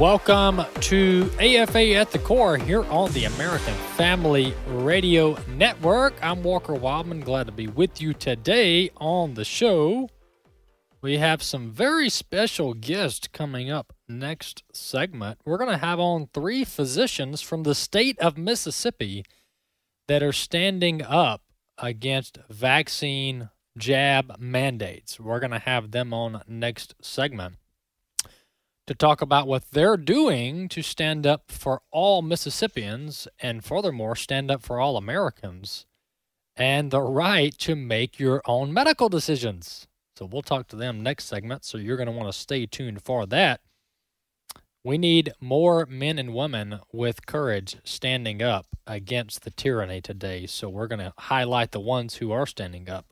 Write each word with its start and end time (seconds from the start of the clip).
Welcome 0.00 0.62
to 0.80 1.30
AFA 1.38 1.92
at 1.96 2.10
the 2.10 2.18
Core 2.20 2.56
here 2.56 2.84
on 2.84 3.12
the 3.12 3.26
American 3.26 3.74
Family 3.98 4.54
Radio 4.68 5.36
Network. 5.46 6.14
I'm 6.22 6.42
Walker 6.42 6.72
Wildman, 6.72 7.20
glad 7.20 7.48
to 7.48 7.52
be 7.52 7.66
with 7.66 8.00
you 8.00 8.14
today 8.14 8.88
on 8.96 9.34
the 9.34 9.44
show. 9.44 10.08
We 11.02 11.18
have 11.18 11.42
some 11.42 11.70
very 11.70 12.08
special 12.08 12.72
guests 12.72 13.28
coming 13.30 13.70
up 13.70 13.92
next 14.08 14.62
segment. 14.72 15.38
We're 15.44 15.58
going 15.58 15.68
to 15.70 15.76
have 15.76 16.00
on 16.00 16.30
three 16.32 16.64
physicians 16.64 17.42
from 17.42 17.64
the 17.64 17.74
state 17.74 18.18
of 18.20 18.38
Mississippi 18.38 19.26
that 20.08 20.22
are 20.22 20.32
standing 20.32 21.02
up 21.02 21.42
against 21.76 22.38
vaccine 22.48 23.50
jab 23.76 24.38
mandates. 24.38 25.20
We're 25.20 25.40
going 25.40 25.50
to 25.50 25.58
have 25.58 25.90
them 25.90 26.14
on 26.14 26.40
next 26.48 26.94
segment 27.02 27.56
to 28.90 28.94
talk 28.96 29.22
about 29.22 29.46
what 29.46 29.70
they're 29.70 29.96
doing 29.96 30.68
to 30.68 30.82
stand 30.82 31.24
up 31.24 31.52
for 31.52 31.80
all 31.92 32.22
Mississippians 32.22 33.28
and 33.38 33.64
furthermore 33.64 34.16
stand 34.16 34.50
up 34.50 34.62
for 34.62 34.80
all 34.80 34.96
Americans 34.96 35.86
and 36.56 36.90
the 36.90 37.00
right 37.00 37.56
to 37.56 37.76
make 37.76 38.18
your 38.18 38.42
own 38.46 38.72
medical 38.72 39.08
decisions. 39.08 39.86
So 40.16 40.24
we'll 40.24 40.42
talk 40.42 40.66
to 40.68 40.76
them 40.76 41.04
next 41.04 41.26
segment, 41.26 41.64
so 41.64 41.78
you're 41.78 41.96
going 41.96 42.08
to 42.08 42.12
want 42.12 42.32
to 42.32 42.36
stay 42.36 42.66
tuned 42.66 43.04
for 43.04 43.26
that. 43.26 43.60
We 44.82 44.98
need 44.98 45.34
more 45.40 45.86
men 45.86 46.18
and 46.18 46.34
women 46.34 46.80
with 46.92 47.26
courage 47.26 47.76
standing 47.84 48.42
up 48.42 48.66
against 48.88 49.44
the 49.44 49.52
tyranny 49.52 50.00
today. 50.00 50.46
So 50.46 50.68
we're 50.68 50.88
going 50.88 50.98
to 50.98 51.14
highlight 51.16 51.70
the 51.70 51.78
ones 51.78 52.16
who 52.16 52.32
are 52.32 52.44
standing 52.44 52.90
up. 52.90 53.06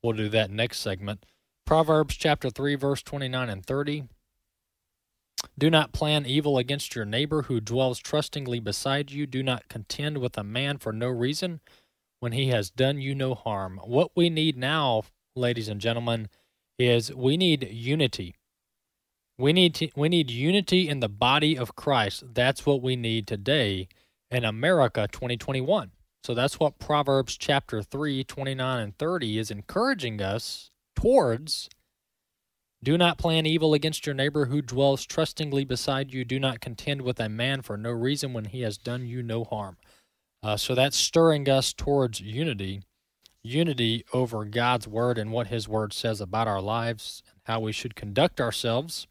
We'll 0.00 0.12
do 0.12 0.28
that 0.28 0.52
next 0.52 0.78
segment. 0.78 1.26
Proverbs 1.66 2.14
chapter 2.14 2.50
3, 2.50 2.76
verse 2.76 3.02
29 3.02 3.48
and 3.48 3.66
30. 3.66 4.04
Do 5.58 5.70
not 5.70 5.92
plan 5.92 6.26
evil 6.26 6.58
against 6.58 6.94
your 6.94 7.04
neighbor 7.04 7.42
who 7.42 7.60
dwells 7.60 7.98
trustingly 7.98 8.60
beside 8.60 9.10
you. 9.10 9.26
Do 9.26 9.42
not 9.42 9.68
contend 9.68 10.18
with 10.18 10.36
a 10.36 10.44
man 10.44 10.78
for 10.78 10.92
no 10.92 11.08
reason 11.08 11.60
when 12.20 12.32
he 12.32 12.48
has 12.48 12.70
done 12.70 13.00
you 13.00 13.14
no 13.14 13.34
harm. 13.34 13.80
What 13.84 14.10
we 14.14 14.30
need 14.30 14.56
now, 14.56 15.02
ladies 15.36 15.68
and 15.68 15.80
gentlemen, 15.80 16.28
is 16.78 17.14
we 17.14 17.36
need 17.36 17.68
unity. 17.70 18.34
We 19.38 19.52
need 19.52 19.74
to, 19.76 19.90
we 19.96 20.08
need 20.08 20.30
unity 20.30 20.88
in 20.88 21.00
the 21.00 21.08
body 21.08 21.58
of 21.58 21.74
Christ. 21.74 22.34
That's 22.34 22.64
what 22.64 22.82
we 22.82 22.96
need 22.96 23.26
today 23.26 23.88
in 24.30 24.44
America 24.44 25.08
2021. 25.10 25.90
So 26.22 26.34
that's 26.34 26.58
what 26.58 26.78
Proverbs 26.78 27.36
chapter 27.36 27.82
3, 27.82 28.24
29 28.24 28.80
and 28.80 28.96
30 28.96 29.38
is 29.38 29.50
encouraging 29.50 30.22
us 30.22 30.70
towards 30.96 31.68
do 32.84 32.98
not 32.98 33.18
plan 33.18 33.46
evil 33.46 33.72
against 33.72 34.06
your 34.06 34.14
neighbor 34.14 34.46
who 34.46 34.60
dwells 34.60 35.06
trustingly 35.06 35.64
beside 35.64 36.12
you. 36.12 36.24
Do 36.24 36.38
not 36.38 36.60
contend 36.60 37.02
with 37.02 37.18
a 37.18 37.28
man 37.28 37.62
for 37.62 37.76
no 37.76 37.90
reason 37.90 38.32
when 38.32 38.44
he 38.44 38.60
has 38.60 38.76
done 38.76 39.06
you 39.06 39.22
no 39.22 39.44
harm. 39.44 39.78
Uh, 40.42 40.56
so 40.58 40.74
that's 40.74 40.96
stirring 40.96 41.48
us 41.48 41.72
towards 41.72 42.20
unity, 42.20 42.82
unity 43.42 44.04
over 44.12 44.44
God's 44.44 44.86
word 44.86 45.16
and 45.16 45.32
what 45.32 45.46
his 45.46 45.66
word 45.66 45.94
says 45.94 46.20
about 46.20 46.46
our 46.46 46.60
lives 46.60 47.22
and 47.32 47.40
how 47.44 47.60
we 47.60 47.72
should 47.72 47.94
conduct 47.94 48.40
ourselves. 48.40 49.06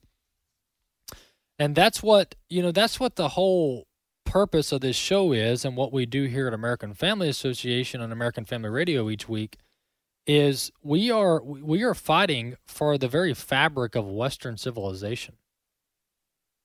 And 1.58 1.76
that's 1.76 2.04
what, 2.04 2.36
you 2.50 2.62
know, 2.62 2.72
that's 2.72 3.00
what 3.00 3.16
the 3.16 3.30
whole 3.30 3.88
purpose 4.24 4.72
of 4.72 4.82
this 4.82 4.96
show 4.96 5.32
is 5.32 5.66
and 5.66 5.76
what 5.76 5.92
we 5.92 6.06
do 6.06 6.26
here 6.26 6.48
at 6.48 6.54
American 6.54 6.94
Family 6.94 7.30
Association 7.30 8.02
on 8.02 8.12
American 8.12 8.46
Family 8.46 8.70
Radio 8.70 9.10
each 9.10 9.28
week 9.28 9.58
is 10.26 10.72
we 10.82 11.12
are 11.12 11.42
we 11.44 11.84
are 11.84 11.94
fighting 11.94 12.56
for 12.66 12.98
the 12.98 13.08
very 13.08 13.34
fabric 13.34 13.96
of 13.96 14.08
Western 14.08 14.58
civilization. 14.58 15.36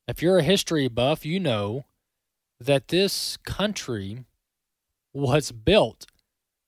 If 0.06 0.22
you're 0.22 0.38
a 0.38 0.42
history 0.42 0.88
buff, 0.88 1.26
you 1.26 1.40
know 1.40 1.84
that 2.60 2.88
this 2.88 3.36
country 3.38 4.24
was 5.12 5.52
built 5.52 6.06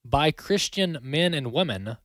by 0.04 0.30
Christian 0.30 0.98
men 1.02 1.34
and 1.34 1.52
women 1.52 1.96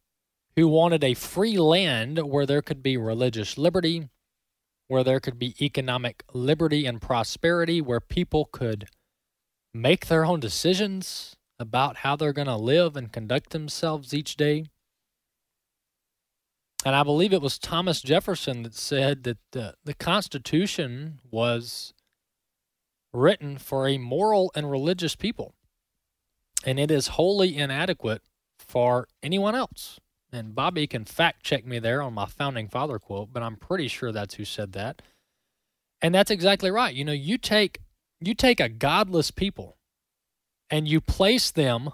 who 0.56 0.68
wanted 0.68 1.04
a 1.04 1.14
free 1.14 1.58
land 1.58 2.20
where 2.20 2.46
there 2.46 2.62
could 2.62 2.82
be 2.82 2.98
religious 2.98 3.58
liberty, 3.58 4.10
where 4.88 5.04
there 5.04 5.20
could 5.20 5.38
be 5.38 5.56
economic 5.62 6.24
liberty 6.34 6.86
and 6.86 7.02
prosperity, 7.02 7.82
where 7.82 8.00
people 8.00 8.46
could 8.52 8.88
make 9.74 10.08
their 10.08 10.26
own 10.26 10.40
decisions 10.40 11.36
about 11.60 11.98
how 11.98 12.16
they're 12.16 12.34
going 12.34 12.48
to 12.48 12.56
live 12.56 12.96
and 12.96 13.12
conduct 13.12 13.50
themselves 13.50 14.14
each 14.14 14.38
day. 14.38 14.66
And 16.86 16.96
I 16.96 17.02
believe 17.02 17.34
it 17.34 17.42
was 17.42 17.58
Thomas 17.58 18.00
Jefferson 18.00 18.62
that 18.62 18.76
said 18.76 19.24
that 19.24 19.40
the, 19.54 19.74
the 19.84 19.96
Constitution 19.96 21.20
was 21.32 21.96
written 23.12 23.58
for 23.58 23.88
a 23.88 23.98
moral 23.98 24.52
and 24.54 24.70
religious 24.70 25.16
people, 25.16 25.56
and 26.64 26.80
it 26.80 26.92
is 26.92 27.08
wholly 27.08 27.58
inadequate 27.58 28.22
for 28.60 29.08
anyone 29.24 29.56
else. 29.56 30.00
And 30.32 30.54
Bobby 30.54 30.86
can 30.86 31.06
fact 31.06 31.44
check 31.44 31.66
me 31.66 31.80
there 31.80 32.04
on 32.04 32.14
my 32.14 32.28
founding 32.28 32.68
father 32.68 33.00
quote, 33.00 33.34
but 33.34 33.42
I'm 33.42 33.56
pretty 33.56 33.88
sure 33.88 34.12
that's 34.12 34.36
who 34.36 34.46
said 34.46 34.74
that. 34.74 35.02
And 36.04 36.14
that's 36.14 36.30
exactly 36.30 36.70
right. 36.70 36.94
You 36.94 37.04
know, 37.04 37.14
you 37.14 37.40
take 37.40 37.80
you 38.20 38.36
take 38.36 38.60
a 38.60 38.70
godless 38.70 39.32
people 39.32 39.78
and 40.70 40.88
you 40.88 41.02
place 41.02 41.52
them 41.52 41.90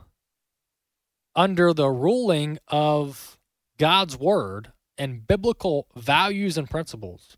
under 1.35 1.73
the 1.73 1.90
ruling 1.90 2.58
of 2.68 3.38
God's 3.78 4.18
word 4.18 4.72
and 5.01 5.25
biblical 5.25 5.88
values 5.95 6.59
and 6.59 6.69
principles. 6.69 7.35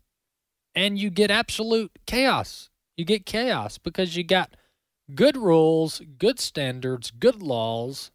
And 0.74 0.98
you 0.98 1.08
get 1.08 1.30
absolute 1.30 1.92
chaos. 2.06 2.68
You 2.94 3.06
get 3.06 3.24
chaos 3.24 3.78
because 3.78 4.16
you 4.16 4.22
got 4.22 4.54
good 5.14 5.34
rules, 5.34 6.02
good 6.18 6.38
standards, 6.38 7.10
good 7.10 7.40
laws, 7.40 8.10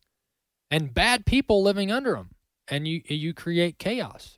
and 0.69 0.93
bad 0.93 1.25
people 1.25 1.63
living 1.63 1.91
under 1.91 2.13
them. 2.13 2.35
And 2.67 2.87
you, 2.87 3.01
you 3.05 3.33
create 3.33 3.79
chaos. 3.79 4.37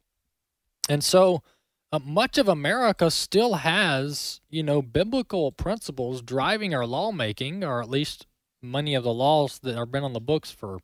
And 0.88 1.04
so 1.04 1.44
uh, 1.92 2.00
much 2.00 2.38
of 2.38 2.48
America 2.48 3.12
still 3.12 3.56
has, 3.56 4.40
you 4.50 4.64
know, 4.64 4.82
biblical 4.82 5.52
principles 5.52 6.22
driving 6.22 6.74
our 6.74 6.86
lawmaking, 6.86 7.66
or 7.66 7.82
at 7.82 7.90
least 7.90 8.28
many 8.62 8.96
of 8.96 9.04
the 9.04 9.14
laws 9.14 9.60
that 9.60 9.76
have 9.76 9.92
been 9.92 10.06
on 10.06 10.14
the 10.14 10.22
books 10.22 10.52
for 10.52 10.80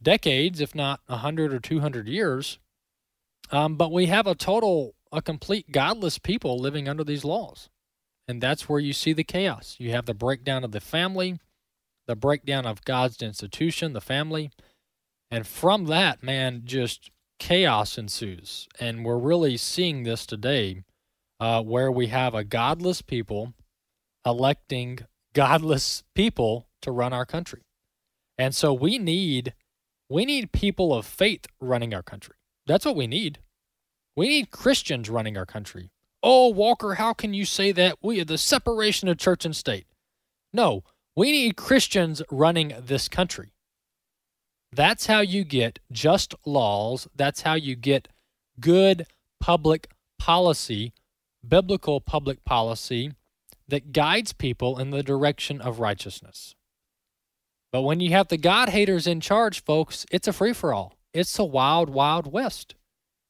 decades, 0.00 0.60
if 0.60 0.72
not 0.72 1.00
100 1.06 1.52
or 1.52 1.58
200 1.58 2.06
years. 2.06 2.60
Um, 3.52 3.76
but 3.76 3.92
we 3.92 4.06
have 4.06 4.26
a 4.26 4.34
total, 4.34 4.94
a 5.12 5.22
complete 5.22 5.70
godless 5.70 6.18
people 6.18 6.58
living 6.58 6.88
under 6.88 7.04
these 7.04 7.24
laws. 7.24 7.68
And 8.26 8.42
that's 8.42 8.68
where 8.68 8.80
you 8.80 8.92
see 8.92 9.12
the 9.12 9.24
chaos. 9.24 9.76
You 9.78 9.90
have 9.90 10.06
the 10.06 10.14
breakdown 10.14 10.64
of 10.64 10.72
the 10.72 10.80
family, 10.80 11.38
the 12.06 12.16
breakdown 12.16 12.66
of 12.66 12.84
God's 12.84 13.20
institution, 13.20 13.92
the 13.92 14.00
family. 14.00 14.50
And 15.30 15.46
from 15.46 15.86
that, 15.86 16.22
man, 16.22 16.62
just 16.64 17.10
chaos 17.38 17.98
ensues. 17.98 18.68
And 18.80 19.04
we're 19.04 19.18
really 19.18 19.56
seeing 19.56 20.04
this 20.04 20.24
today 20.24 20.84
uh, 21.38 21.62
where 21.62 21.92
we 21.92 22.06
have 22.06 22.34
a 22.34 22.44
godless 22.44 23.02
people 23.02 23.52
electing 24.24 25.00
godless 25.34 26.04
people 26.14 26.68
to 26.80 26.90
run 26.90 27.12
our 27.12 27.26
country. 27.26 27.62
And 28.38 28.54
so 28.54 28.72
we 28.72 28.98
need 28.98 29.54
we 30.08 30.24
need 30.26 30.52
people 30.52 30.94
of 30.94 31.06
faith 31.06 31.46
running 31.60 31.94
our 31.94 32.02
country. 32.02 32.36
That's 32.66 32.84
what 32.84 32.96
we 32.96 33.06
need. 33.06 33.38
We 34.16 34.28
need 34.28 34.50
Christians 34.50 35.10
running 35.10 35.36
our 35.36 35.46
country. 35.46 35.90
Oh, 36.22 36.48
Walker, 36.48 36.94
how 36.94 37.12
can 37.12 37.34
you 37.34 37.44
say 37.44 37.72
that? 37.72 37.96
We 38.02 38.20
are 38.20 38.24
the 38.24 38.38
separation 38.38 39.08
of 39.08 39.18
church 39.18 39.44
and 39.44 39.56
state. 39.56 39.86
No, 40.52 40.84
we 41.16 41.32
need 41.32 41.56
Christians 41.56 42.22
running 42.30 42.74
this 42.78 43.08
country. 43.08 43.54
That's 44.70 45.06
how 45.06 45.20
you 45.20 45.44
get 45.44 45.80
just 45.90 46.34
laws. 46.46 47.08
That's 47.14 47.42
how 47.42 47.54
you 47.54 47.74
get 47.74 48.08
good 48.60 49.06
public 49.40 49.88
policy, 50.18 50.92
biblical 51.46 52.00
public 52.00 52.44
policy 52.44 53.12
that 53.68 53.92
guides 53.92 54.32
people 54.32 54.78
in 54.78 54.90
the 54.90 55.02
direction 55.02 55.60
of 55.60 55.80
righteousness. 55.80 56.54
But 57.72 57.82
when 57.82 58.00
you 58.00 58.10
have 58.10 58.28
the 58.28 58.36
God 58.36 58.68
haters 58.68 59.06
in 59.06 59.20
charge, 59.20 59.64
folks, 59.64 60.06
it's 60.10 60.28
a 60.28 60.32
free 60.32 60.52
for 60.52 60.72
all. 60.72 60.94
It's 61.14 61.38
a 61.38 61.44
wild, 61.44 61.90
wild 61.90 62.32
west. 62.32 62.74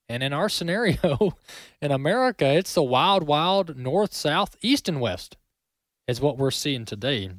And 0.08 0.22
in 0.22 0.32
our 0.32 0.48
scenario 0.48 1.36
in 1.82 1.90
America, 1.90 2.46
it's 2.46 2.74
the 2.74 2.82
wild, 2.82 3.24
wild 3.24 3.76
north, 3.76 4.12
south, 4.12 4.56
east, 4.60 4.88
and 4.88 5.00
west, 5.00 5.36
is 6.06 6.20
what 6.20 6.36
we're 6.36 6.50
seeing 6.50 6.84
today. 6.84 7.30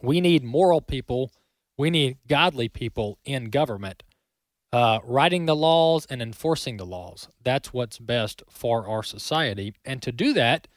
We 0.00 0.20
need 0.20 0.44
moral 0.44 0.80
people, 0.80 1.32
we 1.76 1.90
need 1.90 2.18
godly 2.26 2.68
people 2.68 3.18
in 3.24 3.50
government 3.50 4.02
uh, 4.72 4.98
writing 5.04 5.46
the 5.46 5.56
laws 5.56 6.06
and 6.10 6.20
enforcing 6.20 6.76
the 6.76 6.86
laws. 6.86 7.28
That's 7.42 7.72
what's 7.72 7.98
best 7.98 8.42
for 8.50 8.86
our 8.86 9.02
society. 9.02 9.74
And 9.84 10.02
to 10.02 10.12
do 10.12 10.32
that, 10.34 10.68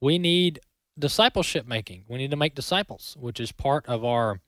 we 0.00 0.18
need 0.18 0.60
discipleship 0.98 1.66
making. 1.66 2.04
We 2.08 2.18
need 2.18 2.30
to 2.30 2.36
make 2.36 2.54
disciples, 2.54 3.16
which 3.18 3.40
is 3.40 3.52
part 3.52 3.86
of 3.86 4.04
our 4.04 4.40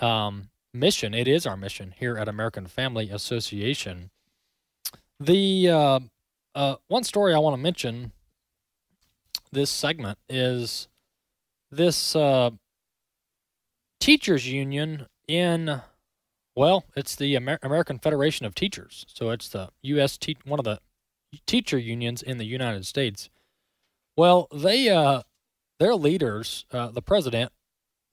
um, 0.00 0.50
mission. 0.74 1.14
It 1.14 1.28
is 1.28 1.46
our 1.46 1.56
mission 1.56 1.94
here 1.96 2.16
at 2.16 2.28
American 2.28 2.66
Family 2.66 3.10
Association. 3.10 4.10
The 5.20 5.68
uh, 5.68 6.00
uh, 6.54 6.76
one 6.88 7.04
story 7.04 7.34
I 7.34 7.38
want 7.38 7.54
to 7.54 7.62
mention 7.62 8.12
this 9.50 9.70
segment 9.70 10.18
is 10.28 10.88
this 11.70 12.16
uh, 12.16 12.50
teachers 14.00 14.50
union 14.50 15.06
in 15.28 15.80
well, 16.54 16.84
it's 16.94 17.16
the 17.16 17.34
Amer- 17.36 17.58
American 17.62 17.98
Federation 17.98 18.44
of 18.44 18.54
Teachers. 18.54 19.06
So 19.08 19.30
it's 19.30 19.48
the 19.48 19.70
U.S. 19.82 20.18
Te- 20.18 20.36
one 20.44 20.58
of 20.58 20.64
the 20.64 20.80
teacher 21.46 21.78
unions 21.78 22.22
in 22.22 22.36
the 22.36 22.44
United 22.44 22.84
States. 22.86 23.30
Well, 24.16 24.48
they 24.52 24.90
uh, 24.90 25.22
their 25.78 25.94
leaders, 25.94 26.66
uh, 26.70 26.88
the 26.88 27.00
president, 27.00 27.52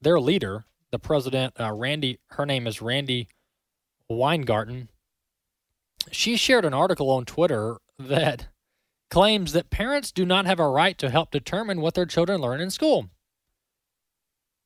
their 0.02 0.20
leader, 0.20 0.64
the 0.92 1.00
president, 1.00 1.54
uh, 1.60 1.72
Randi. 1.72 2.20
Her 2.32 2.46
name 2.46 2.68
is 2.68 2.82
Randi 2.82 3.28
Weingarten. 4.10 4.90
She 6.12 6.38
shared 6.38 6.66
an 6.66 6.74
article 6.74 7.10
on 7.10 7.26
Twitter 7.26 7.78
that 8.00 8.48
claims 9.10 9.54
that 9.54 9.70
parents 9.70 10.12
do 10.12 10.26
not 10.26 10.46
have 10.46 10.60
a 10.60 10.70
right 10.70 10.98
to 10.98 11.10
help 11.10 11.32
determine 11.32 11.82
what 11.82 11.96
their 11.96 12.06
children 12.06 12.42
learn 12.42 12.62
in 12.62 12.70
school. 12.70 13.10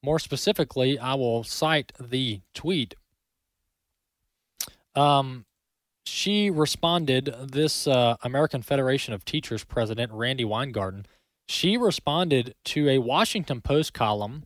More 0.03 0.19
specifically, 0.19 0.99
I 0.99 1.13
will 1.13 1.45
cite 1.45 1.93
the 1.97 2.41
tweet 2.53 2.95
um, 4.95 5.45
she 6.05 6.49
responded, 6.49 7.33
this 7.41 7.87
uh, 7.87 8.17
American 8.23 8.61
Federation 8.61 9.13
of 9.13 9.25
Teachers 9.25 9.63
president, 9.63 10.11
Randi 10.11 10.45
Weingarten, 10.45 11.05
she 11.47 11.77
responded 11.77 12.55
to 12.65 12.89
a 12.89 12.99
Washington 12.99 13.61
Post 13.61 13.93
column 13.93 14.43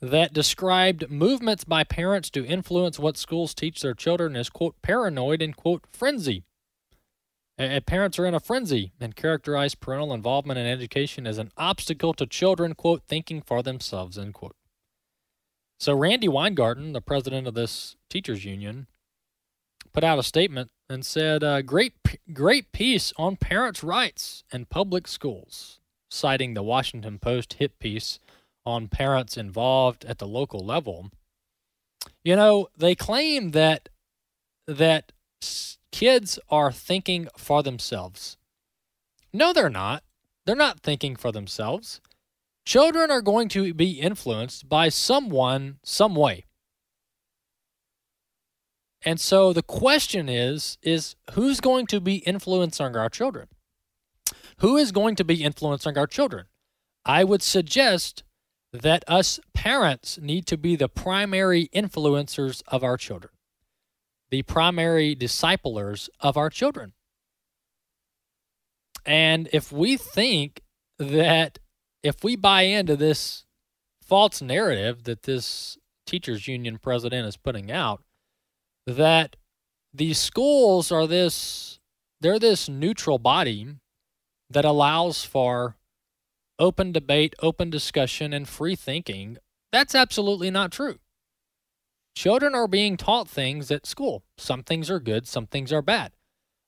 that 0.00 0.32
described 0.32 1.10
movements 1.10 1.64
by 1.64 1.84
parents 1.84 2.30
to 2.30 2.46
influence 2.46 2.98
what 2.98 3.16
schools 3.16 3.54
teach 3.54 3.82
their 3.82 3.94
children 3.94 4.34
as, 4.34 4.48
quote, 4.48 4.74
paranoid 4.82 5.42
and, 5.42 5.54
quote, 5.54 5.84
frenzy. 5.92 6.44
And 7.58 7.84
parents 7.84 8.18
are 8.18 8.24
in 8.24 8.34
a 8.34 8.40
frenzy 8.40 8.92
and 8.98 9.14
characterize 9.14 9.74
parental 9.74 10.14
involvement 10.14 10.58
in 10.58 10.66
education 10.66 11.26
as 11.26 11.36
an 11.36 11.52
obstacle 11.58 12.14
to 12.14 12.26
children, 12.26 12.74
quote, 12.74 13.02
thinking 13.06 13.42
for 13.42 13.62
themselves, 13.62 14.16
end 14.16 14.32
quote. 14.32 14.56
So 15.78 15.94
Randi 15.94 16.28
Weingarten, 16.28 16.94
the 16.94 17.02
president 17.02 17.46
of 17.46 17.54
this 17.54 17.96
teachers 18.08 18.46
union, 18.46 18.86
put 19.92 20.04
out 20.04 20.18
a 20.18 20.22
statement 20.22 20.70
and 20.88 21.04
said, 21.04 21.44
uh, 21.44 21.60
"Great, 21.60 21.92
great 22.32 22.72
piece 22.72 23.12
on 23.16 23.36
parents' 23.36 23.82
rights 23.82 24.44
and 24.50 24.70
public 24.70 25.06
schools," 25.06 25.80
citing 26.10 26.54
the 26.54 26.62
Washington 26.62 27.18
Post 27.18 27.54
hit 27.54 27.78
piece 27.78 28.18
on 28.64 28.88
parents 28.88 29.36
involved 29.36 30.04
at 30.04 30.18
the 30.18 30.28
local 30.28 30.64
level. 30.64 31.10
You 32.22 32.36
know, 32.36 32.68
they 32.76 32.94
claim 32.94 33.52
that 33.52 33.88
that 34.66 35.12
kids 35.90 36.38
are 36.48 36.70
thinking 36.70 37.28
for 37.36 37.62
themselves. 37.62 38.36
No, 39.32 39.52
they're 39.52 39.70
not. 39.70 40.02
They're 40.46 40.56
not 40.56 40.80
thinking 40.80 41.16
for 41.16 41.32
themselves. 41.32 42.00
Children 42.64 43.10
are 43.10 43.22
going 43.22 43.48
to 43.50 43.74
be 43.74 43.92
influenced 43.92 44.68
by 44.68 44.88
someone, 44.88 45.78
some 45.82 46.14
way. 46.14 46.44
And 49.02 49.18
so 49.18 49.52
the 49.52 49.62
question 49.62 50.28
is 50.28 50.76
is 50.82 51.16
who's 51.32 51.60
going 51.60 51.86
to 51.86 52.00
be 52.00 52.16
influencing 52.16 52.96
our 52.96 53.08
children? 53.08 53.48
Who 54.58 54.76
is 54.76 54.92
going 54.92 55.16
to 55.16 55.24
be 55.24 55.42
influencing 55.42 55.96
our 55.96 56.06
children? 56.06 56.46
I 57.04 57.24
would 57.24 57.42
suggest 57.42 58.24
that 58.72 59.04
us 59.08 59.40
parents 59.52 60.18
need 60.20 60.46
to 60.46 60.56
be 60.56 60.76
the 60.76 60.88
primary 60.88 61.68
influencers 61.74 62.62
of 62.68 62.84
our 62.84 62.96
children, 62.96 63.32
the 64.30 64.42
primary 64.42 65.14
disciplers 65.14 66.08
of 66.20 66.36
our 66.36 66.50
children. 66.50 66.92
And 69.04 69.48
if 69.52 69.72
we 69.72 69.96
think 69.96 70.62
that 70.98 71.58
if 72.02 72.22
we 72.22 72.36
buy 72.36 72.62
into 72.62 72.96
this 72.96 73.44
false 74.02 74.42
narrative 74.42 75.04
that 75.04 75.22
this 75.22 75.78
teachers 76.06 76.48
union 76.48 76.78
president 76.78 77.26
is 77.26 77.36
putting 77.36 77.70
out, 77.70 78.02
that 78.86 79.36
these 79.92 80.18
schools 80.18 80.92
are 80.92 81.06
this 81.06 81.78
they're 82.20 82.38
this 82.38 82.68
neutral 82.68 83.18
body 83.18 83.66
that 84.50 84.64
allows 84.64 85.24
for 85.24 85.76
open 86.60 86.92
debate, 86.92 87.34
open 87.40 87.70
discussion, 87.70 88.32
and 88.32 88.48
free 88.48 88.76
thinking. 88.76 89.38
That's 89.72 89.94
absolutely 89.94 90.50
not 90.50 90.70
true. 90.70 90.98
Children 92.14 92.54
are 92.54 92.68
being 92.68 92.96
taught 92.96 93.28
things 93.28 93.70
at 93.70 93.86
school. 93.86 94.22
Some 94.36 94.62
things 94.62 94.90
are 94.90 95.00
good, 95.00 95.26
some 95.26 95.46
things 95.46 95.72
are 95.72 95.82
bad. 95.82 96.12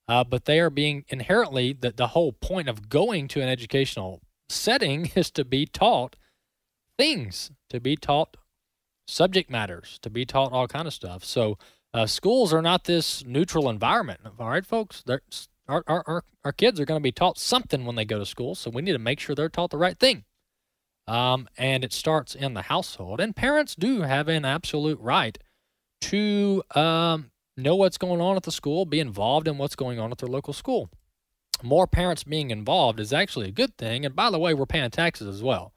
Uh, 0.09 0.25
but 0.25 0.47
they 0.47 0.59
are 0.59 0.71
being 0.71 1.05
inherently, 1.09 1.73
the, 1.73 1.93
the 1.93 2.09
whole 2.09 2.33
point 2.33 2.69
of 2.69 2.89
going 2.89 3.29
to 3.29 3.41
an 3.41 3.49
educational 3.49 4.23
setting 4.49 5.11
is 5.15 5.31
to 5.33 5.45
be 5.45 5.67
taught 5.67 6.17
things, 6.99 7.51
to 7.71 7.81
be 7.81 7.97
taught 7.97 8.37
subject 9.07 9.51
matters, 9.51 9.99
to 10.03 10.11
be 10.11 10.25
taught 10.25 10.53
all 10.53 10.67
kind 10.67 10.87
of 10.87 10.95
stuff. 10.95 11.25
So 11.25 11.59
uh, 11.95 12.07
schools 12.07 12.53
are 12.53 12.63
not 12.63 12.85
this 12.85 13.25
neutral 13.25 13.69
environment. 13.69 14.21
All 14.39 14.49
right, 14.49 14.65
folks. 14.65 15.05
Our, 15.69 15.85
our, 15.87 16.05
our, 16.07 16.25
our 16.45 16.53
kids 16.53 16.81
are 16.81 16.85
going 16.85 17.01
to 17.01 17.03
be 17.03 17.13
taught 17.13 17.39
something 17.39 17.85
when 17.85 17.97
they 17.97 18.05
go 18.05 18.19
to 18.19 18.27
school, 18.27 18.55
so 18.55 18.71
we 18.71 18.83
need 18.83 18.93
to 18.93 18.99
make 18.99 19.21
sure 19.21 19.35
they're 19.35 19.49
taught 19.49 19.71
the 19.71 19.79
right 19.79 19.99
thing. 19.99 20.25
Um, 21.07 21.49
and 21.57 21.85
it 21.85 21.93
starts 21.93 22.35
in 22.35 22.55
the 22.55 22.63
household. 22.63 23.21
And 23.21 23.35
parents 23.35 23.75
do 23.75 24.03
have 24.03 24.29
an 24.29 24.45
absolute 24.45 25.01
right 25.01 25.39
to 26.03 26.63
um, 26.75 27.31
know 27.57 27.77
what's 27.77 27.99
going 27.99 28.21
on 28.21 28.37
at 28.37 28.45
the 28.45 28.53
school, 28.53 28.85
be 28.85 29.01
involved 29.01 29.49
in 29.49 29.59
what's 29.59 29.77
going 29.77 29.99
on 29.99 30.13
at 30.13 30.19
their 30.19 30.29
local 30.29 30.53
school. 30.53 30.91
More 31.63 31.87
parents 31.87 32.25
being 32.25 32.51
involved 32.51 32.99
is 33.01 33.13
actually 33.13 33.49
a 33.49 33.53
good 33.53 33.77
thing. 33.77 34.05
And 34.05 34.17
by 34.17 34.31
the 34.31 34.39
way, 34.39 34.55
we're 34.55 34.67
paying 34.67 34.91
taxes 34.91 35.29
as 35.29 35.43
well. 35.43 35.73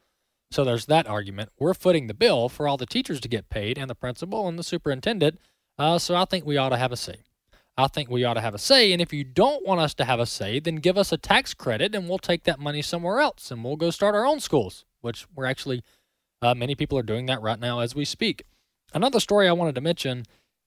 So 0.51 0.63
there's 0.63 0.85
that 0.87 1.07
argument. 1.07 1.49
We're 1.59 1.73
footing 1.73 2.07
the 2.07 2.13
bill 2.13 2.49
for 2.49 2.67
all 2.67 2.77
the 2.77 2.85
teachers 2.85 3.19
to 3.21 3.27
get 3.27 3.49
paid 3.49 3.77
and 3.77 3.89
the 3.89 3.95
principal 3.95 4.47
and 4.47 4.57
the 4.57 4.63
superintendent 4.63 5.39
uh, 5.77 5.99
so 5.99 6.15
I 6.15 6.25
think 6.25 6.45
we 6.45 6.57
ought 6.57 6.69
to 6.69 6.77
have 6.77 6.91
a 6.91 6.97
say. 6.97 7.17
I 7.77 7.87
think 7.87 8.09
we 8.09 8.23
ought 8.23 8.35
to 8.35 8.41
have 8.41 8.55
a 8.55 8.59
say. 8.59 8.93
And 8.93 9.01
if 9.01 9.11
you 9.11 9.23
don't 9.23 9.65
want 9.65 9.81
us 9.81 9.93
to 9.95 10.05
have 10.05 10.19
a 10.19 10.25
say, 10.25 10.59
then 10.59 10.77
give 10.77 10.97
us 10.97 11.11
a 11.11 11.17
tax 11.17 11.53
credit 11.53 11.93
and 11.93 12.07
we'll 12.07 12.17
take 12.17 12.43
that 12.43 12.59
money 12.59 12.81
somewhere 12.81 13.19
else 13.19 13.51
and 13.51 13.63
we'll 13.63 13.75
go 13.75 13.89
start 13.89 14.15
our 14.15 14.25
own 14.25 14.39
schools, 14.39 14.85
which 15.01 15.25
we're 15.35 15.45
actually, 15.45 15.83
uh, 16.41 16.53
many 16.55 16.75
people 16.75 16.97
are 16.97 17.03
doing 17.03 17.25
that 17.25 17.41
right 17.41 17.59
now 17.59 17.79
as 17.79 17.93
we 17.93 18.05
speak. 18.05 18.43
Another 18.93 19.19
story 19.19 19.47
I 19.47 19.53
wanted 19.53 19.75
to 19.75 19.81
mention 19.81 20.23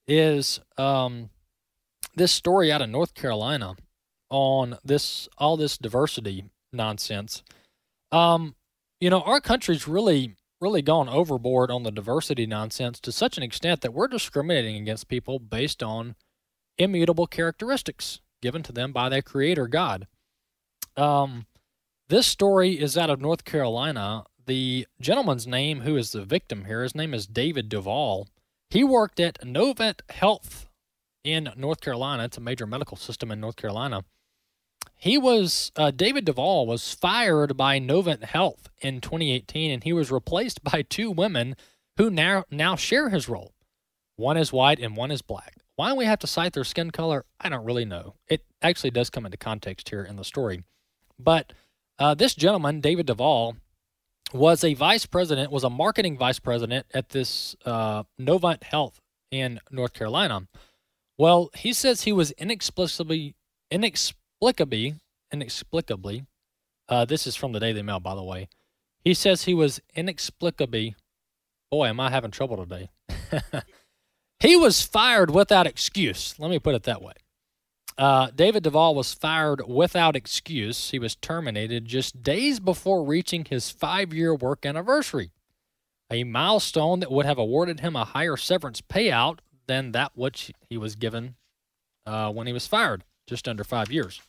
is 0.07 0.59
um, 0.77 1.29
this 2.15 2.31
story 2.31 2.71
out 2.71 2.81
of 2.81 2.89
North 2.89 3.15
Carolina 3.15 3.75
on 4.29 4.77
this 4.83 5.27
all 5.37 5.57
this 5.57 5.77
diversity 5.77 6.45
nonsense. 6.71 7.43
Um, 8.11 8.55
you 8.99 9.09
know, 9.09 9.21
our 9.21 9.41
country's 9.41 9.87
really 9.87 10.35
really 10.61 10.81
gone 10.81 11.07
overboard 11.07 11.71
on 11.71 11.83
the 11.83 11.91
diversity 11.91 12.45
nonsense 12.45 12.99
to 12.99 13.11
such 13.11 13.37
an 13.37 13.43
extent 13.43 13.81
that 13.81 13.93
we're 13.93 14.07
discriminating 14.09 14.75
against 14.75 15.07
people 15.07 15.39
based 15.39 15.81
on 15.81 16.15
immutable 16.79 17.27
characteristics 17.27 18.21
given 18.41 18.63
to 18.63 18.71
them 18.71 18.91
by 18.91 19.09
their 19.09 19.21
creator 19.21 19.67
God. 19.67 20.07
Um, 20.97 21.45
this 22.07 22.25
story 22.25 22.79
is 22.79 22.97
out 22.97 23.09
of 23.09 23.21
North 23.21 23.43
Carolina. 23.45 24.23
The 24.47 24.87
gentleman's 24.99 25.45
name, 25.45 25.81
who 25.81 25.95
is 25.95 26.11
the 26.11 26.23
victim 26.23 26.65
here, 26.65 26.81
his 26.81 26.95
name 26.95 27.13
is 27.13 27.27
David 27.27 27.69
Duvall. 27.69 28.27
He 28.69 28.83
worked 28.83 29.19
at 29.19 29.41
Novant 29.41 30.01
Health 30.09 30.69
in 31.23 31.49
North 31.55 31.81
Carolina. 31.81 32.23
It's 32.23 32.37
a 32.37 32.41
major 32.41 32.65
medical 32.65 32.97
system 32.97 33.31
in 33.31 33.39
North 33.39 33.57
Carolina. 33.57 34.03
He 34.95 35.17
was 35.17 35.71
uh, 35.75 35.91
David 35.91 36.25
Duvall 36.25 36.67
was 36.67 36.93
fired 36.93 37.55
by 37.55 37.79
Novant 37.79 38.23
Health 38.23 38.69
in 38.81 39.01
2018, 39.01 39.71
and 39.71 39.83
he 39.83 39.93
was 39.93 40.11
replaced 40.11 40.63
by 40.63 40.81
two 40.81 41.11
women 41.11 41.55
who 41.97 42.09
now 42.09 42.43
now 42.49 42.75
share 42.75 43.09
his 43.09 43.29
role. 43.29 43.53
One 44.15 44.35
is 44.35 44.51
white 44.51 44.79
and 44.79 44.97
one 44.97 45.11
is 45.11 45.21
black. 45.21 45.55
Why 45.79 45.93
we 45.93 46.03
have 46.03 46.19
to 46.19 46.27
cite 46.27 46.51
their 46.51 46.65
skin 46.65 46.91
color, 46.91 47.23
I 47.39 47.47
don't 47.47 47.63
really 47.63 47.85
know. 47.85 48.15
It 48.27 48.43
actually 48.61 48.89
does 48.89 49.09
come 49.09 49.25
into 49.25 49.37
context 49.37 49.87
here 49.87 50.03
in 50.03 50.17
the 50.17 50.25
story, 50.25 50.65
but 51.17 51.53
uh, 51.97 52.15
this 52.15 52.35
gentleman, 52.35 52.81
David 52.81 53.05
Duvall, 53.05 53.55
was 54.33 54.65
a 54.65 54.73
vice 54.73 55.05
president, 55.05 55.53
was 55.53 55.63
a 55.63 55.69
marketing 55.69 56.17
vice 56.17 56.37
president 56.37 56.85
at 56.93 57.11
this 57.11 57.55
uh, 57.63 58.03
Novant 58.19 58.63
Health 58.63 58.99
in 59.31 59.61
North 59.71 59.93
Carolina. 59.93 60.49
Well, 61.17 61.49
he 61.55 61.71
says 61.71 62.01
he 62.01 62.11
was 62.11 62.31
inexplicably 62.31 63.35
inexplicably, 63.71 64.95
inexplicably, 65.31 66.25
uh, 66.89 67.05
this 67.05 67.25
is 67.25 67.37
from 67.37 67.53
the 67.53 67.59
Daily 67.61 67.83
Mail, 67.83 68.01
by 68.01 68.15
the 68.15 68.23
way. 68.23 68.49
He 69.05 69.13
says 69.13 69.43
he 69.43 69.53
was 69.53 69.79
inexplicably, 69.95 70.97
boy, 71.71 71.87
am 71.87 72.01
I 72.01 72.09
having 72.09 72.31
trouble 72.31 72.57
today. 72.57 72.89
he 74.39 74.55
was 74.55 74.81
fired 74.81 75.31
without 75.31 75.67
excuse. 75.67 76.35
Let 76.37 76.49
me 76.49 76.59
put 76.59 76.75
it 76.75 76.83
that 76.83 77.01
way. 77.01 77.13
Uh, 77.97 78.29
David 78.33 78.63
Duvall 78.63 78.95
was 78.95 79.13
fired 79.13 79.61
without 79.67 80.15
excuse. 80.15 80.91
He 80.91 80.99
was 80.99 81.15
terminated 81.15 81.85
just 81.85 82.23
days 82.23 82.61
before 82.61 83.03
reaching 83.03 83.43
his 83.43 83.69
five 83.69 84.13
year 84.13 84.33
work 84.33 84.65
anniversary, 84.65 85.31
a 86.09 86.23
milestone 86.23 87.01
that 87.01 87.11
would 87.11 87.25
have 87.25 87.37
awarded 87.37 87.81
him 87.81 87.97
a 87.97 88.05
higher 88.05 88.37
severance 88.37 88.79
payout 88.79 89.39
than 89.67 89.91
that 89.91 90.13
which 90.15 90.51
he 90.69 90.77
was 90.77 90.95
given 90.95 91.35
uh, 92.05 92.31
when 92.31 92.47
he 92.47 92.53
was 92.53 92.65
fired, 92.65 93.03
just 93.27 93.49
under 93.49 93.65
five 93.65 93.91
years. 93.91 94.21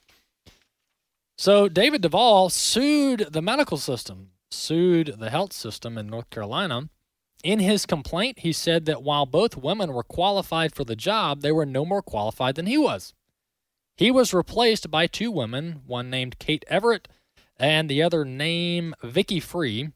So 1.38 1.68
David 1.68 2.02
Duvall 2.02 2.50
sued 2.50 3.28
the 3.30 3.40
medical 3.40 3.78
system, 3.78 4.32
sued 4.50 5.14
the 5.18 5.30
health 5.30 5.52
system 5.52 5.96
in 5.96 6.08
North 6.08 6.28
Carolina. 6.28 6.90
In 7.42 7.58
his 7.58 7.86
complaint, 7.86 8.40
he 8.40 8.52
said 8.52 8.84
that 8.84 9.02
while 9.02 9.24
both 9.24 9.56
women 9.56 9.92
were 9.92 10.02
qualified 10.02 10.74
for 10.74 10.84
the 10.84 10.96
job, 10.96 11.40
they 11.40 11.52
were 11.52 11.66
no 11.66 11.84
more 11.84 12.02
qualified 12.02 12.54
than 12.54 12.66
he 12.66 12.76
was. 12.76 13.14
He 13.96 14.10
was 14.10 14.34
replaced 14.34 14.90
by 14.90 15.06
two 15.06 15.30
women, 15.30 15.82
one 15.86 16.10
named 16.10 16.38
Kate 16.38 16.64
Everett 16.68 17.08
and 17.58 17.88
the 17.88 18.02
other 18.02 18.24
named 18.24 18.94
Vicky 19.02 19.40
Free. 19.40 19.90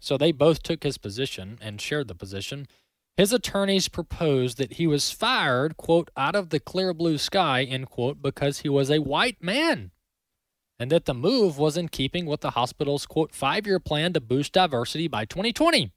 So 0.00 0.16
they 0.16 0.30
both 0.30 0.62
took 0.62 0.84
his 0.84 0.98
position 0.98 1.58
and 1.60 1.80
shared 1.80 2.08
the 2.08 2.14
position. 2.14 2.68
His 3.16 3.32
attorneys 3.32 3.88
proposed 3.88 4.58
that 4.58 4.74
he 4.74 4.86
was 4.86 5.10
fired, 5.10 5.76
quote, 5.76 6.10
out 6.16 6.36
of 6.36 6.50
the 6.50 6.60
clear 6.60 6.92
blue 6.92 7.18
sky, 7.18 7.64
end 7.64 7.88
quote, 7.90 8.22
because 8.22 8.60
he 8.60 8.68
was 8.68 8.90
a 8.90 9.00
white 9.00 9.42
man, 9.42 9.90
and 10.78 10.92
that 10.92 11.06
the 11.06 11.14
move 11.14 11.58
was 11.58 11.76
in 11.76 11.88
keeping 11.88 12.26
with 12.26 12.42
the 12.42 12.50
hospital's, 12.50 13.06
quote, 13.06 13.34
five 13.34 13.66
year 13.66 13.80
plan 13.80 14.12
to 14.12 14.20
boost 14.20 14.52
diversity 14.52 15.08
by 15.08 15.24
2020. 15.24 15.92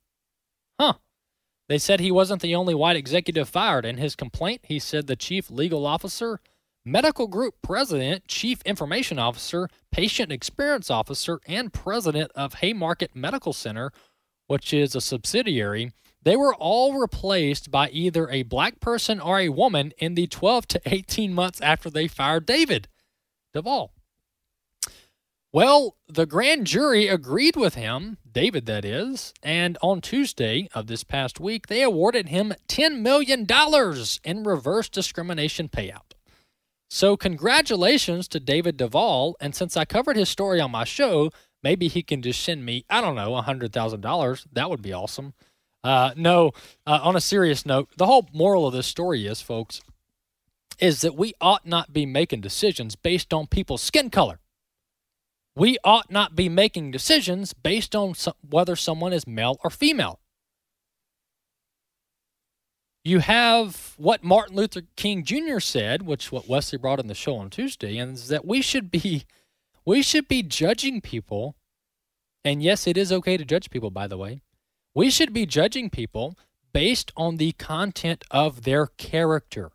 They 1.69 1.77
said 1.77 1.99
he 1.99 2.11
wasn't 2.11 2.41
the 2.41 2.55
only 2.55 2.73
white 2.73 2.95
executive 2.95 3.47
fired. 3.47 3.85
In 3.85 3.97
his 3.97 4.15
complaint, 4.15 4.61
he 4.63 4.79
said 4.79 5.05
the 5.05 5.15
chief 5.15 5.51
legal 5.51 5.85
officer, 5.85 6.41
medical 6.83 7.27
group 7.27 7.55
president, 7.61 8.27
chief 8.27 8.63
information 8.63 9.19
officer, 9.19 9.69
patient 9.91 10.31
experience 10.31 10.89
officer, 10.89 11.39
and 11.47 11.71
president 11.71 12.31
of 12.33 12.55
Haymarket 12.55 13.15
Medical 13.15 13.53
Center, 13.53 13.91
which 14.47 14.73
is 14.73 14.95
a 14.95 15.01
subsidiary, 15.01 15.91
they 16.23 16.35
were 16.35 16.55
all 16.55 16.99
replaced 16.99 17.69
by 17.69 17.89
either 17.89 18.27
a 18.29 18.43
black 18.43 18.79
person 18.79 19.19
or 19.19 19.39
a 19.39 19.49
woman 19.49 19.93
in 19.99 20.15
the 20.15 20.25
12 20.25 20.67
to 20.69 20.81
18 20.87 21.33
months 21.33 21.61
after 21.61 21.89
they 21.91 22.07
fired 22.07 22.47
David 22.47 22.87
Duvall. 23.53 23.93
Well, 25.51 25.95
the 26.07 26.27
grand 26.27 26.67
jury 26.67 27.07
agreed 27.07 27.55
with 27.55 27.73
him, 27.73 28.17
David 28.31 28.67
that 28.67 28.85
is, 28.85 29.33
and 29.41 29.79
on 29.81 29.99
Tuesday 29.99 30.69
of 30.75 30.85
this 30.85 31.03
past 31.03 31.39
week, 31.39 31.65
they 31.65 31.81
awarded 31.81 32.29
him 32.29 32.53
$10 32.67 32.99
million 33.01 33.47
in 34.23 34.43
reverse 34.43 34.89
discrimination 34.89 35.67
payout. 35.67 36.13
So, 36.91 37.17
congratulations 37.17 38.27
to 38.27 38.39
David 38.39 38.77
Duvall. 38.77 39.35
And 39.39 39.55
since 39.55 39.75
I 39.75 39.85
covered 39.85 40.17
his 40.17 40.29
story 40.29 40.61
on 40.61 40.69
my 40.69 40.83
show, 40.83 41.31
maybe 41.63 41.87
he 41.87 42.03
can 42.03 42.21
just 42.21 42.43
send 42.43 42.63
me, 42.63 42.85
I 42.87 43.01
don't 43.01 43.15
know, 43.15 43.31
$100,000. 43.31 44.45
That 44.53 44.69
would 44.69 44.83
be 44.83 44.93
awesome. 44.93 45.33
Uh, 45.83 46.11
no, 46.15 46.51
uh, 46.85 46.99
on 47.01 47.15
a 47.15 47.21
serious 47.21 47.65
note, 47.65 47.89
the 47.97 48.05
whole 48.05 48.27
moral 48.33 48.67
of 48.67 48.73
this 48.73 48.85
story 48.87 49.25
is, 49.25 49.41
folks, 49.41 49.81
is 50.77 51.01
that 51.01 51.15
we 51.15 51.33
ought 51.41 51.65
not 51.65 51.91
be 51.91 52.05
making 52.05 52.41
decisions 52.41 52.95
based 52.95 53.33
on 53.33 53.47
people's 53.47 53.81
skin 53.81 54.11
color. 54.11 54.39
We 55.55 55.77
ought 55.83 56.11
not 56.11 56.35
be 56.35 56.47
making 56.49 56.91
decisions 56.91 57.53
based 57.53 57.95
on 57.95 58.15
some, 58.15 58.33
whether 58.47 58.75
someone 58.75 59.13
is 59.13 59.27
male 59.27 59.57
or 59.63 59.69
female. 59.69 60.19
You 63.03 63.19
have 63.19 63.95
what 63.97 64.23
Martin 64.23 64.55
Luther 64.55 64.83
King 64.95 65.23
Jr. 65.23 65.59
said, 65.59 66.03
which 66.03 66.31
what 66.31 66.47
Wesley 66.47 66.77
brought 66.77 66.99
in 66.99 67.07
the 67.07 67.15
show 67.15 67.35
on 67.37 67.49
Tuesday, 67.49 67.97
and 67.97 68.13
is 68.13 68.27
that 68.27 68.45
we 68.45 68.61
should 68.61 68.91
be 68.91 69.25
we 69.85 70.01
should 70.03 70.27
be 70.27 70.43
judging 70.43 71.01
people. 71.01 71.55
And 72.45 72.61
yes, 72.61 72.85
it 72.87 72.97
is 72.97 73.11
okay 73.11 73.37
to 73.37 73.45
judge 73.45 73.69
people, 73.69 73.89
by 73.89 74.07
the 74.07 74.17
way. 74.17 74.41
We 74.93 75.09
should 75.09 75.33
be 75.33 75.45
judging 75.45 75.89
people 75.89 76.37
based 76.73 77.11
on 77.17 77.37
the 77.37 77.53
content 77.53 78.23
of 78.29 78.63
their 78.63 78.87
character 78.87 79.71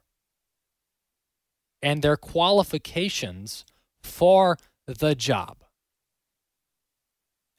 and 1.83 2.01
their 2.03 2.17
qualifications 2.17 3.65
for 4.03 4.59
the 4.87 5.15
job, 5.15 5.64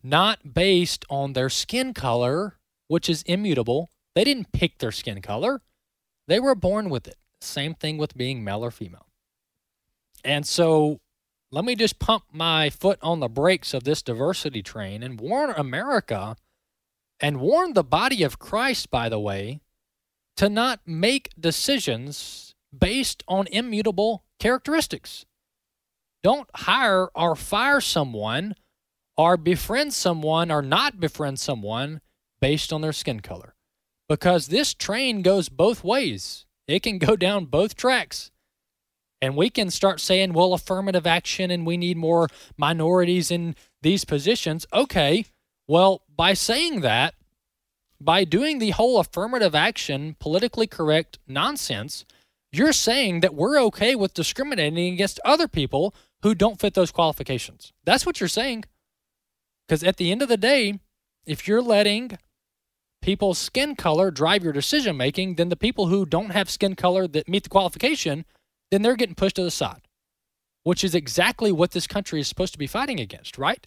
not 0.06 0.54
based 0.54 1.04
on 1.10 1.34
their 1.34 1.50
skin 1.50 1.92
color, 1.92 2.60
which 2.88 3.10
is 3.10 3.24
immutable. 3.24 3.90
They 4.14 4.24
didn't 4.24 4.52
pick 4.52 4.78
their 4.78 4.92
skin 4.92 5.20
color, 5.22 5.62
they 6.28 6.40
were 6.40 6.56
born 6.56 6.90
with 6.90 7.08
it. 7.08 7.18
Same 7.42 7.74
thing 7.74 7.98
with 7.98 8.16
being 8.16 8.44
male 8.44 8.64
or 8.64 8.72
female. 8.72 9.08
And 10.24 10.46
so 10.48 11.00
let 11.52 11.66
me 11.66 11.76
just 11.76 12.00
pump 12.00 12.24
my 12.32 12.70
foot 12.70 13.00
on 13.02 13.20
the 13.20 13.28
brakes 13.28 13.74
of 13.74 13.84
this 13.84 14.02
diversity 14.02 14.62
train 14.62 15.04
and 15.04 15.20
warn 15.20 15.52
America 15.56 16.36
and 17.20 17.40
warn 17.40 17.74
the 17.74 17.84
body 17.84 18.24
of 18.24 18.40
Christ, 18.40 18.90
by 18.92 19.10
the 19.10 19.20
way, 19.20 19.60
to 20.38 20.50
not 20.50 20.82
make 20.86 21.30
decisions 21.40 22.56
based 22.78 23.24
on 23.28 23.48
immutable 23.48 24.24
characteristics. 24.40 25.26
Don't 26.24 26.50
hire 26.56 27.08
or 27.16 27.36
fire 27.36 27.82
someone 27.82 28.56
or 29.18 29.38
befriend 29.38 29.94
someone 29.94 30.52
or 30.52 30.62
not 30.62 31.00
befriend 31.00 31.40
someone 31.40 32.02
based 32.42 32.74
on 32.74 32.82
their 32.82 32.94
skin 32.94 33.20
color. 33.22 33.56
Because 34.08 34.48
this 34.48 34.74
train 34.74 35.22
goes 35.22 35.50
both 35.50 35.84
ways, 35.84 36.46
it 36.68 36.84
can 36.84 36.98
go 36.98 37.16
down 37.16 37.46
both 37.46 37.76
tracks. 37.76 38.32
And 39.22 39.36
we 39.36 39.50
can 39.50 39.72
start 39.72 40.00
saying, 40.00 40.34
well, 40.34 40.54
affirmative 40.54 41.08
action 41.08 41.50
and 41.50 41.66
we 41.66 41.78
need 41.78 41.98
more 41.98 42.28
minorities 42.58 43.32
in 43.32 43.56
these 43.82 44.06
positions. 44.06 44.68
Okay, 44.74 45.26
well, 45.68 46.04
by 46.16 46.34
saying 46.34 46.82
that, 46.82 47.16
by 48.00 48.24
doing 48.24 48.60
the 48.60 48.72
whole 48.72 49.00
affirmative 49.00 49.56
action, 49.56 50.16
politically 50.20 50.68
correct 50.68 51.18
nonsense, 51.28 52.06
you're 52.52 52.74
saying 52.74 53.22
that 53.22 53.34
we're 53.34 53.60
okay 53.64 53.96
with 53.96 54.14
discriminating 54.14 54.94
against 54.94 55.20
other 55.26 55.48
people 55.48 55.96
who 56.22 56.36
don't 56.36 56.60
fit 56.60 56.74
those 56.74 56.92
qualifications. 56.92 57.74
That's 57.84 58.06
what 58.06 58.20
you're 58.20 58.30
saying. 58.30 58.66
Because 59.68 59.84
at 59.84 59.98
the 59.98 60.12
end 60.12 60.22
of 60.22 60.30
the 60.30 60.38
day, 60.38 60.80
if 61.26 61.48
you're 61.48 61.62
letting 61.62 62.18
people's 63.02 63.38
skin 63.38 63.76
color 63.76 64.12
drive 64.12 64.44
your 64.44 64.54
decision 64.54 64.98
making, 64.98 65.36
then 65.36 65.50
the 65.50 65.56
people 65.56 65.88
who 65.88 66.06
don't 66.06 66.32
have 66.32 66.50
skin 66.50 66.76
color 66.76 67.08
that 67.08 67.28
meet 67.28 67.44
the 67.44 67.50
qualification, 67.50 68.26
then 68.72 68.82
they're 68.82 68.96
getting 68.96 69.16
pushed 69.16 69.36
to 69.36 69.44
the 69.44 69.52
side, 69.52 69.88
which 70.64 70.84
is 70.84 70.96
exactly 70.96 71.52
what 71.52 71.72
this 71.72 71.88
country 71.88 72.20
is 72.20 72.28
supposed 72.28 72.54
to 72.54 72.60
be 72.60 72.68
fighting 72.68 73.00
against, 73.00 73.38
right? 73.38 73.66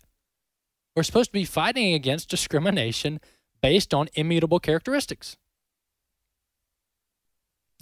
We're 0.94 1.04
supposed 1.04 1.30
to 1.30 1.34
be 1.34 1.44
fighting 1.44 1.94
against 1.94 2.28
discrimination 2.28 3.20
based 3.60 3.94
on 3.94 4.08
immutable 4.14 4.60
characteristics. 4.60 5.36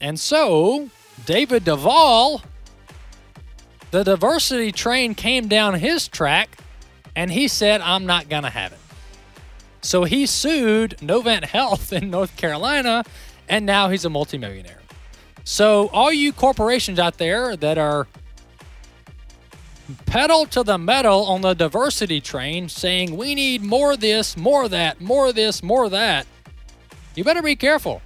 And 0.00 0.20
so, 0.20 0.90
David 1.24 1.64
Duvall, 1.64 2.42
the 3.90 4.04
diversity 4.04 4.72
train 4.72 5.14
came 5.14 5.48
down 5.48 5.74
his 5.74 6.06
track 6.06 6.58
and 7.16 7.32
he 7.32 7.48
said, 7.48 7.80
I'm 7.80 8.06
not 8.06 8.28
going 8.28 8.44
to 8.44 8.50
have 8.50 8.72
it. 8.72 8.78
So 9.80 10.04
he 10.04 10.26
sued 10.26 10.98
Novant 10.98 11.44
Health 11.44 11.92
in 11.92 12.10
North 12.10 12.36
Carolina 12.36 13.02
and 13.48 13.66
now 13.66 13.88
he's 13.88 14.04
a 14.04 14.10
multimillionaire. 14.10 14.80
So, 15.44 15.88
all 15.92 16.12
you 16.12 16.32
corporations 16.32 16.98
out 16.98 17.18
there 17.18 17.56
that 17.56 17.78
are 17.78 18.08
pedal 20.06 20.46
to 20.46 20.64
the 20.64 20.76
metal 20.76 21.24
on 21.26 21.42
the 21.42 21.54
diversity 21.54 22.20
train 22.20 22.68
saying 22.68 23.16
we 23.16 23.36
need 23.36 23.62
more 23.62 23.92
of 23.92 24.00
this, 24.00 24.36
more 24.36 24.64
of 24.64 24.72
that, 24.72 25.00
more 25.00 25.28
of 25.28 25.36
this, 25.36 25.62
more 25.62 25.84
of 25.84 25.92
that, 25.92 26.26
you 27.14 27.22
better 27.22 27.42
be 27.42 27.54
careful. 27.54 28.02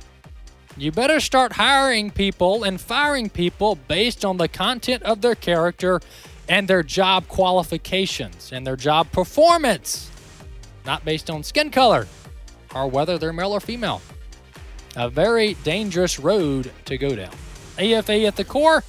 You 0.76 0.92
better 0.92 1.18
start 1.18 1.52
hiring 1.52 2.10
people 2.10 2.64
and 2.64 2.80
firing 2.80 3.30
people 3.30 3.76
based 3.88 4.24
on 4.24 4.36
the 4.36 4.48
content 4.48 5.02
of 5.02 5.22
their 5.22 5.34
character 5.34 6.00
and 6.50 6.66
their 6.66 6.82
job 6.82 7.28
qualifications 7.28 8.50
and 8.52 8.66
their 8.66 8.74
job 8.74 9.10
performance, 9.12 10.10
not 10.84 11.04
based 11.04 11.30
on 11.30 11.44
skin 11.44 11.70
color 11.70 12.08
or 12.74 12.88
whether 12.88 13.18
they're 13.18 13.32
male 13.32 13.52
or 13.52 13.60
female. 13.60 14.02
A 14.96 15.08
very 15.08 15.54
dangerous 15.62 16.18
road 16.18 16.72
to 16.86 16.98
go 16.98 17.14
down. 17.14 17.32
AFA 17.78 18.24
at 18.24 18.34
the 18.34 18.44
core. 18.44 18.82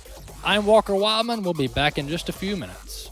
I'm 0.43 0.65
Walker 0.65 0.95
Wildman. 0.95 1.43
We'll 1.43 1.53
be 1.53 1.67
back 1.67 1.99
in 1.99 2.09
just 2.09 2.29
a 2.29 2.33
few 2.33 2.57
minutes. 2.57 3.09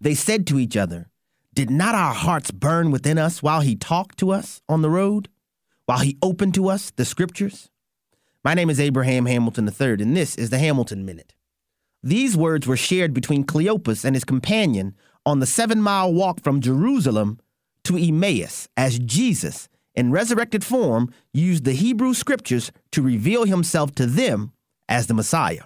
They 0.00 0.14
said 0.14 0.46
to 0.48 0.58
each 0.58 0.76
other, 0.76 1.10
Did 1.58 1.70
not 1.70 1.96
our 1.96 2.14
hearts 2.14 2.52
burn 2.52 2.92
within 2.92 3.18
us 3.18 3.42
while 3.42 3.62
he 3.62 3.74
talked 3.74 4.16
to 4.20 4.30
us 4.30 4.62
on 4.68 4.80
the 4.80 4.88
road? 4.88 5.28
While 5.86 5.98
he 5.98 6.16
opened 6.22 6.54
to 6.54 6.68
us 6.68 6.92
the 6.92 7.04
scriptures? 7.04 7.68
My 8.44 8.54
name 8.54 8.70
is 8.70 8.78
Abraham 8.78 9.26
Hamilton 9.26 9.66
III, 9.66 9.94
and 9.94 10.16
this 10.16 10.36
is 10.36 10.50
the 10.50 10.58
Hamilton 10.60 11.04
Minute. 11.04 11.34
These 12.00 12.36
words 12.36 12.68
were 12.68 12.76
shared 12.76 13.12
between 13.12 13.42
Cleopas 13.42 14.04
and 14.04 14.14
his 14.14 14.22
companion 14.22 14.94
on 15.26 15.40
the 15.40 15.46
seven 15.46 15.82
mile 15.82 16.14
walk 16.14 16.44
from 16.44 16.60
Jerusalem 16.60 17.40
to 17.82 17.96
Emmaus 17.96 18.68
as 18.76 19.00
Jesus, 19.00 19.68
in 19.96 20.12
resurrected 20.12 20.62
form, 20.62 21.12
used 21.34 21.64
the 21.64 21.72
Hebrew 21.72 22.14
scriptures 22.14 22.70
to 22.92 23.02
reveal 23.02 23.46
himself 23.46 23.96
to 23.96 24.06
them 24.06 24.52
as 24.88 25.08
the 25.08 25.14
Messiah. 25.14 25.64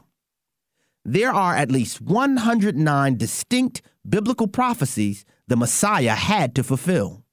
There 1.05 1.35
are 1.35 1.55
at 1.55 1.71
least 1.71 2.01
109 2.01 3.19
distinct 3.19 3.83
biblical 4.09 4.49
prophecies 4.49 5.27
the 5.53 5.57
Messiah 5.57 6.15
had 6.15 6.55
to 6.55 6.65
fulfill. 6.65 7.25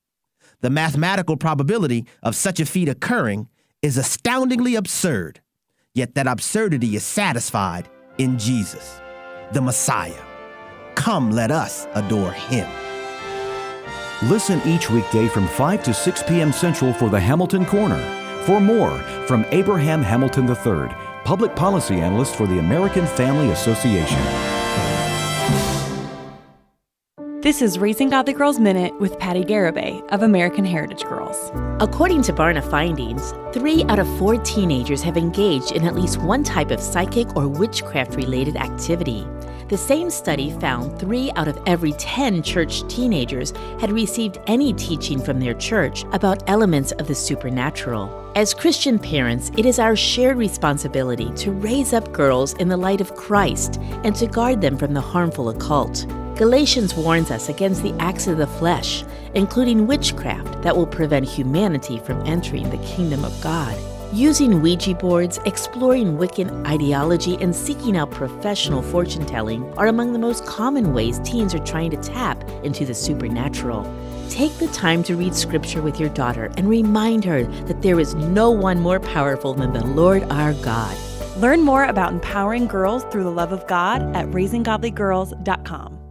The 0.59 0.69
mathematical 0.69 1.37
probability 1.37 2.05
of 2.21 2.35
such 2.35 2.59
a 2.59 2.65
feat 2.65 2.89
occurring 2.89 3.47
is 3.81 3.95
astoundingly 3.95 4.75
absurd, 4.75 5.39
yet 5.93 6.15
that 6.15 6.27
absurdity 6.27 6.97
is 6.97 7.03
satisfied 7.05 7.87
in 8.17 8.37
Jesus, 8.37 8.99
the 9.53 9.61
Messiah. 9.61 10.21
Come, 10.95 11.31
let 11.31 11.49
us 11.49 11.87
adore 11.93 12.33
him. 12.33 12.69
Listen 14.23 14.61
each 14.65 14.89
weekday 14.89 15.29
from 15.29 15.47
5 15.47 15.81
to 15.83 15.93
6 15.93 16.23
p.m. 16.23 16.51
Central 16.51 16.91
for 16.91 17.09
the 17.09 17.21
Hamilton 17.21 17.65
Corner. 17.65 18.03
For 18.43 18.59
more 18.59 18.97
from 19.29 19.45
Abraham 19.51 20.01
Hamilton 20.01 20.45
III, 20.45 20.93
Public 21.23 21.55
Policy 21.55 22.01
Analyst 22.01 22.35
for 22.35 22.47
the 22.47 22.59
American 22.59 23.07
Family 23.07 23.51
Association. 23.51 24.48
This 27.41 27.61
is 27.61 27.79
Raising 27.79 28.09
Godly 28.09 28.33
Girls 28.33 28.59
Minute 28.59 28.99
with 28.99 29.17
Patti 29.17 29.45
Garibay 29.45 30.05
of 30.09 30.23
American 30.23 30.65
Heritage 30.65 31.05
Girls. 31.05 31.53
According 31.81 32.21
to 32.23 32.33
Barna 32.33 32.61
findings, 32.69 33.33
three 33.53 33.85
out 33.85 33.97
of 33.97 34.17
four 34.17 34.35
teenagers 34.43 35.01
have 35.03 35.15
engaged 35.15 35.71
in 35.71 35.85
at 35.85 35.95
least 35.95 36.21
one 36.21 36.43
type 36.43 36.69
of 36.69 36.81
psychic 36.81 37.37
or 37.37 37.47
witchcraft 37.47 38.15
related 38.15 38.57
activity. 38.57 39.25
The 39.69 39.77
same 39.77 40.09
study 40.09 40.51
found 40.59 40.99
three 40.99 41.31
out 41.37 41.47
of 41.47 41.57
every 41.65 41.93
10 41.93 42.43
church 42.43 42.85
teenagers 42.89 43.53
had 43.79 43.93
received 43.93 44.39
any 44.47 44.73
teaching 44.73 45.23
from 45.23 45.39
their 45.39 45.53
church 45.53 46.03
about 46.11 46.43
elements 46.49 46.91
of 46.91 47.07
the 47.07 47.15
supernatural. 47.15 48.33
As 48.35 48.53
Christian 48.53 48.99
parents, 48.99 49.49
it 49.55 49.65
is 49.65 49.79
our 49.79 49.95
shared 49.95 50.35
responsibility 50.35 51.31
to 51.35 51.51
raise 51.51 51.93
up 51.93 52.11
girls 52.11 52.51
in 52.55 52.67
the 52.67 52.75
light 52.75 52.99
of 52.99 53.15
Christ 53.15 53.77
and 54.03 54.13
to 54.17 54.27
guard 54.27 54.59
them 54.59 54.77
from 54.77 54.93
the 54.93 54.99
harmful 54.99 55.47
occult. 55.47 56.05
Galatians 56.39 56.95
warns 56.95 57.31
us 57.31 57.49
against 57.49 57.83
the 57.83 57.93
acts 57.99 58.25
of 58.25 58.37
the 58.37 58.47
flesh, 58.47 59.03
including 59.33 59.85
witchcraft 59.85 60.61
that 60.61 60.77
will 60.77 60.87
prevent 60.87 61.27
humanity 61.27 61.99
from 61.99 62.25
entering 62.25 62.69
the 62.69 62.77
kingdom 62.77 63.25
of 63.25 63.41
God. 63.41 63.77
Using 64.13 64.61
Ouija 64.61 64.95
boards, 64.95 65.37
exploring 65.45 66.17
Wiccan 66.17 66.65
ideology, 66.65 67.35
and 67.41 67.53
seeking 67.53 67.97
out 67.97 68.11
professional 68.11 68.81
fortune 68.81 69.25
telling 69.25 69.69
are 69.77 69.87
among 69.87 70.13
the 70.13 70.19
most 70.19 70.45
common 70.45 70.93
ways 70.93 71.19
teens 71.25 71.53
are 71.53 71.65
trying 71.65 71.91
to 71.91 71.97
tap 71.97 72.41
into 72.63 72.85
the 72.85 72.95
supernatural. 72.95 73.83
Take 74.29 74.57
the 74.59 74.67
time 74.67 75.03
to 75.03 75.17
read 75.17 75.35
scripture 75.35 75.81
with 75.81 75.99
your 75.99 76.07
daughter 76.07 76.49
and 76.55 76.69
remind 76.69 77.25
her 77.25 77.43
that 77.43 77.81
there 77.81 77.99
is 77.99 78.15
no 78.15 78.49
one 78.49 78.79
more 78.79 79.01
powerful 79.01 79.53
than 79.53 79.73
the 79.73 79.85
Lord 79.85 80.23
our 80.29 80.53
God. 80.53 80.97
Learn 81.35 81.63
more 81.63 81.83
about 81.83 82.13
empowering 82.13 82.67
girls 82.67 83.03
through 83.11 83.25
the 83.25 83.29
love 83.29 83.51
of 83.51 83.67
God 83.67 84.15
at 84.15 84.25
raisinggodlygirls.com. 84.27 86.08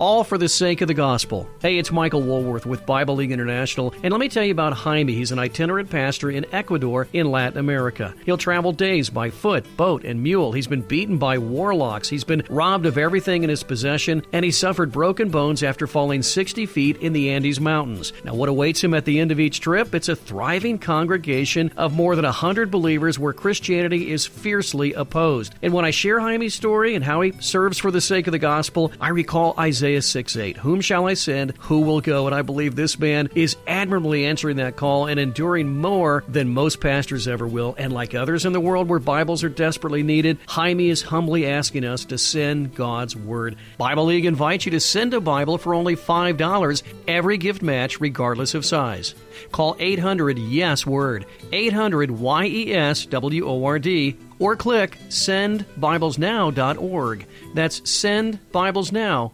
All 0.00 0.22
for 0.22 0.38
the 0.38 0.48
sake 0.48 0.80
of 0.80 0.86
the 0.86 0.94
gospel. 0.94 1.48
Hey, 1.60 1.76
it's 1.76 1.90
Michael 1.90 2.22
Woolworth 2.22 2.64
with 2.64 2.86
Bible 2.86 3.16
League 3.16 3.32
International, 3.32 3.92
and 4.04 4.12
let 4.12 4.20
me 4.20 4.28
tell 4.28 4.44
you 4.44 4.52
about 4.52 4.72
Jaime. 4.72 5.12
He's 5.12 5.32
an 5.32 5.40
itinerant 5.40 5.90
pastor 5.90 6.30
in 6.30 6.46
Ecuador 6.54 7.08
in 7.12 7.32
Latin 7.32 7.58
America. 7.58 8.14
He'll 8.24 8.38
travel 8.38 8.70
days 8.70 9.10
by 9.10 9.30
foot, 9.30 9.66
boat, 9.76 10.04
and 10.04 10.22
mule. 10.22 10.52
He's 10.52 10.68
been 10.68 10.82
beaten 10.82 11.18
by 11.18 11.38
warlocks. 11.38 12.08
He's 12.08 12.22
been 12.22 12.44
robbed 12.48 12.86
of 12.86 12.96
everything 12.96 13.42
in 13.42 13.50
his 13.50 13.64
possession, 13.64 14.22
and 14.32 14.44
he 14.44 14.52
suffered 14.52 14.92
broken 14.92 15.30
bones 15.30 15.64
after 15.64 15.88
falling 15.88 16.22
60 16.22 16.64
feet 16.66 16.98
in 16.98 17.12
the 17.12 17.30
Andes 17.30 17.58
Mountains. 17.58 18.12
Now, 18.22 18.34
what 18.34 18.48
awaits 18.48 18.84
him 18.84 18.94
at 18.94 19.04
the 19.04 19.18
end 19.18 19.32
of 19.32 19.40
each 19.40 19.58
trip? 19.58 19.96
It's 19.96 20.08
a 20.08 20.14
thriving 20.14 20.78
congregation 20.78 21.72
of 21.76 21.92
more 21.92 22.14
than 22.14 22.24
100 22.24 22.70
believers 22.70 23.18
where 23.18 23.32
Christianity 23.32 24.12
is 24.12 24.26
fiercely 24.26 24.92
opposed. 24.92 25.56
And 25.60 25.72
when 25.72 25.84
I 25.84 25.90
share 25.90 26.20
Jaime's 26.20 26.54
story 26.54 26.94
and 26.94 27.04
how 27.04 27.20
he 27.22 27.32
serves 27.40 27.78
for 27.78 27.90
the 27.90 28.00
sake 28.00 28.28
of 28.28 28.32
the 28.32 28.38
gospel, 28.38 28.92
I 29.00 29.08
recall 29.08 29.56
Isaiah. 29.58 29.87
Isaiah 29.88 30.02
6 30.02 30.36
8. 30.36 30.56
Whom 30.58 30.82
shall 30.82 31.06
I 31.06 31.14
send? 31.14 31.54
Who 31.60 31.80
will 31.80 32.02
go? 32.02 32.26
And 32.26 32.34
I 32.34 32.42
believe 32.42 32.76
this 32.76 32.98
man 32.98 33.30
is 33.34 33.56
admirably 33.66 34.26
answering 34.26 34.58
that 34.58 34.76
call 34.76 35.06
and 35.06 35.18
enduring 35.18 35.78
more 35.78 36.24
than 36.28 36.50
most 36.50 36.82
pastors 36.82 37.26
ever 37.26 37.48
will. 37.48 37.74
And 37.78 37.90
like 37.90 38.14
others 38.14 38.44
in 38.44 38.52
the 38.52 38.60
world 38.60 38.90
where 38.90 38.98
Bibles 38.98 39.42
are 39.44 39.48
desperately 39.48 40.02
needed, 40.02 40.36
Jaime 40.46 40.90
is 40.90 41.00
humbly 41.00 41.46
asking 41.46 41.86
us 41.86 42.04
to 42.06 42.18
send 42.18 42.74
God's 42.74 43.16
Word. 43.16 43.56
Bible 43.78 44.04
League 44.04 44.26
invites 44.26 44.66
you 44.66 44.72
to 44.72 44.80
send 44.80 45.14
a 45.14 45.22
Bible 45.22 45.56
for 45.56 45.72
only 45.72 45.96
$5, 45.96 46.82
every 47.06 47.38
gift 47.38 47.62
match, 47.62 47.98
regardless 47.98 48.52
of 48.54 48.66
size. 48.66 49.14
Call 49.52 49.74
800 49.78 50.38
Yes 50.38 50.84
Word, 50.84 51.24
800 51.50 52.10
Y 52.10 52.44
E 52.44 52.74
S 52.74 53.06
W 53.06 53.48
O 53.48 53.64
R 53.64 53.78
D, 53.78 54.18
or 54.38 54.54
click 54.54 54.98
sendbiblesnow.org. 55.08 57.26
That's 57.54 57.80
sendbiblesnow.org. 57.80 59.32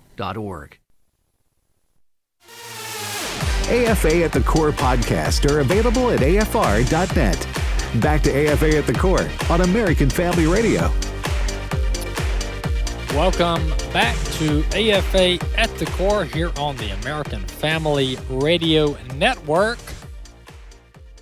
AFA 3.68 4.24
at 4.24 4.33
the 4.33 4.42
Core 4.42 4.72
podcast 4.72 5.50
are 5.50 5.61
available 5.61 6.11
at 6.11 6.20
afr.net. 6.20 8.03
Back 8.03 8.22
to 8.22 8.31
AFA 8.31 8.77
at 8.77 8.87
the 8.87 8.92
Core 8.92 9.27
on 9.48 9.62
American 9.62 10.11
Family 10.11 10.46
Radio. 10.46 10.92
Welcome 13.14 13.68
back 13.92 14.16
to 14.33 14.64
AFA 14.74 15.38
at 15.57 15.74
the 15.79 15.87
Core 15.92 16.24
here 16.24 16.53
on 16.59 16.77
the 16.77 16.90
American 16.90 17.40
Family 17.46 18.18
Radio 18.29 18.98
Network. 19.14 19.79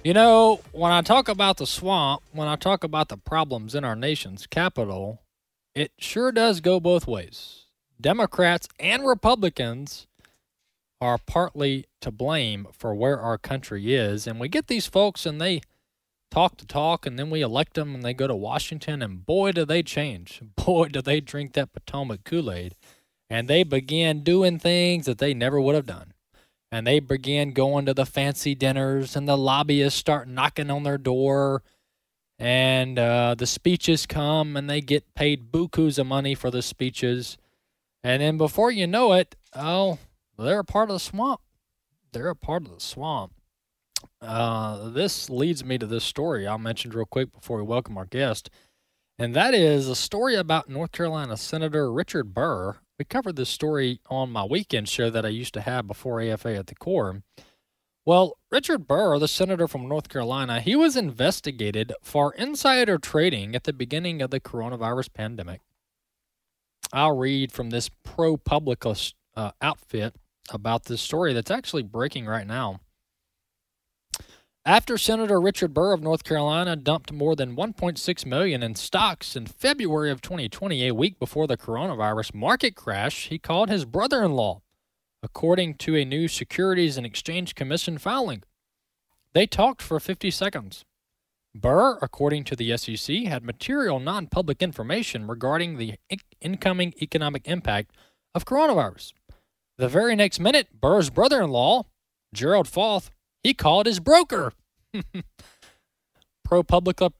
You 0.02 0.14
know, 0.14 0.60
when 0.72 0.90
I 0.90 1.02
talk 1.02 1.28
about 1.28 1.58
the 1.58 1.66
swamp, 1.66 2.22
when 2.32 2.48
I 2.48 2.56
talk 2.56 2.82
about 2.82 3.08
the 3.08 3.18
problems 3.18 3.76
in 3.76 3.84
our 3.84 3.94
nation's 3.94 4.48
capital, 4.48 5.22
it 5.76 5.92
sure 5.98 6.32
does 6.32 6.60
go 6.60 6.80
both 6.80 7.06
ways. 7.06 7.61
Democrats 8.02 8.68
and 8.78 9.06
Republicans 9.06 10.06
are 11.00 11.18
partly 11.18 11.86
to 12.00 12.10
blame 12.10 12.66
for 12.72 12.94
where 12.94 13.18
our 13.18 13.38
country 13.38 13.94
is. 13.94 14.26
And 14.26 14.38
we 14.38 14.48
get 14.48 14.66
these 14.66 14.86
folks 14.86 15.24
and 15.24 15.40
they 15.40 15.62
talk 16.32 16.56
to 16.56 16.66
talk, 16.66 17.04
and 17.04 17.18
then 17.18 17.28
we 17.28 17.42
elect 17.42 17.74
them 17.74 17.94
and 17.94 18.02
they 18.02 18.14
go 18.14 18.26
to 18.26 18.34
Washington, 18.34 19.02
and 19.02 19.24
boy, 19.24 19.52
do 19.52 19.64
they 19.64 19.82
change. 19.82 20.40
Boy, 20.56 20.88
do 20.88 21.02
they 21.02 21.20
drink 21.20 21.52
that 21.52 21.72
Potomac 21.72 22.24
Kool 22.24 22.50
Aid. 22.50 22.74
And 23.28 23.48
they 23.48 23.62
begin 23.62 24.22
doing 24.22 24.58
things 24.58 25.06
that 25.06 25.18
they 25.18 25.34
never 25.34 25.60
would 25.60 25.74
have 25.74 25.86
done. 25.86 26.12
And 26.70 26.86
they 26.86 27.00
begin 27.00 27.52
going 27.52 27.84
to 27.86 27.94
the 27.94 28.06
fancy 28.06 28.54
dinners, 28.54 29.14
and 29.14 29.28
the 29.28 29.36
lobbyists 29.36 29.98
start 29.98 30.26
knocking 30.26 30.70
on 30.70 30.84
their 30.84 30.98
door. 30.98 31.62
And 32.38 32.98
uh, 32.98 33.34
the 33.36 33.46
speeches 33.46 34.06
come, 34.06 34.56
and 34.56 34.68
they 34.68 34.80
get 34.80 35.14
paid 35.14 35.52
bukus 35.52 35.98
of 35.98 36.06
money 36.06 36.34
for 36.34 36.50
the 36.50 36.62
speeches. 36.62 37.36
And 38.04 38.20
then 38.20 38.36
before 38.36 38.70
you 38.70 38.86
know 38.86 39.12
it, 39.12 39.36
oh, 39.54 39.98
they're 40.38 40.60
a 40.60 40.64
part 40.64 40.90
of 40.90 40.94
the 40.94 41.00
swamp. 41.00 41.40
They're 42.12 42.28
a 42.28 42.36
part 42.36 42.64
of 42.66 42.74
the 42.74 42.80
swamp. 42.80 43.32
Uh, 44.20 44.88
this 44.88 45.30
leads 45.30 45.64
me 45.64 45.78
to 45.78 45.86
this 45.86 46.04
story 46.04 46.46
I'll 46.46 46.58
mention 46.58 46.90
real 46.90 47.06
quick 47.06 47.32
before 47.32 47.58
we 47.58 47.62
welcome 47.62 47.96
our 47.96 48.06
guest. 48.06 48.50
And 49.18 49.34
that 49.34 49.54
is 49.54 49.88
a 49.88 49.94
story 49.94 50.34
about 50.34 50.68
North 50.68 50.90
Carolina 50.90 51.36
Senator 51.36 51.92
Richard 51.92 52.34
Burr. 52.34 52.78
We 52.98 53.04
covered 53.04 53.36
this 53.36 53.48
story 53.48 54.00
on 54.08 54.30
my 54.30 54.44
weekend 54.44 54.88
show 54.88 55.10
that 55.10 55.24
I 55.24 55.28
used 55.28 55.54
to 55.54 55.60
have 55.60 55.86
before 55.86 56.20
AFA 56.20 56.56
at 56.56 56.66
the 56.66 56.74
core. 56.74 57.22
Well, 58.04 58.36
Richard 58.50 58.88
Burr, 58.88 59.18
the 59.20 59.28
senator 59.28 59.68
from 59.68 59.88
North 59.88 60.08
Carolina, 60.08 60.60
he 60.60 60.74
was 60.74 60.96
investigated 60.96 61.92
for 62.02 62.34
insider 62.34 62.98
trading 62.98 63.54
at 63.54 63.62
the 63.62 63.72
beginning 63.72 64.20
of 64.20 64.30
the 64.30 64.40
coronavirus 64.40 65.12
pandemic. 65.12 65.60
I'll 66.92 67.16
read 67.16 67.52
from 67.52 67.70
this 67.70 67.88
ProPublica 68.06 69.14
uh, 69.34 69.52
outfit 69.60 70.14
about 70.50 70.84
this 70.84 71.00
story 71.00 71.32
that's 71.32 71.50
actually 71.50 71.82
breaking 71.82 72.26
right 72.26 72.46
now. 72.46 72.80
After 74.64 74.96
Senator 74.96 75.40
Richard 75.40 75.74
Burr 75.74 75.92
of 75.92 76.02
North 76.02 76.22
Carolina 76.22 76.76
dumped 76.76 77.12
more 77.12 77.34
than 77.34 77.56
1.6 77.56 78.26
million 78.26 78.62
in 78.62 78.76
stocks 78.76 79.34
in 79.34 79.46
February 79.46 80.10
of 80.10 80.22
2020, 80.22 80.86
a 80.86 80.94
week 80.94 81.18
before 81.18 81.48
the 81.48 81.56
coronavirus 81.56 82.32
market 82.32 82.76
crash, 82.76 83.26
he 83.28 83.40
called 83.40 83.70
his 83.70 83.84
brother-in-law, 83.84 84.60
according 85.20 85.74
to 85.74 85.96
a 85.96 86.04
new 86.04 86.28
Securities 86.28 86.96
and 86.96 87.04
Exchange 87.04 87.56
Commission 87.56 87.98
filing. 87.98 88.44
They 89.32 89.46
talked 89.46 89.82
for 89.82 89.98
50 89.98 90.30
seconds. 90.30 90.84
Burr, 91.54 91.98
according 92.00 92.44
to 92.44 92.56
the 92.56 92.76
SEC, 92.76 93.24
had 93.24 93.44
material 93.44 94.00
non-public 94.00 94.62
information 94.62 95.26
regarding 95.26 95.76
the 95.76 95.94
incoming 96.40 96.94
economic 97.00 97.46
impact 97.46 97.92
of 98.34 98.44
coronavirus. 98.44 99.12
The 99.78 99.88
very 99.88 100.16
next 100.16 100.40
minute, 100.40 100.68
Burr's 100.80 101.10
brother 101.10 101.42
in 101.42 101.50
law, 101.50 101.84
Gerald 102.34 102.68
Fauth, 102.68 103.10
he 103.42 103.52
called 103.54 103.86
his 103.86 104.00
broker. 104.00 104.52
ProPublica 106.48 107.12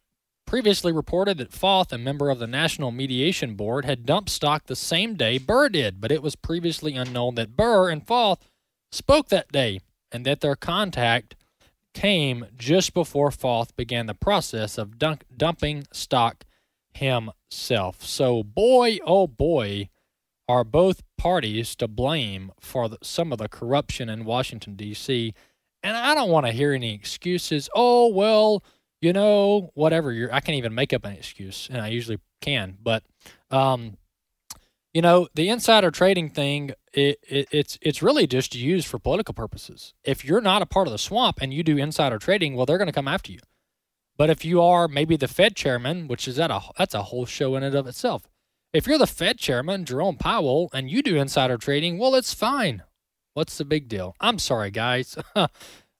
previously 0.47 0.93
reported 0.93 1.39
that 1.39 1.51
Fauth, 1.51 1.93
a 1.93 1.99
member 1.99 2.29
of 2.31 2.39
the 2.39 2.47
National 2.47 2.91
Mediation 2.91 3.55
Board, 3.55 3.85
had 3.85 4.05
dumped 4.05 4.31
stock 4.31 4.67
the 4.67 4.77
same 4.77 5.15
day 5.15 5.39
Burr 5.39 5.69
did, 5.71 6.01
but 6.01 6.13
it 6.13 6.23
was 6.23 6.37
previously 6.37 6.95
unknown 6.95 7.35
that 7.37 7.57
Burr 7.57 7.89
and 7.89 8.07
Fauth 8.07 8.39
spoke 8.91 9.29
that 9.29 9.51
day 9.51 9.81
and 10.11 10.27
that 10.27 10.41
their 10.41 10.57
contact 10.57 11.35
came 11.95 12.47
just 12.57 12.95
before 12.95 13.31
Fauth 13.31 13.75
began 13.77 14.07
the 14.07 14.15
process 14.15 14.79
of 14.79 14.99
dunk, 14.99 15.25
dumping 15.37 15.87
stock 15.93 16.45
himself. 16.95 18.05
So, 18.05 18.43
boy, 18.43 18.99
oh 19.05 19.27
boy, 19.27 19.89
are 20.49 20.65
both 20.65 21.03
parties 21.17 21.75
to 21.77 21.89
blame 21.89 22.53
for 22.61 22.89
the, 22.89 22.99
some 23.03 23.33
of 23.33 23.39
the 23.39 23.49
corruption 23.49 24.09
in 24.09 24.25
Washington, 24.25 24.75
D.C. 24.75 25.35
And 25.83 25.97
I 25.97 26.15
don't 26.15 26.31
want 26.31 26.47
to 26.47 26.53
hear 26.53 26.73
any 26.73 26.95
excuses. 26.95 27.69
Oh, 27.75 28.09
well, 28.09 28.63
you 29.01 29.13
know, 29.13 29.71
whatever. 29.75 30.13
You're, 30.13 30.33
I 30.33 30.41
can't 30.41 30.59
even 30.59 30.75
make 30.75 30.93
up 30.93 31.05
an 31.05 31.13
excuse, 31.13 31.69
and 31.71 31.81
I 31.81 31.89
usually 31.89 32.19
can. 32.41 32.77
But, 32.83 33.05
um, 33.51 33.97
you 34.93 35.01
know, 35.01 35.29
the 35.35 35.49
insider 35.49 35.91
trading 35.91 36.31
thing, 36.31 36.73
it, 36.93 37.19
it, 37.29 37.49
it's 37.51 37.79
it's 37.81 38.03
really 38.03 38.27
just 38.27 38.55
used 38.55 38.87
for 38.87 38.99
political 38.99 39.35
purposes. 39.35 39.95
If 40.05 40.25
you're 40.25 40.41
not 40.41 40.63
a 40.63 40.67
part 40.67 40.87
of 40.87 40.93
the 40.93 40.99
swamp 40.99 41.39
and 41.41 41.53
you 41.53 41.63
do 41.63 41.79
insider 41.79 42.19
trading, 42.19 42.55
well, 42.55 42.67
they're 42.67 42.79
going 42.79 42.87
to 42.89 42.93
come 42.93 43.09
after 43.09 43.33
you. 43.33 43.41
But 44.19 44.29
if 44.29 44.45
you 44.45 44.61
are 44.61 44.89
maybe 44.89 45.17
the 45.17 45.29
Fed 45.29 45.57
chairman, 45.57 46.09
which 46.09 46.29
is 46.29 46.37
that 46.37 46.51
a 46.51 46.61
that's 46.77 46.95
a 46.95 47.05
whole 47.05 47.27
show 47.27 47.57
in 47.57 47.63
and 47.63 47.75
of 47.75 47.87
itself. 47.87 48.29
If 48.73 48.87
you're 48.87 48.99
the 48.99 49.07
Fed 49.07 49.39
chairman, 49.39 49.85
Jerome 49.85 50.17
Powell, 50.17 50.71
and 50.73 50.91
you 50.91 51.03
do 51.03 51.17
insider 51.17 51.59
trading, 51.59 51.99
well, 51.99 52.15
it's 52.15 52.33
fine. 52.33 52.83
What's 53.35 53.59
the 53.59 53.67
big 53.67 53.89
deal? 53.89 54.15
I'm 54.21 54.39
sorry, 54.39 54.71
guys. 54.71 55.17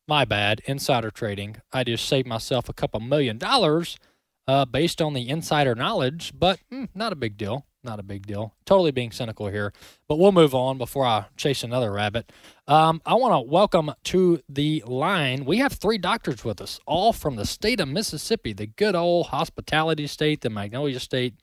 My 0.09 0.25
bad. 0.25 0.61
Insider 0.67 1.11
trading. 1.11 1.57
I 1.73 1.85
just 1.85 2.07
saved 2.07 2.27
myself 2.27 2.69
a 2.69 2.75
couple 2.75 3.01
million 3.01 3.39
dollars 3.39 3.99
uh, 4.47 4.65
based 4.65 5.01
on 5.01 5.13
the 5.15 5.29
insider 5.29 5.75
knowledge, 5.75 6.33
but 6.39 6.61
mm, 6.73 6.89
not 6.95 7.13
a 7.13 7.17
big 7.17 7.37
deal. 7.37 7.67
Not 7.85 7.99
a 7.99 8.05
big 8.05 8.27
deal. 8.27 8.55
Totally 8.65 8.93
being 8.93 9.11
cynical 9.11 9.49
here, 9.49 9.73
but 10.07 10.17
we'll 10.17 10.31
move 10.31 10.55
on 10.55 10.79
before 10.79 11.05
I 11.05 11.27
chase 11.37 11.65
another 11.65 11.91
rabbit. 11.91 12.31
Um, 12.69 13.03
I 13.05 13.15
want 13.15 13.35
to 13.35 13.51
welcome 13.51 13.91
to 14.05 14.41
the 14.49 14.85
line. 14.87 15.45
We 15.45 15.59
have 15.59 15.73
three 15.73 15.99
doctors 15.99 16.45
with 16.45 16.61
us, 16.61 16.79
all 16.87 17.13
from 17.13 17.35
the 17.35 17.45
state 17.45 17.81
of 17.81 17.89
Mississippi, 17.89 18.53
the 18.53 18.69
good 18.69 18.95
old 18.95 19.29
hospitality 19.29 20.07
state, 20.07 20.43
the 20.43 20.51
Magnolia 20.51 21.01
State, 21.01 21.35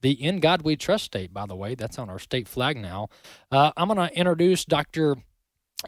the 0.00 0.12
In 0.12 0.40
God 0.40 0.62
We 0.62 0.74
Trust 0.74 1.04
state, 1.04 1.32
by 1.32 1.46
the 1.46 1.54
way. 1.54 1.76
That's 1.76 1.98
on 1.98 2.10
our 2.10 2.18
state 2.18 2.48
flag 2.48 2.76
now. 2.76 3.08
Uh, 3.52 3.70
I'm 3.76 3.86
going 3.86 4.08
to 4.08 4.18
introduce 4.18 4.64
Dr. 4.64 5.16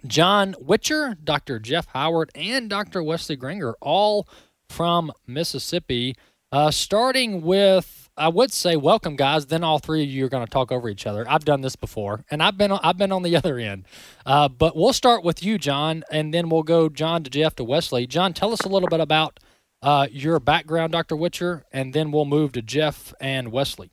John 0.07 0.55
Witcher, 0.61 1.17
Dr. 1.23 1.59
Jeff 1.59 1.87
Howard, 1.87 2.31
and 2.35 2.71
Dr. 2.71 3.03
Wesley 3.03 3.35
Granger, 3.35 3.75
all 3.81 4.29
from 4.69 5.11
Mississippi. 5.27 6.15
Uh, 6.53 6.71
starting 6.71 7.43
with, 7.43 8.06
I 8.19 8.29
would 8.29 8.53
say, 8.53 8.77
welcome, 8.77 9.15
guys. 9.15 9.47
Then 9.47 9.63
all 9.63 9.79
three 9.79 10.03
of 10.03 10.09
you 10.09 10.25
are 10.25 10.29
going 10.29 10.45
to 10.45 10.51
talk 10.51 10.73
over 10.73 10.89
each 10.89 11.07
other. 11.07 11.29
I've 11.29 11.45
done 11.45 11.61
this 11.61 11.77
before, 11.77 12.25
and 12.31 12.43
I've 12.43 12.57
been 12.57 12.73
I've 12.73 12.97
been 12.97 13.13
on 13.13 13.23
the 13.23 13.37
other 13.37 13.59
end. 13.59 13.85
Uh, 14.25 14.49
but 14.49 14.77
we'll 14.77 14.93
start 14.93 15.23
with 15.23 15.43
you, 15.43 15.59
John, 15.59 16.03
and 16.11 16.33
then 16.33 16.49
we'll 16.49 16.63
go 16.63 16.89
John 16.89 17.23
to 17.25 17.31
Jeff 17.31 17.57
to 17.57 17.65
Wesley. 17.65 18.07
John, 18.07 18.33
tell 18.33 18.53
us 18.53 18.61
a 18.61 18.69
little 18.69 18.89
bit 18.89 19.01
about 19.01 19.39
uh, 19.83 20.07
your 20.11 20.41
background, 20.41 20.93
Dr. 20.93 21.17
Witcher, 21.17 21.65
and 21.73 21.93
then 21.93 22.11
we'll 22.11 22.25
move 22.25 22.53
to 22.53 22.63
Jeff 22.63 23.13
and 23.21 23.53
Wesley. 23.53 23.91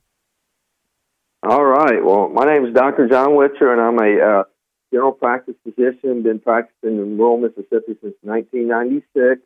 All 1.46 1.64
right. 1.64 2.02
Well, 2.02 2.30
my 2.30 2.46
name 2.46 2.64
is 2.64 2.72
Dr. 2.74 3.06
John 3.06 3.36
Witcher, 3.36 3.70
and 3.70 3.80
I'm 3.80 3.98
a 3.98 4.40
uh, 4.40 4.44
general 4.90 5.12
practice 5.12 5.56
physician. 5.62 6.22
Been 6.22 6.40
practicing 6.40 6.98
in 6.98 7.18
rural 7.18 7.36
Mississippi 7.36 7.98
since 8.00 8.14
1996. 8.22 9.42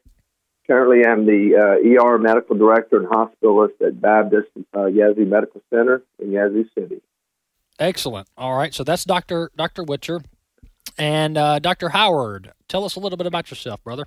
Currently, 0.68 1.07
I'm 1.07 1.24
the 1.24 1.57
uh, 1.57 2.04
ER 2.04 2.18
medical 2.18 2.57
director 2.57 2.98
and 2.98 3.07
hospitalist 3.07 3.81
at 3.81 4.00
Baptist 4.00 4.48
uh, 4.76 4.87
Yazoo 4.87 5.24
Medical 5.24 5.62
Center 5.70 6.02
in 6.18 6.31
Yazoo 6.31 6.66
City. 6.74 7.00
Excellent. 7.78 8.28
All 8.37 8.54
right, 8.54 8.74
so 8.74 8.85
that's 8.85 9.04
Doctor 9.04 9.50
Doctor 9.57 9.83
Witcher, 9.83 10.20
and 10.98 11.38
uh, 11.38 11.59
Doctor 11.59 11.88
Howard. 11.88 12.52
Tell 12.68 12.85
us 12.85 12.96
a 12.96 13.00
little 13.00 13.16
bit 13.16 13.26
about 13.26 13.50
yourself, 13.50 13.83
brother. 13.83 14.07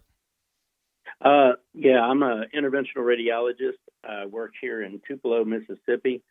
Uh, 1.19 1.53
yeah, 1.73 1.99
I'm 1.99 2.21
an 2.21 2.45
interventional 2.55 2.97
radiologist. 2.97 3.77
I 4.03 4.25
work 4.25 4.53
here 4.61 4.83
in 4.83 5.01
Tupelo, 5.07 5.43
Mississippi. 5.43 6.21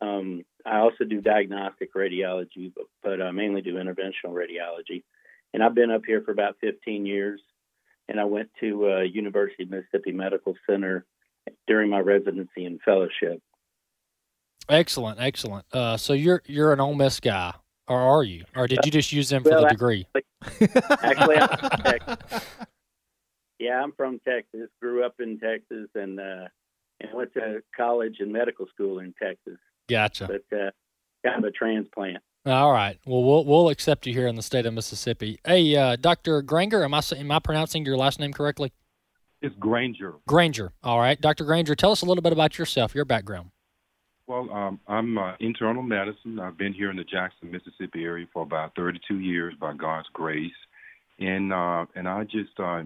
Um, 0.00 0.44
I 0.64 0.78
also 0.78 1.04
do 1.04 1.20
diagnostic 1.20 1.94
radiology, 1.94 2.72
but, 2.74 2.86
but 3.02 3.22
I 3.22 3.30
mainly 3.30 3.62
do 3.62 3.74
interventional 3.74 4.32
radiology. 4.32 5.02
And 5.54 5.62
I've 5.62 5.74
been 5.74 5.90
up 5.90 6.02
here 6.06 6.22
for 6.22 6.32
about 6.32 6.56
15 6.60 7.06
years. 7.06 7.40
And 8.08 8.20
I 8.20 8.24
went 8.24 8.50
to 8.60 8.90
uh, 8.90 9.00
University 9.00 9.64
of 9.64 9.70
Mississippi 9.70 10.12
Medical 10.12 10.54
Center 10.68 11.04
during 11.66 11.90
my 11.90 12.00
residency 12.00 12.64
and 12.64 12.80
fellowship. 12.82 13.40
Excellent, 14.68 15.20
excellent. 15.20 15.64
Uh, 15.72 15.96
so 15.96 16.12
you're 16.12 16.42
you're 16.46 16.72
an 16.72 16.80
Ole 16.80 16.94
Miss 16.94 17.20
guy, 17.20 17.54
or 17.86 18.00
are 18.00 18.24
you? 18.24 18.44
Or 18.56 18.66
did 18.66 18.80
you 18.84 18.90
just 18.90 19.12
use 19.12 19.28
them 19.28 19.42
for 19.42 19.50
well, 19.50 19.62
the 19.62 19.68
degree? 19.68 20.06
Actually, 21.02 21.36
I'm 21.36 21.58
from 21.58 21.82
Texas. 21.82 22.44
Yeah, 23.58 23.82
I'm 23.82 23.92
from 23.92 24.20
Texas. 24.26 24.68
Grew 24.82 25.04
up 25.04 25.14
in 25.20 25.38
Texas, 25.38 25.88
and 25.94 26.18
uh, 26.18 26.48
and 27.00 27.12
went 27.14 27.32
to 27.34 27.62
college 27.76 28.16
and 28.20 28.32
medical 28.32 28.66
school 28.66 28.98
in 28.98 29.14
Texas. 29.20 29.58
Gotcha. 29.88 30.26
But 30.26 30.56
uh, 30.56 30.70
kind 31.24 31.44
of 31.44 31.44
a 31.44 31.52
transplant. 31.52 32.22
All 32.46 32.70
right. 32.70 32.96
Well, 33.04 33.24
we'll 33.24 33.44
we'll 33.44 33.68
accept 33.70 34.06
you 34.06 34.12
here 34.12 34.28
in 34.28 34.36
the 34.36 34.42
state 34.42 34.66
of 34.66 34.74
Mississippi. 34.74 35.40
Hey, 35.44 35.74
uh, 35.74 35.96
Doctor 35.96 36.42
Granger, 36.42 36.84
am 36.84 36.94
I 36.94 37.02
am 37.16 37.32
I 37.32 37.40
pronouncing 37.40 37.84
your 37.84 37.96
last 37.96 38.20
name 38.20 38.32
correctly? 38.32 38.72
It's 39.42 39.54
Granger. 39.56 40.14
Granger. 40.28 40.72
All 40.84 41.00
right, 41.00 41.20
Doctor 41.20 41.44
Granger, 41.44 41.74
tell 41.74 41.90
us 41.90 42.02
a 42.02 42.06
little 42.06 42.22
bit 42.22 42.32
about 42.32 42.56
yourself, 42.56 42.94
your 42.94 43.04
background. 43.04 43.50
Well, 44.28 44.48
um, 44.52 44.80
I'm 44.86 45.18
uh, 45.18 45.34
internal 45.40 45.82
medicine. 45.82 46.38
I've 46.38 46.56
been 46.56 46.72
here 46.72 46.90
in 46.90 46.96
the 46.96 47.04
Jackson, 47.04 47.50
Mississippi 47.50 48.04
area 48.04 48.26
for 48.32 48.42
about 48.42 48.76
32 48.76 49.18
years, 49.18 49.54
by 49.60 49.74
God's 49.74 50.08
grace, 50.12 50.52
and 51.18 51.52
uh, 51.52 51.86
and 51.96 52.08
I 52.08 52.22
just 52.24 52.58
uh, 52.60 52.82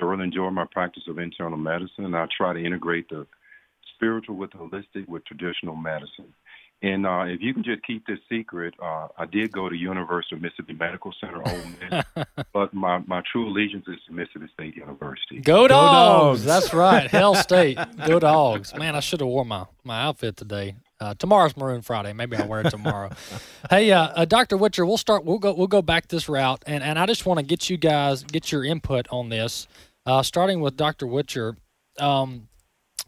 thoroughly 0.00 0.24
enjoy 0.24 0.50
my 0.50 0.66
practice 0.72 1.04
of 1.08 1.20
internal 1.20 1.58
medicine, 1.58 2.06
and 2.06 2.16
I 2.16 2.26
try 2.36 2.52
to 2.54 2.64
integrate 2.64 3.08
the 3.08 3.24
spiritual 3.94 4.34
with 4.34 4.50
holistic 4.50 5.06
with 5.06 5.24
traditional 5.26 5.76
medicine. 5.76 6.34
And 6.82 7.06
uh, 7.06 7.24
if 7.26 7.40
you 7.40 7.54
can 7.54 7.64
just 7.64 7.82
keep 7.86 8.06
this 8.06 8.18
secret, 8.28 8.74
uh, 8.82 9.08
I 9.16 9.24
did 9.24 9.50
go 9.50 9.68
to 9.68 9.74
University 9.74 10.36
of 10.36 10.42
Mississippi 10.42 10.74
Medical 10.74 11.12
Center, 11.18 11.38
Ole 11.38 11.62
Miss, 11.90 12.26
but 12.52 12.74
my, 12.74 12.98
my 13.06 13.22
true 13.32 13.48
allegiance 13.48 13.86
is 13.88 13.96
to 14.06 14.12
Mississippi 14.12 14.48
State 14.52 14.76
University. 14.76 15.40
Go 15.40 15.66
dogs! 15.66 15.70
Go 15.70 16.28
dogs. 16.28 16.44
That's 16.44 16.74
right, 16.74 17.10
Hail 17.10 17.34
State. 17.34 17.78
Go 18.06 18.18
dogs! 18.18 18.74
Man, 18.74 18.94
I 18.94 19.00
should 19.00 19.20
have 19.20 19.28
worn 19.28 19.48
my, 19.48 19.64
my 19.84 20.02
outfit 20.02 20.36
today. 20.36 20.76
Uh, 21.00 21.14
tomorrow's 21.14 21.56
Maroon 21.56 21.82
Friday. 21.82 22.12
Maybe 22.12 22.36
I'll 22.36 22.48
wear 22.48 22.60
it 22.60 22.70
tomorrow. 22.70 23.10
hey, 23.70 23.90
uh, 23.92 24.08
uh, 24.08 24.24
Doctor 24.24 24.56
Witcher, 24.56 24.86
we'll 24.86 24.96
start. 24.96 25.24
We'll 25.24 25.38
go. 25.38 25.52
We'll 25.52 25.66
go 25.66 25.82
back 25.82 26.08
this 26.08 26.26
route, 26.26 26.62
and 26.66 26.82
and 26.82 26.98
I 26.98 27.04
just 27.04 27.26
want 27.26 27.38
to 27.38 27.44
get 27.44 27.68
you 27.68 27.76
guys 27.76 28.22
get 28.22 28.50
your 28.50 28.64
input 28.64 29.06
on 29.10 29.28
this. 29.28 29.68
Uh, 30.06 30.22
starting 30.22 30.60
with 30.60 30.76
Doctor 30.76 31.06
Witcher. 31.06 31.56
Um, 31.98 32.48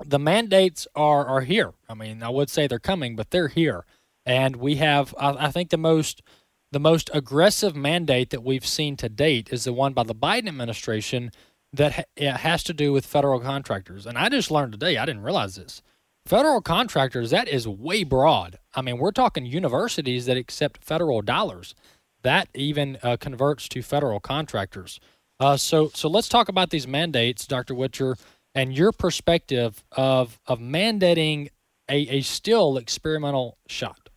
the 0.04 0.18
mandates 0.18 0.87
are 0.94 1.26
are 1.26 1.40
here. 1.42 1.72
I 1.88 1.94
mean, 1.94 2.22
I 2.22 2.28
would 2.28 2.50
say 2.50 2.66
they're 2.66 2.78
coming, 2.78 3.16
but 3.16 3.30
they're 3.30 3.48
here, 3.48 3.84
and 4.24 4.56
we 4.56 4.76
have. 4.76 5.14
I, 5.18 5.46
I 5.46 5.50
think 5.50 5.70
the 5.70 5.76
most 5.76 6.22
the 6.70 6.80
most 6.80 7.11
aggressive 7.14 7.74
mandate 7.74 8.30
that 8.30 8.44
we've 8.44 8.66
seen 8.66 8.96
to 8.98 9.08
date 9.08 9.48
is 9.50 9.64
the 9.64 9.72
one 9.72 9.94
by 9.94 10.02
the 10.02 10.14
Biden 10.14 10.48
administration 10.48 11.30
that 11.72 11.92
ha- 12.18 12.37
has 12.37 12.62
to 12.64 12.74
do 12.74 12.92
with 12.92 13.06
federal 13.06 13.40
contractors. 13.40 14.06
And 14.06 14.18
I 14.18 14.28
just 14.28 14.50
learned 14.50 14.72
today. 14.72 14.96
I 14.96 15.06
didn't 15.06 15.22
realize 15.22 15.56
this. 15.56 15.82
Federal 16.26 16.61
contractors 16.61 17.30
that 17.30 17.48
is 17.48 17.66
way 17.66 18.04
broad. 18.04 18.58
I 18.74 18.82
mean, 18.82 18.98
we're 18.98 19.12
talking 19.12 19.46
universities 19.46 20.26
that 20.26 20.37
accept 20.37 20.84
federal 20.84 21.22
dollars. 21.22 21.74
That 22.22 22.48
even 22.54 22.98
uh, 23.02 23.16
converts 23.16 23.68
to 23.70 23.80
federal 23.80 24.20
contractors. 24.20 25.00
Uh, 25.40 25.56
so, 25.56 25.88
so 25.94 26.08
let's 26.08 26.28
talk 26.28 26.48
about 26.48 26.70
these 26.70 26.87
mandates, 26.87 27.46
Dr. 27.46 27.74
Witcher 27.74 28.16
and 28.59 28.77
your 28.77 28.90
perspective 28.90 29.85
of 29.92 30.40
of 30.47 30.59
mandating 30.59 31.49
a, 31.88 32.16
a 32.16 32.21
still 32.23 32.77
experimental 32.77 33.57
shot. 33.68 34.11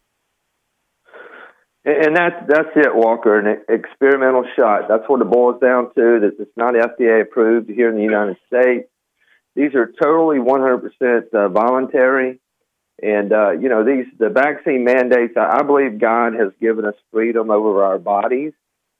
And 1.85 2.15
that's 2.15 2.35
that's 2.47 2.69
it, 2.75 2.95
Walker. 2.95 3.37
An 3.39 3.61
experimental 3.69 4.43
shot. 4.57 4.87
That's 4.89 5.03
what 5.07 5.21
it 5.21 5.29
boils 5.29 5.61
down 5.61 5.93
to. 5.95 6.19
That 6.21 6.31
it's 6.39 6.57
not 6.57 6.73
FDA 6.73 7.21
approved 7.21 7.69
here 7.69 7.89
in 7.89 7.95
the 7.95 8.03
United 8.03 8.37
States. 8.47 8.87
These 9.55 9.75
are 9.75 9.91
totally 10.01 10.37
100% 10.37 11.33
uh, 11.33 11.49
voluntary, 11.49 12.39
and 13.01 13.33
uh, 13.33 13.51
you 13.51 13.69
know 13.69 13.83
these 13.83 14.05
the 14.17 14.29
vaccine 14.29 14.83
mandates. 14.83 15.33
I 15.37 15.61
believe 15.61 15.99
God 15.99 16.33
has 16.33 16.51
given 16.59 16.85
us 16.85 16.95
freedom 17.11 17.51
over 17.51 17.83
our 17.83 17.99
bodies, 17.99 18.53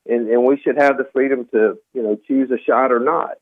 and, 0.08 0.28
and 0.28 0.46
we 0.46 0.60
should 0.60 0.78
have 0.78 0.98
the 0.98 1.08
freedom 1.14 1.48
to 1.52 1.80
you 1.94 2.04
know 2.04 2.20
choose 2.28 2.52
a 2.52 2.62
shot 2.64 2.92
or 2.92 3.00
not 3.00 3.38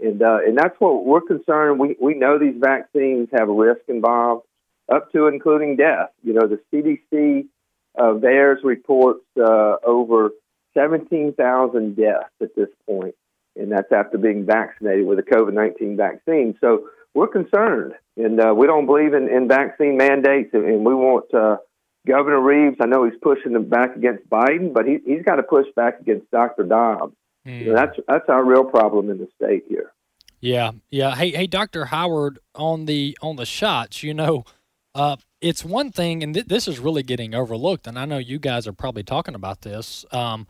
and 0.00 0.22
uh, 0.22 0.38
and 0.46 0.56
that's 0.56 0.78
what 0.78 1.04
we're 1.04 1.20
concerned. 1.20 1.78
We 1.78 1.96
we 2.00 2.14
know 2.14 2.38
these 2.38 2.58
vaccines 2.58 3.28
have 3.32 3.48
a 3.48 3.52
risk 3.52 3.82
involved, 3.88 4.44
up 4.90 5.12
to 5.12 5.26
including 5.26 5.76
death. 5.76 6.10
You 6.22 6.34
know, 6.34 6.46
the 6.46 6.60
CDC 6.72 7.46
uh, 7.98 8.14
VAERS 8.14 8.64
reports 8.64 9.24
uh, 9.38 9.76
over 9.84 10.30
17,000 10.74 11.96
deaths 11.96 12.32
at 12.40 12.54
this 12.56 12.68
point, 12.86 13.14
and 13.56 13.70
that's 13.70 13.92
after 13.92 14.18
being 14.18 14.46
vaccinated 14.46 15.06
with 15.06 15.18
a 15.18 15.22
COVID 15.22 15.52
19 15.52 15.96
vaccine. 15.96 16.56
So 16.60 16.88
we're 17.14 17.28
concerned, 17.28 17.92
and 18.16 18.40
uh, 18.40 18.54
we 18.54 18.66
don't 18.66 18.86
believe 18.86 19.14
in, 19.14 19.28
in 19.28 19.48
vaccine 19.48 19.96
mandates, 19.96 20.50
and 20.54 20.84
we 20.84 20.94
want 20.94 21.32
uh, 21.34 21.58
Governor 22.06 22.40
Reeves. 22.40 22.78
I 22.80 22.86
know 22.86 23.04
he's 23.04 23.18
pushing 23.20 23.52
them 23.52 23.68
back 23.68 23.96
against 23.96 24.28
Biden, 24.28 24.72
but 24.72 24.86
he, 24.86 24.98
he's 25.04 25.22
got 25.22 25.36
to 25.36 25.42
push 25.42 25.66
back 25.76 26.00
against 26.00 26.30
Dr. 26.30 26.64
Dobbs. 26.64 27.14
Mm. 27.46 27.74
That's 27.74 27.98
that's 28.06 28.28
our 28.28 28.44
real 28.44 28.64
problem 28.64 29.10
in 29.10 29.18
the 29.18 29.28
state 29.36 29.64
here. 29.68 29.92
Yeah, 30.40 30.72
yeah. 30.90 31.14
Hey, 31.14 31.30
hey, 31.30 31.46
Dr. 31.46 31.86
Howard, 31.86 32.38
on 32.54 32.86
the 32.86 33.16
on 33.22 33.36
the 33.36 33.46
shots, 33.46 34.02
you 34.02 34.12
know, 34.12 34.44
uh, 34.94 35.16
it's 35.40 35.64
one 35.64 35.90
thing, 35.90 36.22
and 36.22 36.34
th- 36.34 36.46
this 36.46 36.66
is 36.68 36.78
really 36.78 37.02
getting 37.02 37.34
overlooked, 37.34 37.86
and 37.86 37.98
I 37.98 38.04
know 38.04 38.18
you 38.18 38.38
guys 38.38 38.66
are 38.66 38.72
probably 38.72 39.02
talking 39.02 39.34
about 39.34 39.62
this. 39.62 40.04
Um, 40.12 40.46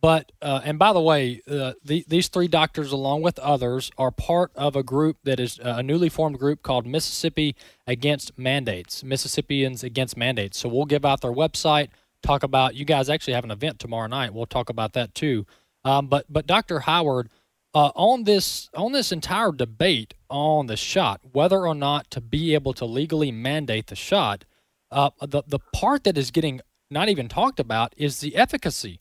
but 0.00 0.30
uh, 0.42 0.60
and 0.64 0.78
by 0.78 0.92
the 0.92 1.00
way, 1.00 1.40
uh, 1.50 1.72
the, 1.84 2.04
these 2.06 2.28
three 2.28 2.48
doctors, 2.48 2.92
along 2.92 3.22
with 3.22 3.38
others, 3.38 3.90
are 3.96 4.10
part 4.10 4.52
of 4.54 4.76
a 4.76 4.82
group 4.82 5.16
that 5.24 5.40
is 5.40 5.58
uh, 5.60 5.76
a 5.78 5.82
newly 5.82 6.08
formed 6.08 6.38
group 6.38 6.62
called 6.62 6.86
Mississippi 6.86 7.56
Against 7.86 8.38
Mandates, 8.38 9.02
Mississippians 9.02 9.82
Against 9.82 10.16
Mandates. 10.16 10.58
So 10.58 10.68
we'll 10.68 10.84
give 10.84 11.04
out 11.04 11.22
their 11.22 11.32
website, 11.32 11.88
talk 12.22 12.42
about. 12.42 12.74
You 12.74 12.84
guys 12.84 13.08
actually 13.08 13.34
have 13.34 13.44
an 13.44 13.50
event 13.50 13.78
tomorrow 13.78 14.06
night. 14.06 14.34
We'll 14.34 14.46
talk 14.46 14.68
about 14.68 14.92
that 14.92 15.14
too. 15.14 15.46
Um, 15.86 16.08
but 16.08 16.26
but 16.28 16.48
Dr. 16.48 16.80
Howard, 16.80 17.30
uh, 17.72 17.92
on 17.94 18.24
this 18.24 18.68
on 18.74 18.90
this 18.90 19.12
entire 19.12 19.52
debate 19.52 20.14
on 20.28 20.66
the 20.66 20.76
shot, 20.76 21.20
whether 21.30 21.64
or 21.64 21.76
not 21.76 22.10
to 22.10 22.20
be 22.20 22.54
able 22.54 22.74
to 22.74 22.84
legally 22.84 23.30
mandate 23.30 23.86
the 23.86 23.94
shot, 23.94 24.44
uh, 24.90 25.10
the 25.20 25.44
the 25.46 25.60
part 25.72 26.02
that 26.02 26.18
is 26.18 26.32
getting 26.32 26.60
not 26.90 27.08
even 27.08 27.28
talked 27.28 27.60
about 27.60 27.94
is 27.96 28.18
the 28.18 28.34
efficacy 28.34 29.00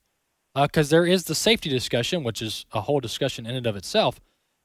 because 0.53 0.93
uh, 0.93 0.95
there 0.95 1.07
is 1.07 1.23
the 1.23 1.33
safety 1.33 1.71
discussion, 1.71 2.23
which 2.23 2.39
is 2.39 2.67
a 2.71 2.81
whole 2.81 2.99
discussion 2.99 3.47
in 3.47 3.55
and 3.55 3.65
of 3.65 3.75
itself. 3.75 4.19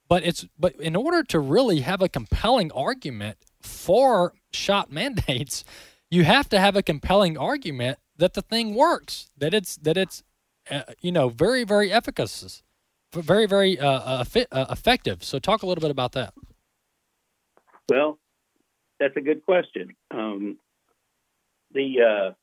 But 0.07 0.23
it's 0.23 0.47
but 0.59 0.75
in 0.77 0.97
order 0.97 1.23
to 1.23 1.39
really 1.41 1.81
have 1.81 2.03
a 2.03 2.09
compelling 2.09 2.71
argument 2.73 3.39
for 3.63 4.35
shot 4.53 4.93
mandates, 4.93 5.65
you 6.11 6.25
have 6.25 6.51
to 6.51 6.61
have 6.61 6.77
a 6.77 6.83
compelling 6.83 7.39
argument 7.39 7.99
that 8.19 8.35
the 8.35 8.43
thing 8.43 8.75
works, 8.75 9.31
that 9.39 9.55
it's 9.55 9.77
that 9.77 9.97
it's 9.97 10.23
uh, 10.71 10.83
you 11.01 11.13
know 11.13 11.29
very 11.29 11.65
very 11.65 11.93
efficacious, 11.93 12.63
very 13.13 13.47
very 13.47 13.79
uh, 13.79 13.89
uh, 13.89 14.25
uh, 14.53 14.67
effective. 14.71 15.25
So 15.25 15.39
talk 15.39 15.63
a 15.63 15.67
little 15.67 15.83
bit 15.83 15.91
about 15.91 16.13
that. 16.13 16.35
Well, 17.89 18.19
that's 18.99 19.17
a 19.17 19.21
good 19.21 19.45
question. 19.45 19.95
Um, 20.11 20.59
the 21.73 22.35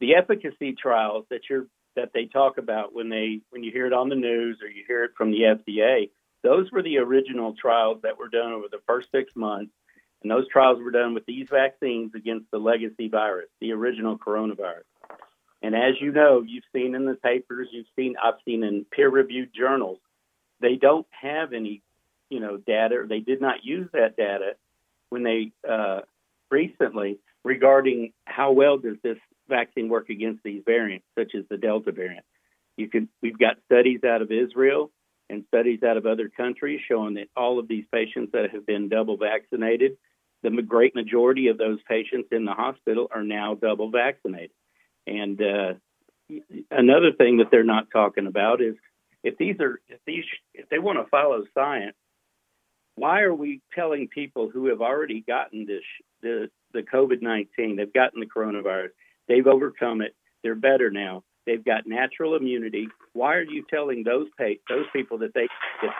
the 0.00 0.14
efficacy 0.14 0.74
trials 0.74 1.24
that 1.30 1.42
you're 1.48 1.66
that 1.96 2.10
they 2.14 2.26
talk 2.26 2.58
about 2.58 2.94
when 2.94 3.08
they 3.08 3.40
when 3.50 3.64
you 3.64 3.72
hear 3.72 3.86
it 3.86 3.92
on 3.92 4.08
the 4.08 4.14
news 4.14 4.58
or 4.62 4.68
you 4.68 4.84
hear 4.86 5.04
it 5.04 5.12
from 5.16 5.32
the 5.32 5.40
FDA. 5.40 6.10
Those 6.42 6.70
were 6.70 6.82
the 6.82 6.98
original 6.98 7.54
trials 7.54 8.02
that 8.02 8.18
were 8.18 8.28
done 8.28 8.52
over 8.52 8.66
the 8.70 8.80
first 8.86 9.10
six 9.10 9.32
months, 9.34 9.72
and 10.22 10.30
those 10.30 10.46
trials 10.48 10.78
were 10.80 10.92
done 10.92 11.14
with 11.14 11.26
these 11.26 11.48
vaccines 11.50 12.14
against 12.14 12.50
the 12.52 12.58
legacy 12.58 13.08
virus, 13.08 13.48
the 13.60 13.72
original 13.72 14.16
coronavirus. 14.16 14.84
And 15.62 15.74
as 15.74 15.94
you 16.00 16.12
know, 16.12 16.42
you've 16.46 16.64
seen 16.74 16.94
in 16.94 17.06
the 17.06 17.14
papers, 17.14 17.68
you've 17.72 17.86
seen 17.96 18.14
I've 18.22 18.34
seen 18.44 18.62
in 18.62 18.84
peer-reviewed 18.90 19.50
journals, 19.54 19.98
they 20.60 20.76
don't 20.76 21.06
have 21.10 21.52
any, 21.52 21.82
you 22.30 22.40
know, 22.40 22.56
data. 22.56 23.04
They 23.08 23.20
did 23.20 23.40
not 23.40 23.64
use 23.64 23.88
that 23.92 24.16
data 24.16 24.52
when 25.10 25.22
they 25.22 25.52
uh, 25.68 26.00
recently 26.50 27.18
regarding 27.44 28.12
how 28.24 28.52
well 28.52 28.76
does 28.76 28.96
this 29.02 29.18
vaccine 29.48 29.88
work 29.88 30.10
against 30.10 30.42
these 30.42 30.62
variants, 30.66 31.06
such 31.18 31.34
as 31.34 31.44
the 31.48 31.56
Delta 31.56 31.92
variant. 31.92 32.24
You 32.76 32.88
can, 32.88 33.08
we've 33.22 33.38
got 33.38 33.56
studies 33.66 34.00
out 34.04 34.20
of 34.20 34.30
Israel 34.30 34.90
and 35.30 35.44
studies 35.48 35.82
out 35.82 35.96
of 35.96 36.06
other 36.06 36.28
countries 36.28 36.80
showing 36.86 37.14
that 37.14 37.28
all 37.36 37.58
of 37.58 37.68
these 37.68 37.84
patients 37.92 38.32
that 38.32 38.50
have 38.50 38.66
been 38.66 38.88
double 38.88 39.16
vaccinated, 39.16 39.96
the 40.42 40.50
great 40.62 40.94
majority 40.94 41.48
of 41.48 41.58
those 41.58 41.78
patients 41.88 42.28
in 42.30 42.44
the 42.44 42.52
hospital 42.52 43.08
are 43.10 43.22
now 43.24 43.54
double 43.54 43.90
vaccinated. 43.90 44.50
And 45.06 45.40
uh, 45.40 45.74
another 46.70 47.12
thing 47.12 47.38
that 47.38 47.50
they're 47.50 47.64
not 47.64 47.88
talking 47.92 48.26
about 48.26 48.60
is 48.60 48.74
if 49.22 49.36
these 49.38 49.60
are 49.60 49.80
if 49.88 50.00
these 50.06 50.24
if 50.54 50.68
they 50.68 50.78
want 50.78 50.98
to 50.98 51.08
follow 51.10 51.44
science, 51.54 51.96
why 52.96 53.20
are 53.22 53.34
we 53.34 53.60
telling 53.74 54.08
people 54.08 54.50
who 54.50 54.66
have 54.68 54.80
already 54.80 55.20
gotten 55.20 55.66
this 55.66 55.82
the 56.22 56.48
the 56.72 56.82
COVID 56.82 57.22
nineteen, 57.22 57.76
they've 57.76 57.92
gotten 57.92 58.20
the 58.20 58.26
coronavirus, 58.26 58.90
They've 59.28 59.46
overcome 59.46 60.02
it. 60.02 60.14
They're 60.42 60.54
better 60.54 60.90
now. 60.90 61.24
They've 61.46 61.64
got 61.64 61.86
natural 61.86 62.36
immunity. 62.36 62.88
Why 63.12 63.34
are 63.34 63.42
you 63.42 63.64
telling 63.70 64.02
those 64.04 64.26
pay, 64.38 64.58
those 64.68 64.86
people 64.92 65.18
that 65.18 65.34
they 65.34 65.48
get 65.80 65.92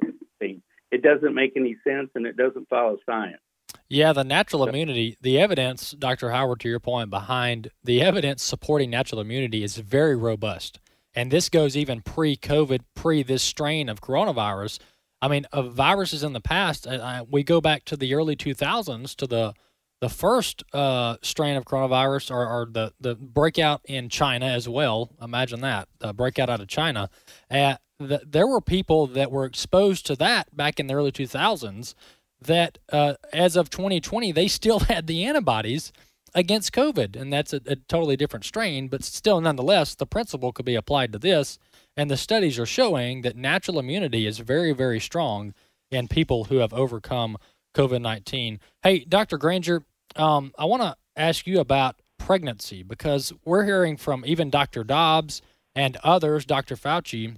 the 0.00 0.12
thing? 0.38 0.62
It 0.90 1.02
doesn't 1.02 1.34
make 1.34 1.52
any 1.56 1.76
sense, 1.86 2.10
and 2.14 2.26
it 2.26 2.36
doesn't 2.36 2.68
follow 2.68 2.98
science. 3.06 3.40
Yeah, 3.88 4.12
the 4.12 4.24
natural 4.24 4.68
immunity, 4.68 5.16
the 5.20 5.38
evidence, 5.38 5.92
Dr. 5.92 6.30
Howard, 6.30 6.60
to 6.60 6.68
your 6.68 6.80
point, 6.80 7.10
behind 7.10 7.70
the 7.82 8.02
evidence 8.02 8.42
supporting 8.42 8.90
natural 8.90 9.20
immunity 9.20 9.62
is 9.62 9.76
very 9.76 10.16
robust. 10.16 10.78
And 11.14 11.30
this 11.30 11.48
goes 11.48 11.76
even 11.76 12.02
pre 12.02 12.36
COVID, 12.36 12.80
pre 12.94 13.22
this 13.22 13.42
strain 13.42 13.88
of 13.88 14.00
coronavirus. 14.00 14.78
I 15.20 15.28
mean, 15.28 15.46
of 15.52 15.72
viruses 15.72 16.22
in 16.22 16.32
the 16.32 16.40
past, 16.40 16.86
uh, 16.86 17.24
we 17.28 17.42
go 17.42 17.60
back 17.60 17.84
to 17.86 17.96
the 17.96 18.14
early 18.14 18.36
2000s 18.36 19.16
to 19.16 19.26
the 19.26 19.54
the 20.00 20.08
first 20.08 20.62
uh, 20.72 21.16
strain 21.22 21.56
of 21.56 21.64
coronavirus 21.64 22.30
or, 22.30 22.46
or, 22.46 22.68
the, 22.70 22.92
the 23.00 23.16
breakout 23.16 23.80
in 23.84 24.08
China 24.08 24.46
as 24.46 24.68
well. 24.68 25.10
Imagine 25.20 25.60
that, 25.62 25.88
the 25.98 26.12
breakout 26.12 26.48
out 26.48 26.60
of 26.60 26.68
China. 26.68 27.10
Uh, 27.50 27.74
the, 27.98 28.20
there 28.24 28.46
were 28.46 28.60
people 28.60 29.08
that 29.08 29.32
were 29.32 29.44
exposed 29.44 30.06
to 30.06 30.14
that 30.14 30.56
back 30.56 30.78
in 30.78 30.86
the 30.86 30.94
early 30.94 31.10
2000s 31.10 31.94
that, 32.40 32.78
uh, 32.92 33.14
as 33.32 33.56
of 33.56 33.70
2020, 33.70 34.32
they 34.32 34.48
still 34.48 34.80
had 34.80 35.06
the 35.06 35.24
antibodies 35.24 35.92
against 36.34 36.72
COVID. 36.72 37.20
And 37.20 37.32
that's 37.32 37.52
a, 37.52 37.60
a 37.66 37.76
totally 37.76 38.16
different 38.16 38.44
strain, 38.44 38.88
but 38.88 39.04
still, 39.04 39.40
nonetheless, 39.40 39.94
the 39.94 40.06
principle 40.06 40.52
could 40.52 40.66
be 40.66 40.74
applied 40.74 41.12
to 41.12 41.18
this. 41.18 41.58
And 41.96 42.10
the 42.10 42.16
studies 42.16 42.58
are 42.58 42.66
showing 42.66 43.22
that 43.22 43.36
natural 43.36 43.78
immunity 43.78 44.26
is 44.26 44.38
very, 44.38 44.72
very 44.72 45.00
strong 45.00 45.54
in 45.90 46.06
people 46.06 46.44
who 46.44 46.58
have 46.58 46.72
overcome 46.72 47.38
COVID 47.74 48.00
19. 48.00 48.60
Hey, 48.82 49.00
Dr. 49.00 49.38
Granger, 49.38 49.82
um, 50.16 50.52
I 50.58 50.64
want 50.64 50.82
to 50.82 50.96
ask 51.16 51.46
you 51.46 51.60
about 51.60 52.00
pregnancy 52.18 52.82
because 52.82 53.32
we're 53.44 53.64
hearing 53.64 53.96
from 53.96 54.24
even 54.26 54.50
Dr. 54.50 54.84
Dobbs 54.84 55.42
and 55.74 55.96
others, 56.04 56.44
Dr. 56.44 56.76
Fauci, 56.76 57.36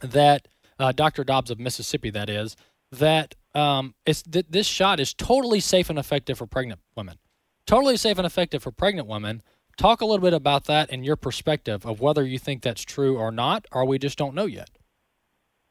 that 0.00 0.48
uh, 0.78 0.92
Dr. 0.92 1.24
Dobbs 1.24 1.50
of 1.50 1.58
Mississippi, 1.58 2.10
that 2.10 2.28
is, 2.28 2.56
that 2.90 3.34
um, 3.54 3.94
it's 4.04 4.22
th- 4.22 4.46
this 4.48 4.66
shot 4.66 5.00
is 5.00 5.14
totally 5.14 5.60
safe 5.60 5.90
and 5.90 5.98
effective 5.98 6.38
for 6.38 6.46
pregnant 6.46 6.80
women. 6.96 7.18
Totally 7.66 7.96
safe 7.96 8.18
and 8.18 8.26
effective 8.26 8.62
for 8.62 8.70
pregnant 8.70 9.08
women. 9.08 9.42
Talk 9.76 10.00
a 10.00 10.04
little 10.04 10.22
bit 10.22 10.34
about 10.34 10.64
that 10.66 10.90
and 10.90 11.04
your 11.04 11.16
perspective 11.16 11.84
of 11.84 12.00
whether 12.00 12.24
you 12.24 12.38
think 12.38 12.62
that's 12.62 12.82
true 12.82 13.16
or 13.16 13.30
not, 13.30 13.66
or 13.72 13.84
we 13.84 13.98
just 13.98 14.18
don't 14.18 14.34
know 14.34 14.46
yet. 14.46 14.70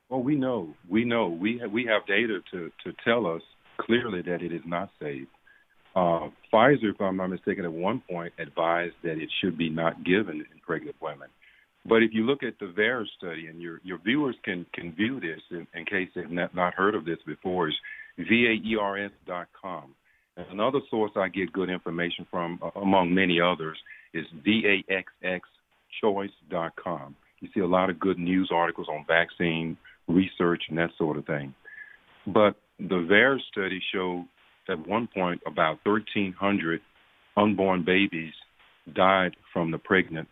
Well, 0.10 0.22
we 0.22 0.36
know. 0.36 0.76
We 0.90 1.06
know. 1.06 1.28
We 1.28 1.60
have, 1.60 1.72
we 1.72 1.86
have 1.86 2.06
data 2.06 2.40
to, 2.52 2.72
to 2.84 2.94
tell 3.04 3.26
us 3.26 3.42
clearly 3.78 4.22
that 4.24 4.42
it 4.42 4.52
is 4.52 4.62
not 4.66 4.90
safe. 5.02 5.28
Uh, 5.96 6.30
Pfizer, 6.52 6.92
if 6.94 7.00
I'm 7.00 7.18
not 7.18 7.28
mistaken, 7.28 7.66
at 7.66 7.72
one 7.72 8.02
point 8.10 8.34
advised 8.38 8.96
that 9.04 9.18
it 9.18 9.30
should 9.42 9.58
be 9.58 9.70
not 9.70 10.04
given 10.04 10.38
in 10.38 10.60
pregnant 10.66 10.96
women. 11.02 11.30
But 11.86 12.02
if 12.02 12.14
you 12.14 12.26
look 12.26 12.44
at 12.44 12.58
the 12.60 12.68
VAERS 12.68 13.08
study, 13.18 13.48
and 13.48 13.62
your 13.62 13.82
your 13.84 13.98
viewers 13.98 14.38
can 14.44 14.66
can 14.74 14.94
view 14.94 15.20
this 15.20 15.42
in, 15.52 15.68
in 15.74 15.84
case 15.86 16.08
they've 16.16 16.32
not, 16.32 16.56
not 16.56 16.74
heard 16.74 16.96
of 16.96 17.04
this 17.06 17.20
before, 17.26 17.68
is 17.68 17.76
vaers.com. 18.20 19.94
And 20.38 20.46
another 20.52 20.80
source 20.90 21.12
I 21.16 21.28
get 21.28 21.54
good 21.54 21.70
information 21.70 22.26
from, 22.32 22.60
among 22.76 23.14
many 23.14 23.40
others, 23.40 23.78
is 24.14 24.26
vaxxchoice.com. 24.46 27.16
You 27.40 27.50
see 27.54 27.60
a 27.60 27.68
lot 27.68 27.90
of 27.90 28.00
good 28.00 28.18
news 28.18 28.50
articles 28.54 28.88
on 28.90 29.06
vaccine 29.08 29.78
research 30.08 30.64
and 30.70 30.78
that 30.78 30.92
sort 30.98 31.18
of 31.18 31.26
thing. 31.26 31.54
But 32.26 32.56
the 32.80 33.06
VAERS 33.10 33.42
study 33.52 33.82
showed 33.94 34.26
at 34.70 34.88
one 34.88 35.10
point 35.14 35.42
about 35.46 35.80
1,300 35.84 36.80
unborn 37.36 37.84
babies 37.84 38.34
died 38.94 39.36
from 39.52 39.72
the 39.72 39.78
pregnant 39.78 40.30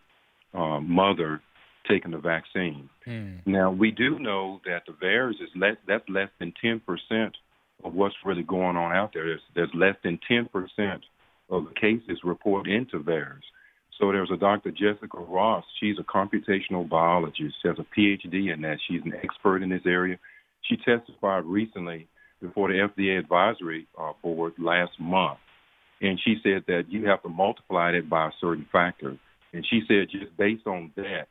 uh, 0.53 0.79
mother 0.79 1.41
taking 1.87 2.11
the 2.11 2.17
vaccine. 2.17 2.89
Mm. 3.07 3.39
Now 3.45 3.71
we 3.71 3.91
do 3.91 4.19
know 4.19 4.61
that 4.65 4.83
the 4.85 4.93
VAERS 4.93 5.41
is 5.41 5.49
less 5.55 5.77
that's 5.87 6.07
less 6.09 6.29
than 6.39 6.53
10 6.61 6.81
percent 6.81 7.35
of 7.83 7.93
what's 7.93 8.15
really 8.25 8.43
going 8.43 8.77
on 8.77 8.95
out 8.95 9.11
there. 9.13 9.25
There's, 9.25 9.41
there's 9.55 9.73
less 9.73 9.95
than 10.03 10.19
10 10.27 10.47
percent 10.47 11.03
of 11.49 11.65
the 11.65 11.73
cases 11.79 12.19
reported 12.23 12.71
into 12.71 12.99
VAERS. 12.99 13.41
So 13.99 14.11
there's 14.11 14.31
a 14.31 14.37
Dr. 14.37 14.71
Jessica 14.71 15.19
Rose. 15.19 15.63
She's 15.79 15.97
a 15.99 16.03
computational 16.03 16.89
biologist. 16.89 17.55
She 17.61 17.67
has 17.67 17.77
a 17.77 17.99
PhD 17.99 18.51
in 18.51 18.61
that. 18.61 18.77
She's 18.87 19.01
an 19.05 19.13
expert 19.23 19.61
in 19.61 19.69
this 19.69 19.85
area. 19.85 20.17
She 20.67 20.77
testified 20.77 21.45
recently 21.45 22.07
before 22.41 22.69
the 22.69 22.87
FDA 22.89 23.19
advisory 23.19 23.87
uh, 23.99 24.13
board 24.23 24.53
last 24.57 24.99
month, 24.99 25.37
and 26.01 26.19
she 26.23 26.37
said 26.41 26.63
that 26.67 26.85
you 26.89 27.05
have 27.07 27.21
to 27.21 27.29
multiply 27.29 27.91
it 27.91 28.09
by 28.09 28.27
a 28.27 28.31
certain 28.41 28.65
factor. 28.71 29.17
And 29.53 29.65
she 29.69 29.81
said 29.87 30.09
just 30.09 30.35
based 30.37 30.65
on 30.65 30.91
that, 30.95 31.27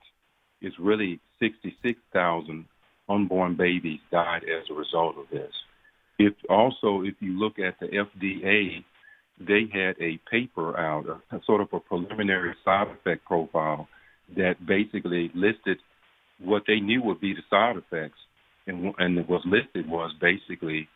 it's 0.60 0.78
really 0.78 1.20
66,000 1.40 2.66
unborn 3.08 3.56
babies 3.56 4.00
died 4.10 4.44
as 4.44 4.68
a 4.70 4.74
result 4.74 5.16
of 5.16 5.28
this. 5.30 5.52
If 6.18 6.34
also, 6.48 7.02
if 7.02 7.14
you 7.20 7.38
look 7.38 7.58
at 7.58 7.80
the 7.80 7.86
FDA, 7.86 8.84
they 9.40 9.62
had 9.72 9.96
a 10.00 10.20
paper 10.30 10.78
out, 10.78 11.06
a, 11.30 11.40
sort 11.46 11.62
of 11.62 11.68
a 11.72 11.80
preliminary 11.80 12.54
side 12.64 12.88
effect 12.88 13.24
profile 13.24 13.88
that 14.36 14.64
basically 14.64 15.30
listed 15.34 15.78
what 16.38 16.64
they 16.66 16.78
knew 16.78 17.02
would 17.02 17.20
be 17.20 17.34
the 17.34 17.42
side 17.48 17.76
effects, 17.76 18.18
and 18.66 18.94
and 18.98 19.16
what 19.16 19.28
was 19.28 19.42
listed 19.46 19.88
was 19.88 20.12
basically 20.20 20.88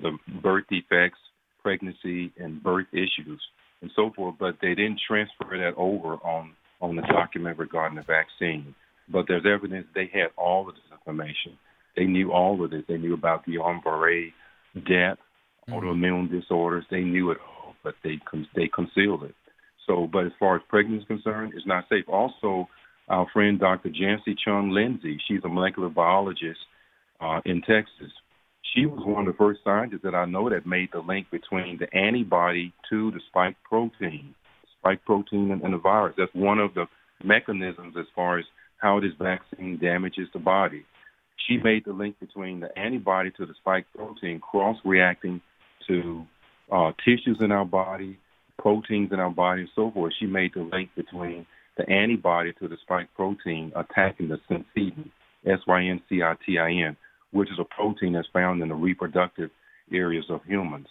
the 0.00 0.18
birth 0.42 0.64
defects, 0.68 1.18
pregnancy, 1.62 2.32
and 2.38 2.62
birth 2.62 2.86
issues, 2.92 3.40
and 3.80 3.90
so 3.94 4.10
forth. 4.14 4.34
But 4.38 4.56
they 4.60 4.74
didn't 4.74 5.00
transfer 5.06 5.56
that 5.58 5.74
over 5.76 6.14
on 6.16 6.54
on 6.82 6.96
the 6.96 7.02
document 7.02 7.58
regarding 7.58 7.96
the 7.96 8.02
vaccine. 8.02 8.74
But 9.08 9.26
there's 9.28 9.46
evidence 9.46 9.86
they 9.94 10.10
had 10.12 10.28
all 10.36 10.68
of 10.68 10.74
this 10.74 10.84
information. 10.92 11.58
They 11.96 12.04
knew 12.04 12.32
all 12.32 12.62
of 12.62 12.70
this. 12.70 12.82
They 12.88 12.98
knew 12.98 13.14
about 13.14 13.46
Guillain-Barré, 13.46 14.32
death, 14.74 15.18
mm-hmm. 15.68 15.72
autoimmune 15.72 16.30
disorders. 16.30 16.84
They 16.90 17.00
knew 17.00 17.30
it 17.30 17.38
all, 17.40 17.74
but 17.82 17.94
they 18.02 18.18
they 18.54 18.68
concealed 18.68 19.24
it. 19.24 19.34
So, 19.86 20.08
but 20.12 20.26
as 20.26 20.32
far 20.38 20.56
as 20.56 20.62
pregnancy 20.68 21.02
is 21.02 21.08
concerned, 21.08 21.52
it's 21.56 21.66
not 21.66 21.84
safe. 21.88 22.04
Also, 22.08 22.68
our 23.08 23.26
friend 23.32 23.58
Dr. 23.58 23.90
Janci 23.90 24.36
Chunn 24.44 24.72
Lindsay, 24.72 25.18
she's 25.26 25.40
a 25.44 25.48
molecular 25.48 25.88
biologist 25.88 26.60
uh, 27.20 27.40
in 27.44 27.62
Texas. 27.62 28.12
She 28.74 28.86
was 28.86 29.04
one 29.04 29.26
of 29.26 29.34
the 29.34 29.38
first 29.38 29.60
scientists 29.64 30.02
that 30.04 30.14
I 30.14 30.24
know 30.24 30.48
that 30.48 30.66
made 30.66 30.90
the 30.92 31.00
link 31.00 31.30
between 31.30 31.78
the 31.78 31.92
antibody 31.94 32.72
to 32.90 33.10
the 33.10 33.20
spike 33.28 33.56
protein, 33.64 34.34
spike 34.82 35.04
protein 35.04 35.52
and, 35.52 35.62
and 35.62 35.74
the 35.74 35.78
virus. 35.78 36.14
That's 36.18 36.34
one 36.34 36.58
of 36.58 36.74
the 36.74 36.86
mechanisms 37.24 37.94
as 37.98 38.06
far 38.14 38.38
as 38.38 38.44
how 38.78 39.00
this 39.00 39.12
vaccine 39.18 39.78
damages 39.80 40.28
the 40.32 40.40
body. 40.40 40.84
She 41.46 41.56
made 41.56 41.84
the 41.84 41.92
link 41.92 42.18
between 42.20 42.60
the 42.60 42.76
antibody 42.78 43.30
to 43.36 43.46
the 43.46 43.54
spike 43.60 43.86
protein 43.96 44.40
cross 44.40 44.76
reacting 44.84 45.40
to 45.88 46.24
uh, 46.70 46.92
tissues 47.04 47.38
in 47.40 47.52
our 47.52 47.64
body, 47.64 48.18
proteins 48.58 49.12
in 49.12 49.20
our 49.20 49.30
body, 49.30 49.62
and 49.62 49.70
so 49.74 49.90
forth. 49.90 50.12
She 50.18 50.26
made 50.26 50.52
the 50.54 50.62
link 50.62 50.90
between 50.96 51.46
the 51.76 51.88
antibody 51.88 52.52
to 52.60 52.68
the 52.68 52.76
spike 52.82 53.08
protein 53.14 53.72
attacking 53.76 54.28
the 54.28 54.38
syncytin, 54.50 55.10
S-Y-N-C-I-T-I-N, 55.46 56.96
which 57.32 57.50
is 57.50 57.58
a 57.58 57.74
protein 57.74 58.12
that's 58.12 58.28
found 58.32 58.62
in 58.62 58.68
the 58.68 58.74
reproductive 58.74 59.50
areas 59.92 60.24
of 60.28 60.40
humans. 60.44 60.86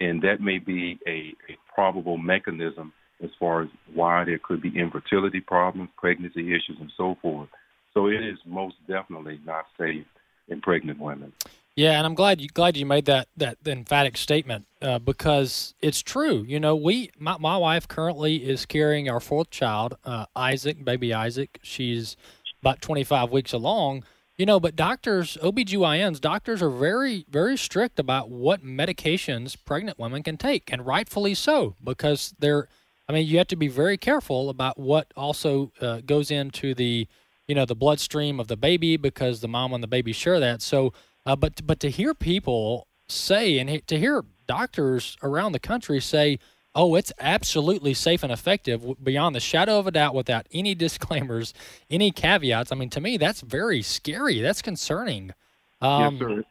And 0.00 0.22
that 0.22 0.40
may 0.40 0.58
be 0.58 0.98
a, 1.06 1.34
a 1.50 1.56
probable 1.74 2.18
mechanism 2.18 2.92
as 3.22 3.30
far 3.38 3.62
as 3.62 3.68
why 3.94 4.24
there 4.24 4.38
could 4.38 4.62
be 4.62 4.78
infertility 4.78 5.40
problems, 5.40 5.90
pregnancy 5.96 6.48
issues, 6.54 6.76
and 6.80 6.92
so 6.96 7.16
forth. 7.20 7.48
So 7.94 8.06
it 8.06 8.22
is 8.22 8.38
most 8.46 8.76
definitely 8.86 9.40
not 9.44 9.66
safe 9.78 10.06
in 10.48 10.60
pregnant 10.60 11.00
women. 11.00 11.32
Yeah, 11.74 11.92
and 11.92 12.06
I'm 12.06 12.16
glad 12.16 12.40
you 12.40 12.48
glad 12.48 12.76
you 12.76 12.84
made 12.84 13.04
that 13.04 13.28
that 13.36 13.58
emphatic 13.64 14.16
statement 14.16 14.66
uh, 14.82 14.98
because 14.98 15.74
it's 15.80 16.02
true. 16.02 16.44
You 16.46 16.58
know, 16.58 16.74
we 16.74 17.10
my, 17.18 17.38
my 17.38 17.56
wife 17.56 17.86
currently 17.86 18.36
is 18.48 18.66
carrying 18.66 19.08
our 19.08 19.20
fourth 19.20 19.50
child, 19.50 19.96
uh, 20.04 20.26
Isaac, 20.34 20.84
baby 20.84 21.14
Isaac. 21.14 21.60
She's 21.62 22.16
about 22.60 22.82
25 22.82 23.30
weeks 23.30 23.52
along. 23.52 24.02
You 24.36 24.46
know, 24.46 24.60
but 24.60 24.76
doctors, 24.76 25.36
OBGYNs, 25.42 26.20
doctors 26.20 26.62
are 26.62 26.70
very, 26.70 27.26
very 27.28 27.56
strict 27.56 27.98
about 27.98 28.30
what 28.30 28.64
medications 28.64 29.56
pregnant 29.64 29.98
women 29.98 30.22
can 30.22 30.36
take, 30.36 30.72
and 30.72 30.86
rightfully 30.86 31.34
so, 31.34 31.74
because 31.82 32.34
they're, 32.38 32.68
I 33.08 33.14
mean, 33.14 33.26
you 33.26 33.38
have 33.38 33.48
to 33.48 33.56
be 33.56 33.68
very 33.68 33.96
careful 33.96 34.50
about 34.50 34.78
what 34.78 35.12
also 35.16 35.72
uh, 35.80 36.00
goes 36.04 36.30
into 36.30 36.74
the, 36.74 37.08
you 37.46 37.54
know, 37.54 37.64
the 37.64 37.74
bloodstream 37.74 38.38
of 38.38 38.48
the 38.48 38.56
baby 38.56 38.96
because 38.98 39.40
the 39.40 39.48
mom 39.48 39.72
and 39.72 39.82
the 39.82 39.88
baby 39.88 40.12
share 40.12 40.38
that. 40.40 40.60
So, 40.60 40.92
uh, 41.24 41.34
but 41.34 41.66
but 41.66 41.80
to 41.80 41.90
hear 41.90 42.14
people 42.14 42.86
say 43.08 43.58
and 43.58 43.86
to 43.86 43.98
hear 43.98 44.24
doctors 44.46 45.16
around 45.22 45.52
the 45.52 45.58
country 45.58 46.00
say, 46.00 46.38
"Oh, 46.74 46.94
it's 46.96 47.12
absolutely 47.18 47.94
safe 47.94 48.22
and 48.22 48.30
effective 48.30 49.02
beyond 49.02 49.34
the 49.34 49.40
shadow 49.40 49.78
of 49.78 49.86
a 49.86 49.90
doubt, 49.90 50.14
without 50.14 50.46
any 50.52 50.74
disclaimers, 50.86 51.54
any 51.88 52.10
caveats." 52.10 52.72
I 52.72 52.74
mean, 52.74 52.90
to 52.90 53.00
me, 53.00 53.16
that's 53.16 53.40
very 53.40 53.80
scary. 53.80 54.40
That's 54.40 54.60
concerning. 54.60 55.32
Um, 55.80 56.18
yes, 56.18 56.20
sir. 56.20 56.44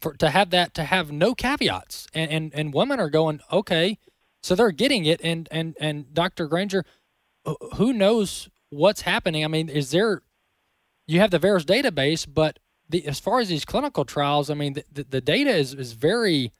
For, 0.00 0.14
to 0.14 0.30
have 0.30 0.50
that, 0.50 0.74
to 0.74 0.82
have 0.82 1.12
no 1.12 1.34
caveats, 1.34 2.08
and, 2.12 2.30
and 2.30 2.54
and 2.54 2.74
women 2.74 3.00
are 3.00 3.08
going, 3.08 3.40
okay, 3.52 3.98
so 4.46 4.54
they're 4.54 4.70
getting 4.70 5.06
it, 5.06 5.20
and 5.24 5.48
and 5.50 5.76
and 5.80 6.14
Dr. 6.14 6.46
Granger, 6.46 6.84
who 7.74 7.92
knows 7.92 8.48
what's 8.70 9.00
happening? 9.00 9.44
I 9.44 9.48
mean, 9.48 9.68
is 9.68 9.90
there? 9.90 10.22
You 11.08 11.18
have 11.18 11.32
the 11.32 11.40
VAERS 11.40 11.64
database, 11.64 12.26
but 12.32 12.60
the, 12.88 13.04
as 13.08 13.18
far 13.18 13.40
as 13.40 13.48
these 13.48 13.64
clinical 13.64 14.04
trials, 14.04 14.48
I 14.48 14.54
mean, 14.54 14.74
the, 14.74 14.84
the, 14.92 15.04
the 15.04 15.20
data 15.20 15.50
is, 15.50 15.74
is 15.74 15.92
very 15.92 16.52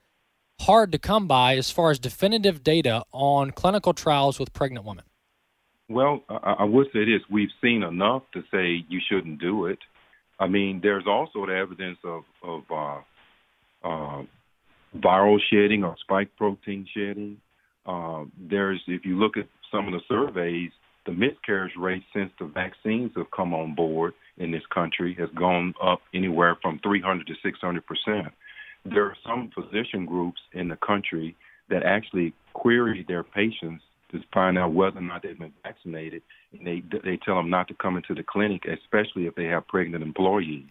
hard 0.61 0.90
to 0.92 0.99
come 0.99 1.29
by 1.29 1.57
as 1.57 1.70
far 1.70 1.90
as 1.90 1.99
definitive 1.99 2.62
data 2.64 3.05
on 3.12 3.53
clinical 3.53 3.92
trials 3.92 4.40
with 4.40 4.53
pregnant 4.53 4.85
women. 4.85 5.05
Well, 5.88 6.22
I, 6.29 6.57
I 6.61 6.64
would 6.64 6.88
say 6.92 7.05
this: 7.05 7.22
we've 7.31 7.55
seen 7.62 7.85
enough 7.85 8.25
to 8.33 8.42
say 8.51 8.85
you 8.88 9.01
shouldn't 9.09 9.40
do 9.40 9.66
it. 9.66 9.79
I 10.40 10.49
mean, 10.49 10.81
there's 10.83 11.07
also 11.07 11.46
the 11.46 11.55
evidence 11.55 11.99
of 12.03 12.25
of 12.42 12.62
uh, 12.68 13.01
uh, 13.85 14.22
viral 14.99 15.38
shedding 15.51 15.85
or 15.85 15.96
spike 16.01 16.31
protein 16.37 16.85
shedding. 16.92 17.40
Uh, 17.87 18.25
there's, 18.51 18.83
if 18.87 19.05
you 19.05 19.18
look 19.18 19.37
at 19.37 19.46
some 19.70 19.87
of 19.87 19.92
the 19.92 20.01
surveys, 20.09 20.70
the 21.07 21.12
miscarriage 21.12 21.75
rate 21.79 22.03
since 22.12 22.31
the 22.38 22.46
vaccines 22.46 23.12
have 23.16 23.31
come 23.31 23.55
on 23.55 23.75
board 23.75 24.12
in 24.38 24.51
this 24.51 24.66
country 24.75 25.14
has 25.18 25.29
gone 25.37 25.72
up 25.83 26.01
anywhere 26.12 26.57
from 26.61 26.81
300 26.83 27.27
to 27.27 27.35
600 27.42 27.85
percent. 27.87 28.35
There 28.85 29.05
are 29.05 29.16
some 29.25 29.51
physician 29.55 30.05
groups 30.05 30.40
in 30.53 30.68
the 30.68 30.77
country 30.77 31.37
that 31.70 31.83
actually 31.85 32.33
query 32.53 33.05
their 33.07 33.22
patients 33.22 33.83
to 34.12 34.20
find 34.33 34.59
out 34.59 34.72
whether 34.72 34.99
or 34.99 35.03
not 35.03 35.22
they've 35.22 35.38
been 35.38 35.53
vaccinated, 35.62 36.22
and 36.53 36.66
they 36.66 36.83
they 37.05 37.16
tell 37.16 37.37
them 37.37 37.51
not 37.51 37.68
to 37.68 37.75
come 37.75 37.96
into 37.96 38.14
the 38.14 38.22
clinic, 38.22 38.62
especially 38.66 39.27
if 39.27 39.35
they 39.35 39.46
have 39.46 39.66
pregnant 39.66 40.03
employees. 40.03 40.70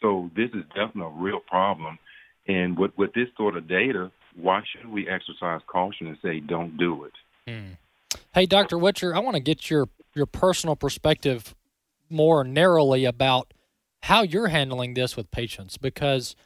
So 0.00 0.30
this 0.36 0.50
is 0.50 0.64
definitely 0.74 1.14
a 1.18 1.22
real 1.22 1.40
problem. 1.40 1.98
And 2.46 2.78
with 2.78 2.92
with 2.96 3.12
this 3.14 3.28
sort 3.36 3.56
of 3.56 3.68
data, 3.68 4.10
why 4.36 4.62
should 4.70 4.90
we 4.90 5.08
exercise 5.08 5.60
caution 5.66 6.06
and 6.06 6.18
say 6.22 6.40
don't 6.40 6.76
do 6.76 7.04
it? 7.04 7.12
Hmm. 7.46 7.72
Hey, 8.34 8.46
Dr. 8.46 8.78
Witcher, 8.78 9.14
I 9.14 9.18
want 9.20 9.36
to 9.36 9.42
get 9.42 9.70
your 9.70 9.88
your 10.14 10.26
personal 10.26 10.76
perspective 10.76 11.54
more 12.10 12.44
narrowly 12.44 13.04
about 13.04 13.54
how 14.02 14.22
you're 14.22 14.48
handling 14.48 14.94
this 14.94 15.16
with 15.16 15.30
patients 15.30 15.78
because 15.78 16.36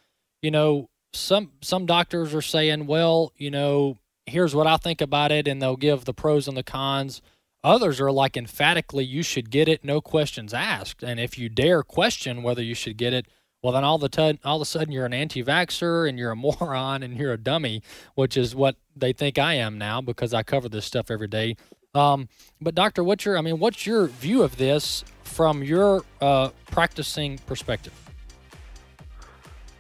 you 0.43 0.51
know 0.51 0.89
some 1.13 1.53
some 1.63 1.87
doctors 1.87 2.35
are 2.35 2.43
saying, 2.43 2.87
well, 2.87 3.33
you 3.37 3.51
know, 3.51 3.99
here's 4.27 4.55
what 4.55 4.67
I 4.67 4.77
think 4.77 5.01
about 5.01 5.33
it 5.33 5.49
and 5.49 5.61
they'll 5.61 5.77
give 5.77 6.05
the 6.05 6.15
pros 6.15 6.49
and 6.49 6.57
the 6.57 6.63
cons. 6.63 7.23
Others 7.65 8.01
are 8.01 8.13
like 8.13 8.37
emphatically 8.37 9.05
you 9.05 9.23
should 9.23 9.51
get 9.51 9.69
it, 9.69 9.85
no 9.85 10.01
questions 10.01 10.55
asked. 10.55 11.03
And 11.03 11.19
if 11.19 11.39
you 11.39 11.49
dare 11.49 11.83
question 11.83 12.43
whether 12.43 12.63
you 12.63 12.75
should 12.75 12.97
get 12.97 13.13
it, 13.13 13.27
well 13.67 13.73
then 13.73 13.83
all 13.83 13.99
the 13.99 14.09
t- 14.09 14.39
all 14.45 14.55
of 14.55 14.63
a 14.63 14.65
sudden 14.65 14.93
you're 14.93 15.07
an 15.07 15.13
anti-vaxxer 15.13 16.09
and 16.09 16.21
you're 16.21 16.31
a 16.31 16.37
moron 16.61 17.03
and 17.03 17.17
you're 17.17 17.33
a 17.33 17.37
dummy, 17.37 17.83
which 18.15 18.37
is 18.37 18.55
what 18.55 18.77
they 18.95 19.13
think 19.13 19.41
I 19.41 19.55
am 19.55 19.77
now 19.77 20.01
because 20.01 20.33
I 20.33 20.45
cover 20.45 20.69
this 20.69 20.85
stuff 20.85 21.11
every 21.11 21.27
day. 21.27 21.57
Um, 21.93 22.29
but 22.61 22.77
Dr. 22.77 23.03
what's 23.03 23.25
your 23.25 23.37
I 23.37 23.41
mean, 23.41 23.59
what's 23.59 23.85
your 23.85 24.07
view 24.07 24.45
of 24.45 24.57
this 24.57 25.05
from 25.25 25.65
your 25.65 26.05
uh, 26.21 26.51
practicing 26.71 27.39
perspective? 27.39 27.93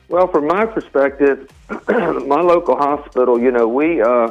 Well, 0.08 0.26
from 0.26 0.48
my 0.48 0.66
perspective, 0.66 1.48
my 1.88 2.40
local 2.40 2.76
hospital, 2.76 3.40
you 3.40 3.52
know, 3.52 3.68
we, 3.68 4.02
uh, 4.02 4.30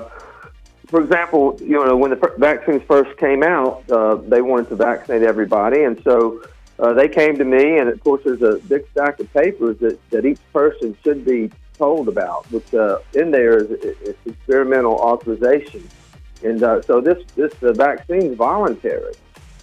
for 0.87 0.99
example, 0.99 1.57
you 1.61 1.81
know, 1.85 1.95
when 1.95 2.11
the 2.11 2.33
vaccines 2.37 2.81
first 2.89 3.17
came 3.17 3.41
out, 3.41 3.89
uh, 3.89 4.15
they 4.15 4.41
wanted 4.41 4.67
to 4.67 4.75
vaccinate 4.75 5.21
everybody, 5.21 5.83
and 5.83 6.01
so 6.03 6.43
uh, 6.77 6.93
they 6.93 7.07
came 7.07 7.37
to 7.37 7.45
me, 7.45 7.77
and 7.77 7.89
of 7.89 8.03
course, 8.03 8.21
there's 8.25 8.41
a 8.41 8.57
big 8.67 8.85
stack 8.91 9.19
of 9.19 9.31
papers 9.33 9.77
that, 9.79 9.97
that 10.09 10.25
each 10.25 10.39
person 10.51 10.95
should 11.03 11.23
be 11.23 11.49
told 11.77 12.07
about. 12.07 12.51
Which 12.51 12.73
uh, 12.73 12.99
in 13.13 13.31
there 13.31 13.57
is 13.57 13.71
it's 13.71 14.19
experimental 14.25 14.93
authorization, 14.93 15.87
and 16.43 16.61
uh, 16.61 16.81
so 16.81 16.99
this 16.99 17.23
this 17.35 17.53
the 17.55 17.73
vaccine 17.73 18.23
is 18.23 18.37
voluntary. 18.37 19.13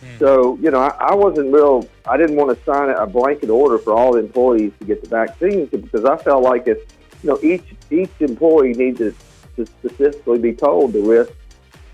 Mm. 0.02 0.18
So 0.18 0.58
you 0.60 0.70
know, 0.70 0.80
I, 0.80 1.10
I 1.10 1.14
wasn't 1.14 1.52
real. 1.52 1.86
I 2.06 2.16
didn't 2.16 2.36
want 2.36 2.56
to 2.56 2.64
sign 2.64 2.88
a 2.88 3.06
blanket 3.06 3.50
order 3.50 3.78
for 3.78 3.92
all 3.92 4.12
the 4.12 4.20
employees 4.20 4.72
to 4.80 4.86
get 4.86 5.02
the 5.02 5.08
vaccine 5.08 5.66
because 5.66 6.06
I 6.06 6.16
felt 6.16 6.42
like 6.42 6.66
if 6.66 6.78
you 7.22 7.30
know 7.30 7.38
each 7.42 7.74
each 7.90 8.10
employee 8.20 8.72
needs 8.72 8.98
to, 8.98 9.14
to 9.56 9.66
specifically 9.66 10.38
be 10.38 10.54
told 10.54 10.94
the 10.94 11.02
risk 11.02 11.32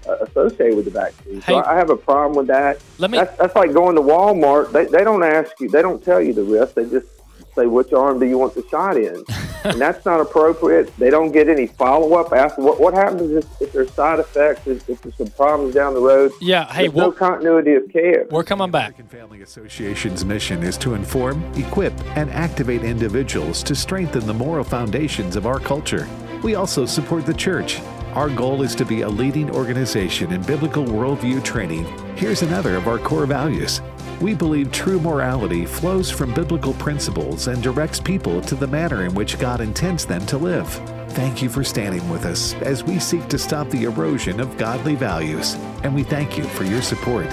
Uh, 0.09 0.25
associated 0.25 0.75
with 0.75 0.87
the 0.87 0.91
vaccine. 0.91 1.41
Hey, 1.43 1.53
so 1.53 1.65
I 1.65 1.75
have 1.75 1.91
a 1.91 1.97
problem 1.97 2.37
with 2.37 2.47
that. 2.47 2.81
Let 2.99 3.11
me. 3.11 3.19
That's, 3.19 3.37
that's 3.37 3.55
like 3.55 3.73
going 3.75 3.95
to 3.97 4.01
Walmart. 4.01 4.73
They 4.73 4.87
they 4.87 5.05
don't 5.05 5.23
ask 5.23 5.59
you. 5.61 5.69
They 5.69 5.83
don't 5.83 6.03
tell 6.03 6.21
you 6.21 6.33
the 6.33 6.45
risk. 6.45 6.75
They 6.75 6.89
just 6.89 7.07
say 7.55 7.67
which 7.67 7.93
arm 7.93 8.19
do 8.19 8.27
you 8.27 8.39
want 8.39 8.55
the 8.55 8.67
shot 8.69 8.97
in. 8.97 9.25
and 9.65 9.81
that's 9.81 10.07
not 10.07 10.21
appropriate. 10.21 10.97
They 10.97 11.11
don't 11.11 11.33
get 11.33 11.49
any 11.49 11.67
follow 11.67 12.15
up 12.15 12.33
after. 12.33 12.63
What, 12.63 12.81
what 12.81 12.95
happens 12.95 13.33
if, 13.33 13.61
if 13.61 13.73
there's 13.73 13.93
side 13.93 14.19
effects, 14.19 14.67
if, 14.67 14.89
if, 14.89 15.03
there's 15.03 15.17
some 15.17 15.29
problems 15.29 15.75
down 15.75 15.95
the 15.95 16.01
road? 16.01 16.33
Yeah, 16.41 16.73
hey, 16.73 16.85
there's 16.85 16.95
no 16.95 17.13
continuity 17.13 17.75
of 17.75 17.91
care. 17.93 18.27
We're 18.31 18.45
coming 18.45 18.71
back. 18.71 18.99
American 18.99 19.09
Family 19.09 19.43
Association's 19.43 20.25
mission 20.25 20.63
is 20.63 20.79
to 20.79 20.95
inform, 20.95 21.43
equip, 21.55 21.93
and 22.17 22.31
activate 22.31 22.85
individuals 22.85 23.63
to 23.65 23.75
strengthen 23.75 24.27
the 24.27 24.35
moral 24.35 24.65
foundations 24.65 25.37
of 25.37 25.47
our 25.47 25.59
culture. 25.59 26.09
We 26.43 26.55
also 26.55 26.87
support 26.87 27.27
the 27.27 27.35
church. 27.35 27.81
Our 28.19 28.29
goal 28.29 28.63
is 28.63 28.75
to 28.75 28.85
be 28.85 29.03
a 29.03 29.09
leading 29.09 29.49
organization 29.49 30.33
in 30.33 30.43
biblical 30.43 30.85
worldview 30.85 31.45
training. 31.45 31.85
Here's 32.17 32.43
another 32.43 32.75
of 32.75 32.89
our 32.89 32.99
core 32.99 33.27
values 33.27 33.81
we 34.21 34.35
believe 34.35 34.73
true 34.73 34.99
morality 34.99 35.65
flows 35.65 36.11
from 36.11 36.35
biblical 36.35 36.75
principles 36.75 37.47
and 37.47 37.63
directs 37.63 38.01
people 38.01 38.41
to 38.41 38.57
the 38.57 38.67
manner 38.67 39.05
in 39.05 39.15
which 39.15 39.39
God 39.39 39.61
intends 39.61 40.05
them 40.05 40.27
to 40.27 40.37
live. 40.37 40.69
Thank 41.11 41.43
you 41.43 41.49
for 41.49 41.63
standing 41.63 42.11
with 42.11 42.25
us 42.25 42.55
as 42.55 42.83
we 42.83 42.99
seek 42.99 43.29
to 43.29 43.39
stop 43.39 43.71
the 43.71 43.85
erosion 43.85 44.41
of 44.41 44.59
godly 44.59 44.97
values, 44.97 45.55
and 45.85 45.95
we 45.95 46.03
thank 46.03 46.37
you 46.37 46.43
for 46.43 46.65
your 46.65 46.83
support 46.83 47.33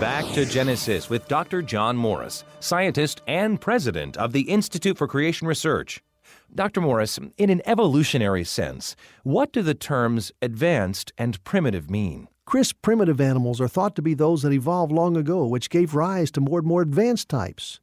Back 0.00 0.24
to 0.32 0.46
Genesis 0.46 1.10
with 1.10 1.28
Dr. 1.28 1.60
John 1.60 1.94
Morris, 1.94 2.42
scientist 2.58 3.20
and 3.26 3.60
president 3.60 4.16
of 4.16 4.32
the 4.32 4.48
Institute 4.48 4.96
for 4.96 5.06
Creation 5.06 5.46
Research. 5.46 6.02
Dr. 6.54 6.80
Morris, 6.80 7.18
in 7.36 7.50
an 7.50 7.60
evolutionary 7.66 8.42
sense, 8.42 8.96
what 9.24 9.52
do 9.52 9.60
the 9.60 9.74
terms 9.74 10.32
advanced 10.40 11.12
and 11.18 11.44
primitive 11.44 11.90
mean? 11.90 12.28
Chris, 12.46 12.72
primitive 12.72 13.20
animals 13.20 13.60
are 13.60 13.68
thought 13.68 13.94
to 13.94 14.00
be 14.00 14.14
those 14.14 14.40
that 14.40 14.54
evolved 14.54 14.90
long 14.90 15.18
ago, 15.18 15.46
which 15.46 15.68
gave 15.68 15.94
rise 15.94 16.30
to 16.30 16.40
more 16.40 16.60
and 16.60 16.66
more 16.66 16.80
advanced 16.80 17.28
types. 17.28 17.78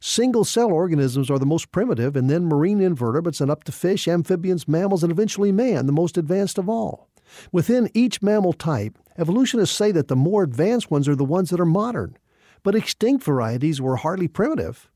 Single 0.00 0.44
cell 0.44 0.72
organisms 0.72 1.30
are 1.30 1.38
the 1.38 1.44
most 1.44 1.70
primitive, 1.72 2.16
and 2.16 2.30
then 2.30 2.46
marine 2.46 2.80
invertebrates, 2.80 3.42
and 3.42 3.50
up 3.50 3.64
to 3.64 3.72
fish, 3.72 4.08
amphibians, 4.08 4.66
mammals, 4.66 5.02
and 5.02 5.12
eventually 5.12 5.52
man, 5.52 5.84
the 5.84 5.92
most 5.92 6.16
advanced 6.16 6.56
of 6.56 6.70
all. 6.70 7.09
Within 7.52 7.90
each 7.94 8.22
mammal 8.22 8.52
type, 8.52 8.98
evolutionists 9.18 9.76
say 9.76 9.92
that 9.92 10.08
the 10.08 10.16
more 10.16 10.42
advanced 10.42 10.90
ones 10.90 11.08
are 11.08 11.16
the 11.16 11.24
ones 11.24 11.50
that 11.50 11.60
are 11.60 11.66
modern, 11.66 12.16
but 12.62 12.74
extinct 12.74 13.24
varieties 13.24 13.80
were 13.80 13.96
hardly 13.96 14.28
primitive. 14.28 14.90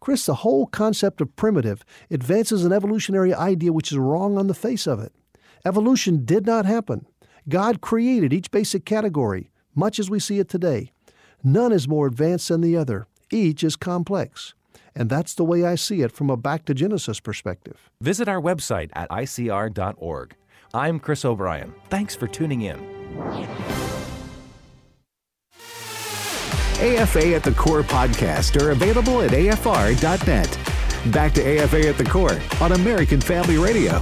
Chris, 0.00 0.24
the 0.24 0.36
whole 0.36 0.66
concept 0.66 1.20
of 1.20 1.36
primitive 1.36 1.84
advances 2.10 2.64
an 2.64 2.72
evolutionary 2.72 3.34
idea 3.34 3.72
which 3.72 3.92
is 3.92 3.98
wrong 3.98 4.38
on 4.38 4.46
the 4.46 4.54
face 4.54 4.86
of 4.86 4.98
it. 4.98 5.12
Evolution 5.64 6.24
did 6.24 6.46
not 6.46 6.64
happen. 6.64 7.04
God 7.48 7.80
created 7.80 8.32
each 8.32 8.50
basic 8.50 8.84
category, 8.84 9.50
much 9.74 9.98
as 9.98 10.08
we 10.08 10.18
see 10.18 10.38
it 10.38 10.48
today. 10.48 10.92
None 11.44 11.72
is 11.72 11.88
more 11.88 12.06
advanced 12.06 12.48
than 12.48 12.60
the 12.60 12.76
other, 12.76 13.06
each 13.30 13.62
is 13.62 13.76
complex. 13.76 14.54
And 14.94 15.08
that's 15.08 15.34
the 15.34 15.44
way 15.44 15.64
I 15.64 15.76
see 15.76 16.02
it 16.02 16.12
from 16.12 16.30
a 16.30 16.36
back 16.36 16.64
to 16.66 16.74
Genesis 16.74 17.20
perspective. 17.20 17.90
Visit 18.00 18.28
our 18.28 18.40
website 18.40 18.90
at 18.94 19.08
icr.org. 19.10 20.34
I'm 20.72 21.00
Chris 21.00 21.24
O'Brien. 21.24 21.74
Thanks 21.88 22.14
for 22.14 22.28
tuning 22.28 22.62
in. 22.62 22.78
AFA 26.80 27.34
at 27.34 27.42
the 27.42 27.52
Core 27.58 27.82
podcast 27.82 28.60
are 28.60 28.70
available 28.70 29.20
at 29.20 29.32
afr.net. 29.32 30.58
Back 31.12 31.32
to 31.34 31.42
AFA 31.42 31.88
at 31.88 31.98
the 31.98 32.04
Core 32.04 32.38
on 32.60 32.72
American 32.72 33.20
Family 33.20 33.58
Radio. 33.58 34.00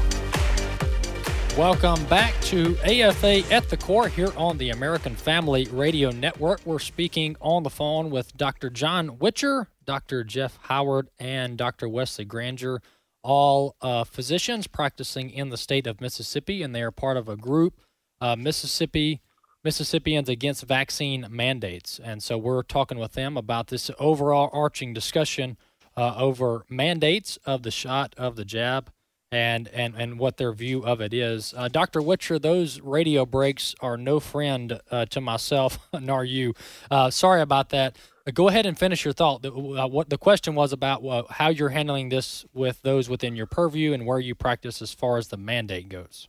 Welcome 1.56 2.04
back 2.04 2.38
to 2.42 2.76
AFA 2.84 3.42
at 3.52 3.68
the 3.68 3.76
Core 3.76 4.08
here 4.08 4.32
on 4.36 4.58
the 4.58 4.70
American 4.70 5.16
Family 5.16 5.66
Radio 5.72 6.10
Network. 6.10 6.60
We're 6.64 6.78
speaking 6.78 7.36
on 7.40 7.62
the 7.62 7.70
phone 7.70 8.10
with 8.10 8.36
Dr. 8.36 8.70
John 8.70 9.18
Witcher, 9.18 9.68
Dr. 9.84 10.22
Jeff 10.22 10.58
Howard, 10.62 11.08
and 11.18 11.56
Dr. 11.56 11.88
Wesley 11.88 12.26
Granger, 12.26 12.80
all 13.28 13.76
uh, 13.82 14.04
physicians 14.04 14.66
practicing 14.66 15.28
in 15.28 15.50
the 15.50 15.58
state 15.58 15.86
of 15.86 16.00
Mississippi, 16.00 16.62
and 16.62 16.74
they 16.74 16.80
are 16.80 16.90
part 16.90 17.18
of 17.18 17.28
a 17.28 17.36
group, 17.36 17.78
uh, 18.22 18.34
Mississippi 18.34 19.20
Mississippians 19.62 20.30
Against 20.30 20.64
Vaccine 20.64 21.26
Mandates. 21.28 22.00
And 22.02 22.22
so 22.22 22.38
we're 22.38 22.62
talking 22.62 22.98
with 22.98 23.12
them 23.12 23.36
about 23.36 23.66
this 23.66 23.90
overall 23.98 24.48
arching 24.52 24.94
discussion 24.94 25.58
uh, 25.94 26.14
over 26.16 26.64
mandates 26.70 27.38
of 27.44 27.64
the 27.64 27.70
shot 27.70 28.14
of 28.16 28.36
the 28.36 28.46
jab 28.46 28.90
and 29.30 29.68
and 29.68 29.94
and 29.94 30.18
what 30.18 30.38
their 30.38 30.52
view 30.52 30.86
of 30.86 31.02
it 31.02 31.12
is. 31.12 31.52
Uh, 31.54 31.68
Dr. 31.68 32.00
Witcher, 32.00 32.38
those 32.38 32.80
radio 32.80 33.26
breaks 33.26 33.74
are 33.80 33.98
no 33.98 34.20
friend 34.20 34.80
uh, 34.90 35.04
to 35.06 35.20
myself 35.20 35.78
nor 36.00 36.24
you. 36.24 36.54
Uh, 36.90 37.10
sorry 37.10 37.42
about 37.42 37.68
that. 37.70 37.96
Go 38.34 38.48
ahead 38.48 38.66
and 38.66 38.78
finish 38.78 39.04
your 39.04 39.14
thought. 39.14 39.42
The, 39.42 39.52
uh, 39.52 39.86
what 39.86 40.10
the 40.10 40.18
question 40.18 40.54
was 40.54 40.72
about 40.72 41.04
uh, 41.04 41.22
how 41.30 41.48
you're 41.48 41.70
handling 41.70 42.08
this 42.08 42.44
with 42.52 42.82
those 42.82 43.08
within 43.08 43.36
your 43.36 43.46
purview 43.46 43.92
and 43.92 44.06
where 44.06 44.18
you 44.18 44.34
practice 44.34 44.82
as 44.82 44.92
far 44.92 45.18
as 45.18 45.28
the 45.28 45.36
mandate 45.36 45.88
goes. 45.88 46.28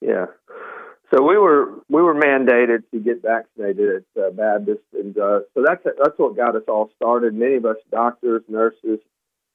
Yeah. 0.00 0.26
So 1.14 1.22
we 1.22 1.36
were 1.36 1.80
we 1.90 2.00
were 2.00 2.14
mandated 2.14 2.84
to 2.90 2.98
get 2.98 3.22
vaccinated 3.22 4.04
at 4.16 4.22
uh, 4.22 4.30
Baptist, 4.30 4.80
and 4.94 5.16
uh, 5.18 5.40
so 5.52 5.62
that's 5.64 5.84
that's 5.84 6.18
what 6.18 6.36
got 6.36 6.56
us 6.56 6.62
all 6.68 6.90
started. 6.96 7.34
Many 7.34 7.56
of 7.56 7.66
us 7.66 7.76
doctors, 7.90 8.42
nurses, 8.48 8.98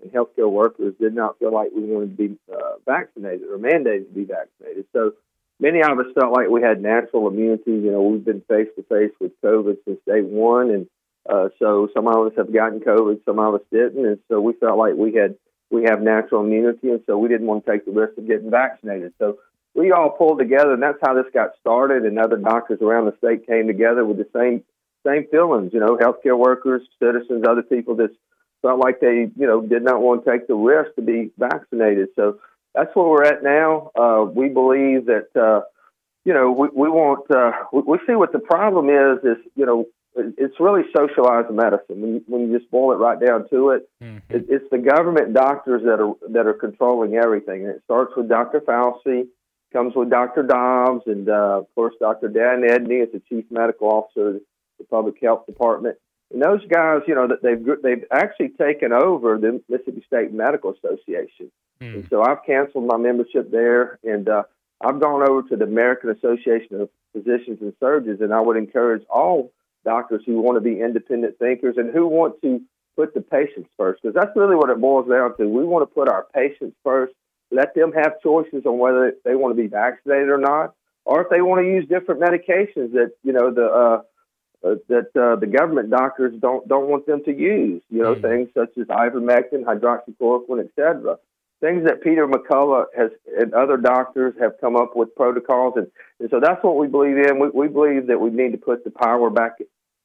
and 0.01 0.11
healthcare 0.11 0.51
workers 0.51 0.93
did 0.99 1.15
not 1.15 1.39
feel 1.39 1.51
like 1.51 1.69
we 1.75 1.81
wanted 1.83 2.15
to 2.15 2.27
be 2.27 2.37
uh, 2.53 2.73
vaccinated 2.85 3.47
or 3.47 3.57
mandated 3.57 4.07
to 4.09 4.13
be 4.13 4.25
vaccinated. 4.25 4.85
So 4.93 5.13
many 5.59 5.81
of 5.81 5.99
us 5.99 6.05
felt 6.19 6.33
like 6.33 6.49
we 6.49 6.61
had 6.61 6.81
natural 6.81 7.27
immunity. 7.27 7.71
You 7.71 7.91
know, 7.91 8.01
we've 8.01 8.25
been 8.25 8.41
face 8.41 8.67
to 8.75 8.83
face 8.83 9.11
with 9.19 9.31
COVID 9.43 9.77
since 9.85 9.99
day 10.05 10.21
one, 10.21 10.69
and 10.71 10.87
uh, 11.29 11.49
so 11.59 11.89
some 11.93 12.07
of 12.07 12.27
us 12.27 12.33
have 12.37 12.53
gotten 12.53 12.79
COVID, 12.79 13.25
some 13.25 13.39
of 13.39 13.55
us 13.55 13.61
didn't, 13.71 14.05
and 14.05 14.19
so 14.29 14.39
we 14.39 14.53
felt 14.53 14.77
like 14.77 14.93
we 14.95 15.13
had 15.13 15.35
we 15.69 15.83
have 15.83 16.01
natural 16.01 16.43
immunity, 16.45 16.89
and 16.89 17.01
so 17.05 17.17
we 17.17 17.27
didn't 17.27 17.47
want 17.47 17.65
to 17.65 17.71
take 17.71 17.85
the 17.85 17.91
risk 17.91 18.17
of 18.17 18.27
getting 18.27 18.49
vaccinated. 18.49 19.13
So 19.19 19.39
we 19.75 19.91
all 19.91 20.09
pulled 20.09 20.39
together, 20.39 20.73
and 20.73 20.81
that's 20.81 20.99
how 21.01 21.13
this 21.13 21.31
got 21.33 21.51
started. 21.59 22.03
And 22.03 22.17
other 22.17 22.37
doctors 22.37 22.81
around 22.81 23.05
the 23.05 23.17
state 23.17 23.45
came 23.45 23.67
together 23.67 24.05
with 24.05 24.17
the 24.17 24.27
same 24.33 24.63
same 25.05 25.27
feelings. 25.29 25.73
You 25.73 25.79
know, 25.79 25.97
healthcare 25.97 26.37
workers, 26.37 26.81
citizens, 27.01 27.45
other 27.47 27.63
people 27.63 27.95
that 27.97 28.15
felt 28.61 28.79
like 28.79 28.99
they, 28.99 29.29
you 29.35 29.47
know, 29.47 29.61
did 29.61 29.83
not 29.83 30.01
want 30.01 30.25
to 30.25 30.31
take 30.31 30.47
the 30.47 30.55
risk 30.55 30.95
to 30.95 31.01
be 31.01 31.31
vaccinated. 31.37 32.09
So 32.15 32.39
that's 32.77 32.95
where 32.95 33.07
we're 33.07 33.23
at 33.23 33.43
now. 33.43 33.91
Uh, 33.95 34.23
we 34.23 34.49
believe 34.49 35.07
that, 35.07 35.29
uh, 35.35 35.61
you 36.23 36.33
know, 36.33 36.51
we, 36.51 36.67
we 36.75 36.89
want 36.89 37.29
uh, 37.31 37.51
we, 37.73 37.81
we 37.81 37.97
see 38.05 38.13
what 38.13 38.31
the 38.31 38.39
problem 38.39 38.89
is. 38.89 39.23
Is 39.23 39.43
you 39.55 39.65
know, 39.65 39.85
it's 40.15 40.59
really 40.59 40.83
socialized 40.95 41.51
medicine. 41.51 42.01
When 42.01 42.13
you, 42.15 42.23
when 42.27 42.41
you 42.41 42.57
just 42.57 42.69
boil 42.69 42.91
it 42.91 42.97
right 42.97 43.19
down 43.19 43.49
to 43.49 43.71
it, 43.71 43.89
mm-hmm. 44.03 44.35
it, 44.35 44.45
it's 44.49 44.69
the 44.69 44.77
government 44.77 45.33
doctors 45.33 45.81
that 45.83 45.99
are 45.99 46.13
that 46.29 46.45
are 46.45 46.53
controlling 46.53 47.15
everything. 47.15 47.61
And 47.61 47.71
it 47.71 47.81
starts 47.85 48.13
with 48.15 48.29
Dr. 48.29 48.61
Fauci, 48.61 49.27
comes 49.73 49.95
with 49.95 50.09
Dr. 50.09 50.43
Dobbs, 50.43 51.03
and 51.07 51.27
uh, 51.29 51.59
of 51.59 51.67
course 51.73 51.95
Dr. 51.99 52.27
Dan 52.27 52.61
Edney 52.61 53.03
is 53.03 53.11
the 53.11 53.21
chief 53.27 53.45
medical 53.49 53.89
officer 53.89 54.29
of 54.29 54.41
the 54.77 54.85
public 54.85 55.15
health 55.21 55.45
department. 55.45 55.97
And 56.31 56.41
those 56.41 56.65
guys, 56.67 57.01
you 57.07 57.15
know, 57.15 57.27
that 57.27 57.41
they've 57.41 57.81
they've 57.81 58.05
actually 58.11 58.49
taken 58.49 58.91
over 58.91 59.37
the 59.37 59.63
Mississippi 59.69 60.03
State 60.05 60.33
Medical 60.33 60.73
Association. 60.73 61.51
Mm. 61.81 61.93
And 61.95 62.07
so 62.09 62.21
I've 62.21 62.43
canceled 62.45 62.85
my 62.85 62.97
membership 62.97 63.51
there, 63.51 63.99
and 64.03 64.27
uh, 64.27 64.43
I've 64.81 64.99
gone 64.99 65.27
over 65.27 65.47
to 65.49 65.55
the 65.55 65.65
American 65.65 66.09
Association 66.11 66.81
of 66.81 66.89
Physicians 67.13 67.59
and 67.61 67.73
Surgeons, 67.79 68.21
and 68.21 68.33
I 68.33 68.41
would 68.41 68.57
encourage 68.57 69.03
all 69.09 69.51
doctors 69.85 70.23
who 70.25 70.41
want 70.41 70.57
to 70.57 70.61
be 70.61 70.81
independent 70.81 71.39
thinkers 71.39 71.75
and 71.77 71.93
who 71.93 72.07
want 72.07 72.41
to 72.41 72.61
put 72.95 73.13
the 73.13 73.21
patients 73.21 73.69
first, 73.77 74.01
because 74.01 74.15
that's 74.15 74.35
really 74.35 74.55
what 74.55 74.69
it 74.69 74.81
boils 74.81 75.07
down 75.09 75.37
to. 75.37 75.47
We 75.47 75.63
want 75.63 75.87
to 75.87 75.93
put 75.93 76.09
our 76.09 76.25
patients 76.33 76.75
first, 76.83 77.13
let 77.51 77.73
them 77.75 77.93
have 77.93 78.19
choices 78.21 78.65
on 78.65 78.77
whether 78.79 79.13
they 79.23 79.35
want 79.35 79.55
to 79.55 79.61
be 79.61 79.67
vaccinated 79.67 80.29
or 80.29 80.39
not, 80.39 80.73
or 81.05 81.21
if 81.21 81.29
they 81.29 81.41
want 81.41 81.61
to 81.61 81.65
use 81.65 81.87
different 81.87 82.21
medications 82.21 82.91
that 82.93 83.11
you 83.23 83.31
know 83.31 83.53
the 83.53 83.65
uh, 83.65 84.01
uh, 84.67 84.75
that 84.89 85.15
uh, 85.15 85.35
the 85.37 85.47
government 85.47 85.89
doctors 85.89 86.33
don't 86.41 86.67
don't 86.67 86.89
want 86.89 87.05
them 87.05 87.23
to 87.23 87.31
use. 87.31 87.81
You 87.89 88.03
know, 88.03 88.15
mm. 88.15 88.21
things 88.21 88.49
such 88.53 88.77
as 88.77 88.87
ivermectin, 88.87 89.63
hydroxychloroquine, 89.63 90.65
etc. 90.65 91.17
Things 91.59 91.85
that 91.85 92.03
Peter 92.03 92.27
McCullough 92.27 92.85
has 92.95 93.09
and 93.39 93.53
other 93.53 93.77
doctors 93.77 94.35
have 94.39 94.53
come 94.61 94.75
up 94.75 94.95
with 94.95 95.15
protocols, 95.15 95.73
and, 95.75 95.87
and 96.19 96.29
so 96.29 96.39
that's 96.39 96.63
what 96.63 96.77
we 96.77 96.87
believe 96.87 97.17
in. 97.17 97.39
We, 97.39 97.49
we 97.49 97.67
believe 97.67 98.07
that 98.07 98.19
we 98.19 98.29
need 98.29 98.51
to 98.51 98.57
put 98.59 98.83
the 98.83 98.91
power 98.91 99.29
back, 99.31 99.53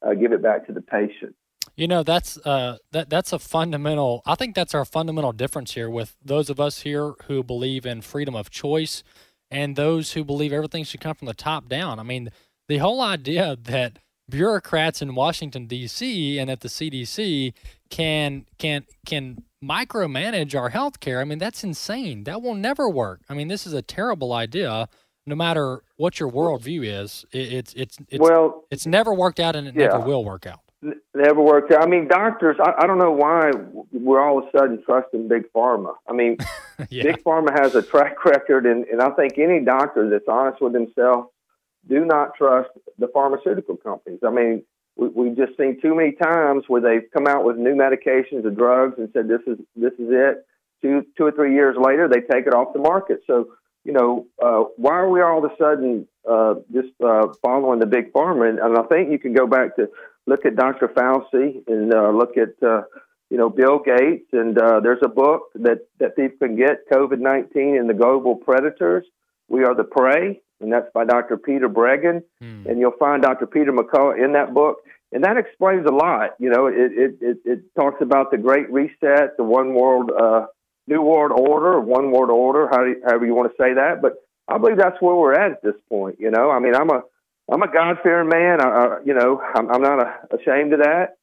uh, 0.07 0.15
give 0.15 0.33
it 0.33 0.43
back 0.43 0.67
to 0.67 0.73
the 0.73 0.81
patient. 0.81 1.35
You 1.77 1.89
know, 1.89 2.03
that's 2.03 2.39
uh, 2.39 2.79
that 2.93 3.11
that's 3.11 3.33
a 3.33 3.39
fundamental. 3.39 4.23
I 4.27 4.35
think 4.35 4.55
that's 4.55 4.75
our 4.75 4.85
fundamental 4.85 5.33
difference 5.33 5.73
here 5.73 5.91
with 5.91 6.17
those 6.25 6.51
of 6.51 6.59
us 6.59 6.81
here 6.81 7.13
who 7.25 7.43
believe 7.43 7.87
in 7.87 8.01
freedom 8.01 8.35
of 8.35 8.51
choice, 8.51 9.03
and 9.51 9.77
those 9.77 10.13
who 10.13 10.25
believe 10.25 10.53
everything 10.53 10.85
should 10.85 11.01
come 11.01 11.15
from 11.15 11.27
the 11.27 11.35
top 11.35 11.69
down. 11.69 11.99
I 11.99 12.03
mean, 12.03 12.31
the 12.69 12.79
whole 12.79 13.01
idea 13.01 13.57
that 13.63 13.99
bureaucrats 14.29 15.03
in 15.03 15.15
Washington 15.15 15.67
D.C. 15.67 16.39
and 16.39 16.51
at 16.51 16.61
the 16.61 16.69
CDC 16.69 17.55
can 17.91 18.47
can 18.59 18.85
can 19.07 19.45
micromanage 19.63 20.59
our 20.59 20.71
health 20.71 21.01
care. 21.01 21.21
I 21.21 21.25
mean, 21.25 21.39
that's 21.39 21.63
insane. 21.65 22.25
That 22.25 22.43
will 22.43 22.55
never 22.55 22.89
work. 22.89 23.21
I 23.29 23.35
mean, 23.35 23.49
this 23.49 23.67
is 23.67 23.73
a 23.73 23.83
terrible 23.83 24.33
idea. 24.33 24.89
No 25.25 25.37
matter 25.37 25.83
what 25.97 26.19
your 26.19 26.31
worldview 26.31 26.85
is, 26.85 27.25
it, 27.31 27.53
it's 27.53 27.75
it's 27.75 27.99
it's 28.09 28.21
well, 28.21 28.65
it's 28.73 28.87
never 28.87 29.15
worked 29.15 29.39
out, 29.39 29.55
and 29.55 29.69
it 29.69 29.75
yeah. 29.77 29.87
never 29.87 30.01
will 30.01 30.25
work 30.25 30.47
out. 30.47 30.61
Never 31.15 31.41
worked 31.41 31.71
out. 31.71 31.83
I 31.83 31.87
mean, 31.87 32.09
doctors. 32.09 32.57
I, 32.61 32.73
I 32.79 32.87
don't 32.89 32.99
know 32.99 33.13
why 33.13 33.53
we're 33.93 34.21
all 34.21 34.39
of 34.39 34.47
a 34.47 34.59
sudden 34.59 34.83
trusting 34.85 35.29
big 35.29 35.45
pharma. 35.55 35.95
I 36.09 36.13
mean, 36.13 36.39
yeah. 36.91 37.05
big 37.05 37.23
pharma 37.23 37.57
has 37.57 37.77
a 37.77 37.83
track 37.83 38.25
record, 38.25 38.67
and, 38.67 38.85
and 38.87 39.01
I 39.01 39.11
think 39.11 39.39
any 39.39 39.65
doctor 39.65 40.11
that's 40.11 40.27
honest 40.27 40.61
with 40.61 40.75
himself 40.75 41.27
do 41.89 42.05
not 42.05 42.35
trust 42.35 42.71
the 42.99 43.07
pharmaceutical 43.09 43.77
companies. 43.77 44.21
I 44.27 44.31
mean, 44.31 44.65
we, 44.97 45.09
we've 45.09 45.37
just 45.37 45.57
seen 45.57 45.81
too 45.81 45.95
many 45.95 46.13
times 46.13 46.65
where 46.69 46.81
they've 46.81 47.11
come 47.13 47.27
out 47.27 47.45
with 47.45 47.57
new 47.57 47.75
medications 47.75 48.45
or 48.45 48.51
drugs 48.51 48.95
and 48.99 49.09
said 49.13 49.29
this 49.29 49.41
is 49.47 49.59
this 49.77 49.93
is 49.95 50.09
it. 50.11 50.47
Two 50.83 51.05
two 51.17 51.25
or 51.25 51.33
three 51.33 51.55
years 51.55 51.77
later, 51.79 52.09
they 52.09 52.21
take 52.21 52.47
it 52.47 52.55
off 52.55 52.73
the 52.73 52.81
market. 52.81 53.21
So 53.27 53.49
you 53.85 53.93
know, 53.93 54.27
uh, 54.43 54.65
why 54.77 54.93
are 54.93 55.11
we 55.11 55.21
all 55.21 55.45
of 55.45 55.51
a 55.51 55.57
sudden 55.57 56.07
uh, 56.29 56.55
just 56.73 56.93
uh, 57.05 57.29
following 57.43 57.81
the 57.81 57.87
big 57.87 58.13
pharma? 58.13 58.49
And, 58.49 58.59
and 58.59 58.79
I 58.79 58.83
think 58.83 59.11
you 59.11 59.19
can 59.19 59.33
go 59.33 59.47
back 59.47 59.77
to 59.77 59.89
look 60.27 60.47
at 60.47 60.57
Dr. 60.57 60.89
Fauci 60.89 61.67
and 61.67 61.93
uh, 61.93 62.11
look 62.11 62.37
at 62.37 62.63
uh, 62.67 62.83
you 63.31 63.39
know 63.39 63.49
Bill 63.49 63.81
Gates, 63.81 64.29
and 64.33 64.57
uh, 64.59 64.81
there's 64.81 65.03
a 65.03 65.09
book 65.09 65.51
that 65.55 65.87
that 65.99 66.17
people 66.17 66.49
can 66.49 66.57
get 66.57 66.89
COVID 66.93 67.19
nineteen 67.19 67.77
and 67.77 67.89
the 67.89 67.95
global 67.95 68.37
predators. 68.37 69.07
We 69.49 69.65
are 69.65 69.75
the 69.75 69.85
prey, 69.85 70.41
and 70.63 70.73
that's 70.73 70.87
by 70.95 71.05
Dr. 71.05 71.37
Peter 71.37 71.69
Breggin. 71.69 72.23
Hmm. 72.41 72.67
And 72.67 72.79
you'll 72.79 72.97
find 72.99 73.23
Dr. 73.23 73.47
Peter 73.47 73.73
McCullough 73.73 74.23
in 74.23 74.33
that 74.33 74.55
book. 74.55 74.79
And 75.13 75.25
that 75.25 75.37
explains 75.37 75.87
a 75.87 75.93
lot. 75.93 76.31
You 76.39 76.49
know, 76.51 76.67
it, 76.67 76.75
it, 76.77 77.15
it, 77.21 77.39
it 77.45 77.61
talks 77.77 78.01
about 78.01 78.31
the 78.31 78.39
Great 78.39 78.71
Reset, 78.73 79.37
the 79.37 79.45
One 79.45 79.75
World, 79.75 80.11
uh, 80.11 80.47
New 80.87 81.03
World 81.03 81.33
Order, 81.39 81.81
One 81.81 82.11
World 82.11 82.31
Order, 82.31 82.69
how 82.71 82.85
you, 82.85 83.03
however 83.05 83.27
you 83.27 83.35
want 83.35 83.53
to 83.53 83.63
say 83.63 83.75
that. 83.75 84.01
But 84.01 84.15
I 84.49 84.59
believe 84.59 84.79
that's 84.79 85.01
where 85.01 85.15
we're 85.15 85.35
at 85.35 85.53
at 85.53 85.63
this 85.63 85.75
point. 85.89 86.17
You 86.19 86.31
know, 86.31 86.51
I 86.51 86.59
mean, 86.61 86.75
I'm 86.75 86.91
a 86.91 87.03
I'm 87.51 87.63
a 87.63 87.71
God 87.71 87.99
fearing 88.03 88.29
man. 88.29 88.61
I, 88.61 88.69
I, 88.69 88.99
you 89.05 89.15
know, 89.15 89.41
I'm, 89.55 89.71
I'm 89.71 89.83
not 89.83 90.01
a, 90.01 90.37
ashamed 90.37 90.73
of 90.73 90.81
that. 90.81 91.17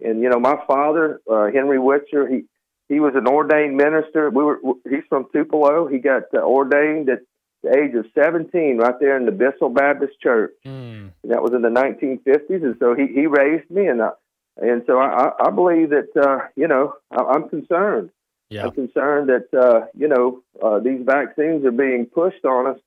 And 0.00 0.20
you 0.20 0.28
know, 0.28 0.40
my 0.40 0.56
father, 0.66 1.20
uh, 1.30 1.46
Henry 1.52 1.78
Witcher, 1.78 2.28
he 2.28 2.44
he 2.88 3.00
was 3.00 3.14
an 3.14 3.26
ordained 3.26 3.76
minister. 3.76 4.30
We 4.30 4.44
were 4.44 4.60
he's 4.88 5.04
from 5.08 5.26
Tupelo. 5.32 5.86
He 5.86 5.98
got 5.98 6.24
uh, 6.34 6.38
ordained 6.38 7.08
at 7.08 7.20
the 7.66 7.78
age 7.78 7.94
of 7.94 8.06
17 8.14 8.78
right 8.78 8.94
there 9.00 9.16
in 9.16 9.26
the 9.26 9.32
Bissell 9.32 9.70
Baptist 9.70 10.20
Church. 10.20 10.52
Mm. 10.64 11.10
That 11.24 11.42
was 11.42 11.52
in 11.52 11.62
the 11.62 11.68
1950s. 11.68 12.62
And 12.62 12.76
so 12.78 12.94
he, 12.94 13.06
he 13.06 13.26
raised 13.26 13.70
me. 13.70 13.86
And, 13.86 14.00
uh, 14.00 14.12
and 14.56 14.82
so 14.86 14.98
I, 14.98 15.32
I 15.38 15.50
believe 15.50 15.90
that, 15.90 16.08
uh, 16.16 16.46
you 16.54 16.68
know, 16.68 16.94
I, 17.10 17.22
I'm 17.22 17.48
concerned. 17.48 18.10
Yeah. 18.48 18.66
I'm 18.66 18.72
concerned 18.72 19.28
that, 19.28 19.48
uh, 19.58 19.86
you 19.96 20.08
know, 20.08 20.42
uh, 20.62 20.78
these 20.78 21.00
vaccines 21.04 21.64
are 21.64 21.72
being 21.72 22.06
pushed 22.06 22.44
on 22.44 22.68
us 22.68 22.78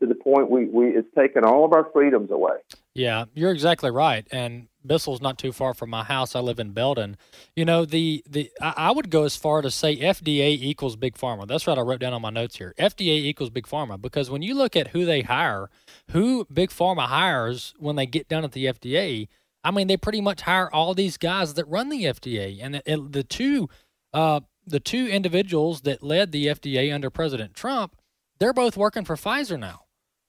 to 0.00 0.06
the 0.06 0.14
point 0.14 0.50
we, 0.50 0.66
we 0.66 0.88
it's 0.88 1.08
taken 1.16 1.44
all 1.44 1.64
of 1.64 1.72
our 1.72 1.88
freedoms 1.92 2.30
away. 2.30 2.56
Yeah, 2.94 3.24
you're 3.34 3.50
exactly 3.50 3.90
right. 3.90 4.24
And 4.30 4.68
Bissell's 4.86 5.20
not 5.20 5.36
too 5.36 5.50
far 5.50 5.74
from 5.74 5.90
my 5.90 6.04
house. 6.04 6.36
I 6.36 6.40
live 6.40 6.60
in 6.60 6.70
Belden. 6.70 7.16
You 7.56 7.64
know, 7.64 7.84
the 7.84 8.22
the 8.28 8.50
I, 8.62 8.74
I 8.76 8.90
would 8.92 9.10
go 9.10 9.24
as 9.24 9.34
far 9.34 9.62
to 9.62 9.70
say 9.70 9.96
FDA 9.96 10.50
equals 10.56 10.94
big 10.94 11.14
pharma. 11.16 11.46
That's 11.48 11.66
what 11.66 11.76
I 11.76 11.82
wrote 11.82 11.98
down 11.98 12.12
on 12.12 12.22
my 12.22 12.30
notes 12.30 12.56
here. 12.56 12.72
FDA 12.78 13.16
equals 13.18 13.50
big 13.50 13.66
pharma 13.66 14.00
because 14.00 14.30
when 14.30 14.42
you 14.42 14.54
look 14.54 14.76
at 14.76 14.88
who 14.88 15.04
they 15.04 15.22
hire, 15.22 15.70
who 16.12 16.46
big 16.52 16.70
pharma 16.70 17.06
hires 17.06 17.74
when 17.78 17.96
they 17.96 18.06
get 18.06 18.28
done 18.28 18.44
at 18.44 18.52
the 18.52 18.66
FDA, 18.66 19.26
I 19.64 19.72
mean, 19.72 19.88
they 19.88 19.96
pretty 19.96 20.20
much 20.20 20.42
hire 20.42 20.70
all 20.72 20.94
these 20.94 21.16
guys 21.16 21.54
that 21.54 21.66
run 21.66 21.88
the 21.88 22.04
FDA, 22.04 22.60
and 22.62 22.74
the, 22.76 23.08
the 23.10 23.24
two 23.24 23.68
uh, 24.12 24.40
the 24.66 24.80
two 24.80 25.08
individuals 25.08 25.80
that 25.80 26.02
led 26.04 26.30
the 26.30 26.46
FDA 26.46 26.94
under 26.94 27.10
President 27.10 27.54
Trump, 27.54 27.96
they're 28.38 28.52
both 28.52 28.76
working 28.76 29.04
for 29.04 29.16
Pfizer 29.16 29.58
now. 29.58 29.83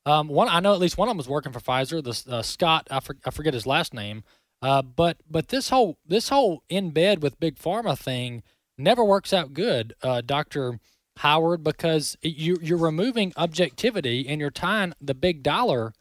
Um, 0.06 0.28
one 0.28 0.48
I 0.48 0.60
know 0.60 0.74
at 0.74 0.80
least 0.80 0.98
one 0.98 1.08
of 1.08 1.12
them 1.12 1.18
was 1.18 1.30
working 1.30 1.52
for 1.52 1.60
Pfizer. 1.60 2.04
The 2.04 2.36
uh, 2.36 2.42
Scott, 2.42 2.88
I, 2.92 3.00
for, 3.00 3.18
I 3.26 3.32
forget 3.32 3.54
his 3.54 3.66
last 3.66 3.94
name. 3.94 4.24
Uh, 4.62 4.82
but 4.82 5.18
but 5.30 5.50
this 5.50 5.70
whole 5.70 5.98
this 6.06 6.30
whole 6.30 6.64
in 6.70 6.92
bed 6.92 7.22
with 7.22 7.40
big 7.40 7.56
pharma 7.58 7.98
thing 7.98 8.44
never 8.78 9.04
works 9.04 9.34
out 9.34 9.54
good, 9.54 9.94
uh, 10.02 10.22
Doctor 10.22 10.80
Howard, 11.18 11.64
because 11.64 12.18
you 12.22 12.58
you're 12.62 12.78
removing 12.78 13.34
objectivity 13.38 14.28
and 14.28 14.40
you're 14.40 14.50
tying 14.50 14.94
the 15.02 15.14
big 15.14 15.44
dollar 15.44 15.94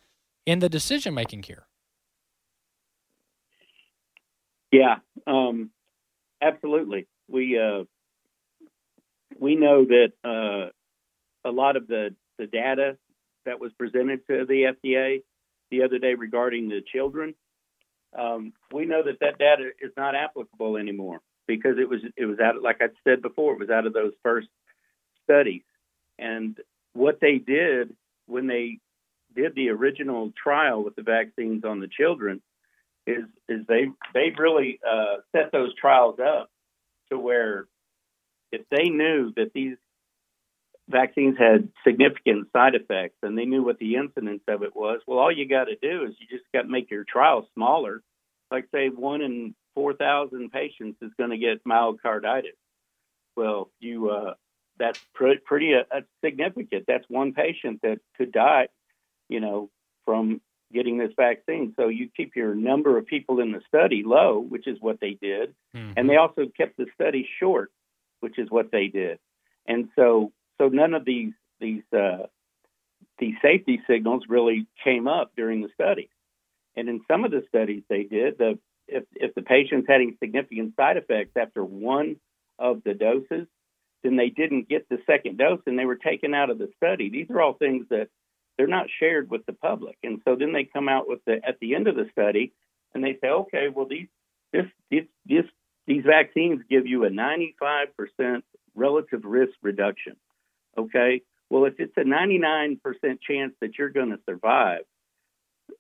in 0.47 0.61
the 0.61 0.69
decision 0.69 1.15
making 1.15 1.45
here. 1.45 1.67
Yeah, 4.71 4.97
um, 5.27 5.71
absolutely. 6.43 7.07
We 7.29 7.59
uh, 7.59 7.85
we 9.39 9.57
know 9.57 9.85
that 9.85 10.13
uh, 10.25 10.71
a 11.49 11.53
lot 11.53 11.77
of 11.77 11.87
the 11.87 12.15
the 12.39 12.47
data 12.47 12.97
that 13.45 13.61
was 13.61 13.73
presented 13.79 14.27
to 14.29 14.45
the 14.47 14.75
FDA 14.75 15.23
the 15.71 15.83
other 15.83 15.99
day 15.99 16.15
regarding 16.15 16.69
the 16.69 16.83
children 16.93 17.35
um, 18.17 18.53
we 18.73 18.87
know 18.87 19.03
that 19.03 19.21
that 19.21 19.39
data 19.39 19.71
is 19.81 19.93
not 19.97 20.15
applicable 20.15 20.77
anymore 20.77 21.21
because 21.47 21.77
it 21.79 21.89
was 21.89 22.01
it 22.17 22.27
was 22.27 22.39
out 22.39 22.63
like 22.63 22.81
I 22.81 22.89
said 23.03 23.23
before 23.23 23.55
it 23.55 23.59
was 23.59 23.71
out 23.71 23.87
of 23.87 23.93
those 23.93 24.13
first 24.23 24.49
studies. 25.25 25.63
And 26.19 26.59
what 26.93 27.19
they 27.21 27.39
did 27.39 27.95
when 28.27 28.47
they 28.47 28.79
did 29.35 29.55
the 29.55 29.71
original 29.71 30.33
trial 30.41 30.85
with 30.85 30.95
the 30.95 31.03
vaccines 31.03 31.65
on 31.65 31.81
the 31.81 31.89
children 31.89 32.41
is 33.07 33.25
is 33.49 33.67
they 33.69 33.87
they 34.15 34.33
really 34.39 34.79
uh, 34.89 35.17
set 35.33 35.51
those 35.51 35.75
trials 35.75 36.19
up 36.21 36.51
to 37.11 37.19
where 37.19 37.67
if 38.53 38.63
they 38.71 38.89
knew 38.89 39.33
that 39.37 39.53
these 39.53 39.77
vaccines 40.89 41.37
had 41.39 41.69
significant 41.87 42.49
side 42.53 42.75
effects 42.75 43.17
and 43.23 43.37
they 43.37 43.45
knew 43.45 43.63
what 43.63 43.79
the 43.79 43.97
incidence 43.97 44.43
of 44.49 44.63
it 44.63 44.75
was, 44.77 45.01
well, 45.07 45.19
all 45.19 45.33
you 45.33 45.49
got 45.49 45.65
to 45.65 45.77
do 45.77 46.05
is 46.05 46.15
you 46.21 46.27
just 46.31 46.45
got 46.53 46.63
to 46.63 46.69
make 46.69 46.91
your 46.91 47.05
trial 47.05 47.49
smaller. 47.55 48.03
Like, 48.51 48.67
say, 48.73 48.89
one 48.89 49.23
in 49.23 49.55
4,000 49.75 50.51
patients 50.51 50.99
is 51.03 51.11
going 51.19 51.31
to 51.31 51.39
get 51.39 51.65
myocarditis. 51.65 52.57
Well, 53.37 53.71
you 53.81 54.11
uh, 54.11 54.35
that's 54.79 55.01
pretty, 55.15 55.41
pretty 55.45 55.75
uh, 55.75 56.01
significant. 56.25 56.85
That's 56.87 57.05
one 57.09 57.33
patient 57.33 57.81
that 57.83 57.99
could 58.17 58.33
die, 58.33 58.69
you 59.29 59.41
know, 59.41 59.71
from 60.05 60.41
getting 60.73 60.99
this 60.99 61.13
vaccine. 61.17 61.73
So 61.77 61.89
you 61.89 62.09
keep 62.17 62.37
your 62.37 62.55
number 62.55 62.99
of 62.99 63.07
people 63.07 63.41
in 63.41 63.53
the 63.53 63.61
study 63.69 64.03
low, 64.05 64.39
which 64.41 64.67
is 64.67 64.79
what 64.81 65.01
they 65.01 65.17
did, 65.21 65.55
mm-hmm. 65.75 65.93
and 65.97 66.09
they 66.09 66.17
also 66.17 66.43
kept 66.57 66.77
the 66.77 66.87
study 66.95 67.29
short, 67.41 67.71
which 68.21 68.39
is 68.39 68.51
what 68.51 68.71
they 68.71 68.89
did. 68.89 69.19
And 69.67 69.89
so 69.97 70.33
so 70.59 70.69
none 70.69 70.95
of 70.95 71.05
these 71.05 71.33
these 71.61 71.83
uh, 71.93 72.27
these 73.19 73.35
safety 73.43 73.81
signals 73.89 74.25
really 74.29 74.67
came 74.83 75.07
up 75.07 75.33
during 75.37 75.63
the 75.63 75.69
study. 75.75 76.11
And 76.77 76.89
in 76.89 77.03
some 77.09 77.25
of 77.25 77.31
the 77.31 77.45
studies 77.49 77.83
they 77.89 78.05
did, 78.05 78.39
the 78.39 78.59
if 78.89 79.05
if 79.15 79.35
the 79.35 79.43
patient's 79.43 79.89
having 79.89 80.17
significant 80.21 80.75
side 80.77 80.97
effects 80.97 81.33
after 81.37 81.65
one 81.65 82.17
of 82.59 82.83
the 82.85 82.95
doses, 82.95 83.47
then 84.03 84.17
they 84.17 84.29
didn't 84.29 84.69
get 84.69 84.89
the 84.89 84.99
second 85.07 85.39
dose 85.39 85.61
and 85.67 85.79
they 85.79 85.87
were 85.87 85.97
taken 85.97 86.35
out 86.35 86.51
of 86.51 86.59
the 86.59 86.69
study. 86.77 87.09
These 87.09 87.31
are 87.31 87.41
all 87.41 87.55
things 87.55 87.87
that 87.91 88.09
they're 88.57 88.67
not 88.67 88.87
shared 89.01 89.31
with 89.31 89.47
the 89.47 89.53
public. 89.53 89.97
And 90.03 90.21
so 90.25 90.37
then 90.37 90.53
they 90.53 90.65
come 90.65 90.89
out 90.89 91.09
with 91.09 91.21
the 91.25 91.41
at 91.47 91.59
the 91.61 91.75
end 91.75 91.89
of 91.89 91.97
the 91.97 92.09
study 92.13 92.53
and 92.95 93.03
they 93.03 93.17
say, 93.21 93.29
okay, 93.29 93.69
well 93.75 93.87
these 93.87 94.09
this 94.53 94.67
this, 94.91 95.05
this 95.27 95.45
these 95.87 96.05
vaccines 96.05 96.63
give 96.71 96.87
you 96.87 97.05
a 97.05 97.11
95% 97.11 98.43
relative 98.75 99.25
risk 99.25 99.53
reduction. 99.63 100.17
Okay, 100.77 101.23
well 101.51 101.65
if 101.65 101.75
it's 101.79 101.97
a 101.97 102.01
99% 102.01 102.79
chance 103.21 103.55
that 103.61 103.79
you're 103.79 103.91
going 103.91 104.11
to 104.11 104.19
survive 104.29 104.83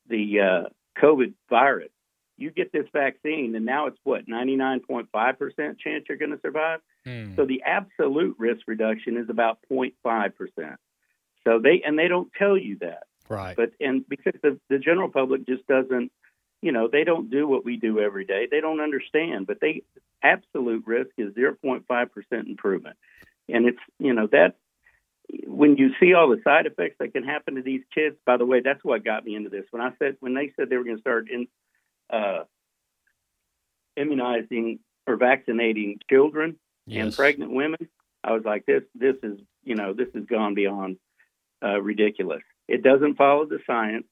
the 0.09 0.41
uh, 0.41 0.69
COVID 1.03 1.35
virus, 1.49 1.91
you 2.37 2.51
get 2.51 2.73
this 2.73 2.87
vaccine, 2.93 3.55
and 3.55 3.65
now 3.65 3.87
it's 3.87 3.99
what 4.03 4.27
99.5% 4.27 5.09
chance 5.79 6.05
you're 6.09 6.19
going 6.19 6.33
to 6.33 6.41
survive. 6.41 6.81
Hmm. 7.05 7.35
So 7.37 7.45
the 7.45 7.63
absolute 7.65 8.37
risk 8.39 8.63
reduction 8.67 9.17
is 9.17 9.29
about 9.29 9.59
0.5 9.71 10.35
percent. 10.35 10.77
So 11.47 11.61
they 11.63 11.83
and 11.85 11.99
they 11.99 12.09
don't 12.09 12.31
tell 12.39 12.57
you 12.57 12.79
that, 12.81 13.05
Right. 13.29 13.55
but 13.57 13.73
and 13.79 14.09
because 14.09 14.33
the 14.43 14.59
the 14.71 14.79
general 14.79 15.11
public 15.11 15.47
just 15.47 15.67
doesn't, 15.67 16.11
you 16.63 16.73
know, 16.73 16.89
they 16.91 17.05
don't 17.05 17.31
do 17.31 17.47
what 17.47 17.65
we 17.65 17.77
do 17.77 18.01
every 18.01 18.25
day. 18.25 18.49
They 18.51 18.61
don't 18.61 18.81
understand, 18.81 19.47
but 19.47 19.59
they 19.61 19.83
absolute 20.23 20.85
risk 20.87 21.11
is 21.19 21.35
0.5 21.35 21.85
percent 22.11 22.49
improvement, 22.49 22.97
and 23.49 23.67
it's 23.67 23.79
you 23.99 24.15
know 24.15 24.27
that 24.29 24.57
when 25.47 25.77
you 25.77 25.91
see 26.01 26.15
all 26.15 26.29
the 26.29 26.41
side 26.45 26.67
effects 26.67 26.97
that 27.01 27.13
can 27.13 27.25
happen 27.25 27.55
to 27.55 27.63
these 27.63 27.83
kids. 27.95 28.17
By 28.27 28.37
the 28.37 28.47
way, 28.47 28.61
that's 28.61 28.85
what 28.85 29.05
got 29.05 29.25
me 29.25 29.35
into 29.35 29.51
this. 29.51 29.65
When 29.71 29.83
I 29.83 29.93
said 29.99 30.17
when 30.21 30.35
they 30.35 30.53
said 30.57 30.69
they 30.69 30.77
were 30.77 30.85
going 30.85 30.97
to 30.97 31.01
start 31.01 31.29
in 31.31 31.47
uh, 32.11 32.45
immunizing 33.97 34.81
or 35.07 35.17
vaccinating 35.17 35.99
children 36.11 36.57
and 37.05 37.15
pregnant 37.17 37.53
women, 37.53 37.89
I 38.23 38.33
was 38.33 38.45
like, 38.45 38.67
this 38.67 38.83
this 38.95 39.17
is 39.23 39.39
you 39.63 39.75
know 39.75 39.93
this 39.93 40.09
has 40.15 40.25
gone 40.25 40.55
beyond 40.55 40.99
uh, 41.65 41.81
ridiculous. 41.81 42.43
It 42.69 42.83
doesn't 42.83 43.17
follow 43.17 43.47
the 43.47 43.59
science, 43.67 44.07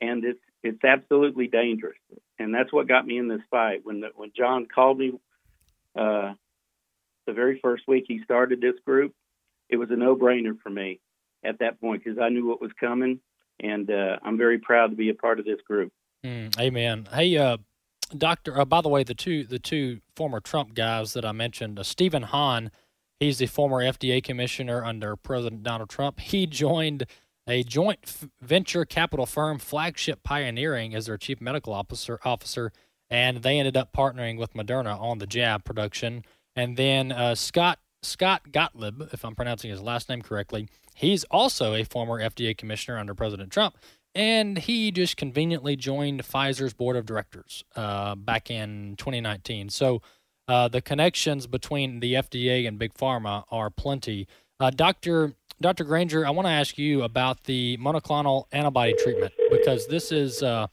and 0.00 0.24
it's 0.24 0.40
it's 0.62 0.84
absolutely 0.84 1.46
dangerous. 1.48 1.98
And 2.38 2.54
that's 2.54 2.72
what 2.72 2.88
got 2.88 3.06
me 3.06 3.18
in 3.18 3.28
this 3.28 3.42
fight. 3.50 3.80
When 3.84 4.00
the, 4.00 4.08
when 4.14 4.32
John 4.36 4.66
called 4.72 4.98
me 4.98 5.12
uh, 5.96 6.34
the 7.26 7.32
very 7.32 7.58
first 7.60 7.84
week 7.86 8.04
he 8.08 8.22
started 8.24 8.60
this 8.60 8.74
group, 8.86 9.14
it 9.68 9.76
was 9.76 9.90
a 9.90 9.96
no 9.96 10.16
brainer 10.16 10.58
for 10.62 10.70
me 10.70 11.00
at 11.44 11.58
that 11.58 11.80
point 11.80 12.02
because 12.04 12.18
I 12.18 12.28
knew 12.28 12.46
what 12.46 12.60
was 12.60 12.72
coming, 12.78 13.20
and 13.60 13.90
uh, 13.90 14.16
I'm 14.22 14.38
very 14.38 14.58
proud 14.58 14.90
to 14.90 14.96
be 14.96 15.10
a 15.10 15.14
part 15.14 15.38
of 15.38 15.44
this 15.44 15.60
group. 15.66 15.92
Mm, 16.24 16.58
amen. 16.58 17.08
Hey, 17.12 17.36
uh, 17.36 17.58
Doctor. 18.16 18.58
Uh, 18.58 18.64
by 18.64 18.80
the 18.80 18.88
way, 18.88 19.04
the 19.04 19.14
two 19.14 19.44
the 19.44 19.58
two 19.58 20.00
former 20.16 20.40
Trump 20.40 20.74
guys 20.74 21.12
that 21.12 21.24
I 21.24 21.32
mentioned, 21.32 21.78
uh, 21.78 21.82
Stephen 21.82 22.22
Hahn, 22.22 22.70
he's 23.20 23.38
the 23.38 23.46
former 23.46 23.78
FDA 23.78 24.22
commissioner 24.22 24.84
under 24.84 25.16
President 25.16 25.62
Donald 25.62 25.90
Trump. 25.90 26.20
He 26.20 26.46
joined 26.46 27.06
a 27.46 27.62
joint 27.62 28.00
f- 28.04 28.28
venture 28.40 28.84
capital 28.84 29.26
firm, 29.26 29.58
Flagship 29.58 30.22
Pioneering, 30.22 30.94
as 30.94 31.06
their 31.06 31.18
chief 31.18 31.40
medical 31.40 31.72
officer. 31.72 32.18
Officer, 32.24 32.72
and 33.10 33.42
they 33.42 33.58
ended 33.58 33.76
up 33.76 33.92
partnering 33.92 34.38
with 34.38 34.54
Moderna 34.54 34.98
on 34.98 35.18
the 35.18 35.26
jab 35.26 35.64
production. 35.64 36.24
And 36.56 36.76
then 36.76 37.12
uh, 37.12 37.34
Scott 37.34 37.78
Scott 38.04 38.52
Gottlieb, 38.52 39.02
if 39.12 39.24
I'm 39.24 39.34
pronouncing 39.34 39.70
his 39.70 39.80
last 39.80 40.08
name 40.08 40.22
correctly, 40.22 40.68
he's 40.94 41.24
also 41.24 41.74
a 41.74 41.84
former 41.84 42.20
FDA 42.20 42.56
commissioner 42.56 42.98
under 42.98 43.14
President 43.14 43.50
Trump, 43.50 43.76
and 44.14 44.58
he 44.58 44.90
just 44.90 45.16
conveniently 45.16 45.76
joined 45.76 46.22
Pfizer's 46.22 46.72
board 46.72 46.96
of 46.96 47.06
directors 47.06 47.64
uh, 47.76 48.14
back 48.14 48.50
in 48.50 48.94
2019. 48.96 49.68
So 49.70 50.02
uh, 50.46 50.68
the 50.68 50.80
connections 50.80 51.46
between 51.46 52.00
the 52.00 52.14
FDA 52.14 52.68
and 52.68 52.78
Big 52.78 52.94
Pharma 52.94 53.44
are 53.50 53.70
plenty. 53.70 54.28
Uh, 54.60 54.70
Doctor 54.70 55.32
Dr. 55.60 55.84
Granger, 55.84 56.26
I 56.26 56.30
want 56.30 56.46
to 56.46 56.52
ask 56.52 56.76
you 56.78 57.02
about 57.02 57.44
the 57.44 57.76
monoclonal 57.78 58.44
antibody 58.52 58.94
treatment 59.02 59.32
because 59.50 59.86
this 59.86 60.12
is. 60.12 60.42
Uh, 60.42 60.66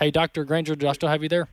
hey, 0.00 0.10
Dr. 0.10 0.44
Granger, 0.44 0.74
do 0.74 0.88
I 0.88 0.92
still 0.92 1.08
have 1.08 1.22
you 1.22 1.28
there? 1.28 1.48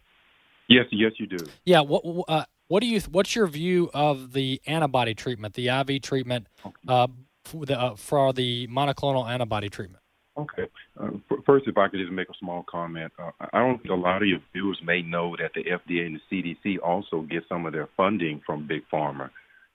Yes, 0.68 0.86
yes, 0.91 1.12
you 1.18 1.28
do. 1.28 1.38
Yeah. 1.66 1.82
What 1.82 2.03
uh, 2.30 2.45
what 2.72 2.80
do 2.80 2.88
you 2.88 3.01
what's 3.11 3.36
your 3.36 3.47
view 3.47 3.91
of 3.93 4.32
the 4.32 4.61
antibody 4.65 5.13
treatment, 5.13 5.55
the 5.55 5.67
IV 5.67 6.01
treatment, 6.01 6.47
uh, 6.88 7.07
for 7.43 7.65
the 7.65 7.78
uh, 7.78 7.95
for 7.95 8.32
the 8.32 8.65
monoclonal 8.67 9.30
antibody 9.30 9.69
treatment? 9.69 10.01
Okay. 10.38 10.67
Uh, 10.97 11.09
first, 11.45 11.67
if 11.67 11.78
I 11.78 11.89
could 11.89 11.99
just 11.99 12.13
make 12.13 12.30
a 12.30 12.38
small 12.39 12.63
comment, 12.72 13.11
uh, 13.19 13.32
I 13.51 13.59
don't 13.59 13.80
think 13.80 13.89
a 13.89 13.95
lot 13.95 14.22
of 14.22 14.28
your 14.30 14.39
viewers 14.53 14.80
may 14.86 15.01
know 15.01 15.36
that 15.36 15.51
the 15.53 15.65
FDA 15.65 16.05
and 16.05 16.22
the 16.30 16.55
CDC 16.63 16.78
also 16.82 17.24
get 17.24 17.43
some 17.49 17.65
of 17.65 17.74
their 17.74 17.89
funding 17.97 18.41
from 18.45 18.67
big 18.67 18.84
pharma. 18.91 19.30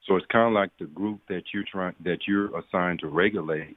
So 0.06 0.16
it's 0.16 0.24
kind 0.32 0.46
of 0.46 0.54
like 0.54 0.70
the 0.80 0.86
group 0.86 1.20
that 1.28 1.42
you're 1.52 1.64
trying 1.70 1.96
that 2.02 2.20
you're 2.26 2.48
assigned 2.58 3.00
to 3.00 3.08
regulate. 3.08 3.76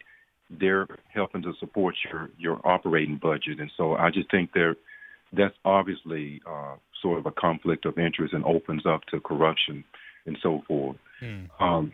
They're 0.49 0.87
helping 1.13 1.41
to 1.41 1.51
support 1.59 1.95
your 2.09 2.29
your 2.37 2.61
operating 2.65 3.17
budget, 3.21 3.59
and 3.59 3.71
so 3.75 3.95
I 3.95 4.11
just 4.11 4.31
think 4.31 4.51
they're 4.53 4.77
that's 5.33 5.55
obviously 5.65 6.41
uh, 6.47 6.75
sort 7.01 7.19
of 7.19 7.25
a 7.25 7.31
conflict 7.31 7.85
of 7.85 7.97
interest 7.97 8.33
and 8.33 8.43
opens 8.45 8.85
up 8.85 9.01
to 9.11 9.19
corruption 9.19 9.83
and 10.25 10.37
so 10.41 10.61
forth. 10.67 10.97
Um, 11.59 11.91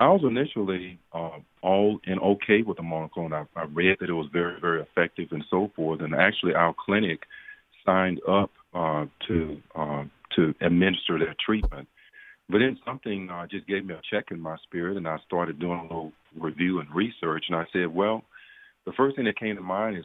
I 0.00 0.08
was 0.08 0.22
initially 0.24 0.98
uh, 1.12 1.38
all 1.62 2.00
in 2.04 2.18
okay 2.18 2.62
with 2.62 2.76
the 2.76 2.82
monoclonal. 2.82 3.46
I, 3.56 3.60
I 3.60 3.64
read 3.64 3.98
that 4.00 4.08
it 4.08 4.14
was 4.14 4.28
very, 4.32 4.60
very 4.60 4.82
effective 4.82 5.28
and 5.30 5.44
so 5.50 5.70
forth. 5.76 6.00
And 6.00 6.14
actually, 6.14 6.54
our 6.54 6.74
clinic 6.84 7.20
signed 7.86 8.20
up 8.28 8.50
uh, 8.74 9.06
to 9.28 9.58
uh, 9.74 10.04
to 10.36 10.54
administer 10.60 11.18
that 11.18 11.36
treatment. 11.44 11.86
But 12.48 12.58
then 12.58 12.78
something 12.84 13.30
uh, 13.30 13.46
just 13.50 13.66
gave 13.66 13.84
me 13.84 13.94
a 13.94 14.00
check 14.10 14.26
in 14.30 14.40
my 14.40 14.56
spirit, 14.64 14.96
and 14.96 15.06
I 15.06 15.18
started 15.24 15.60
doing 15.60 15.78
a 15.78 15.82
little 15.82 16.12
review 16.38 16.80
and 16.80 16.88
research. 16.94 17.44
And 17.48 17.56
I 17.56 17.64
said, 17.72 17.86
well, 17.86 18.24
the 18.84 18.92
first 18.92 19.16
thing 19.16 19.26
that 19.26 19.38
came 19.38 19.56
to 19.56 19.62
mind 19.62 19.96
is, 19.96 20.04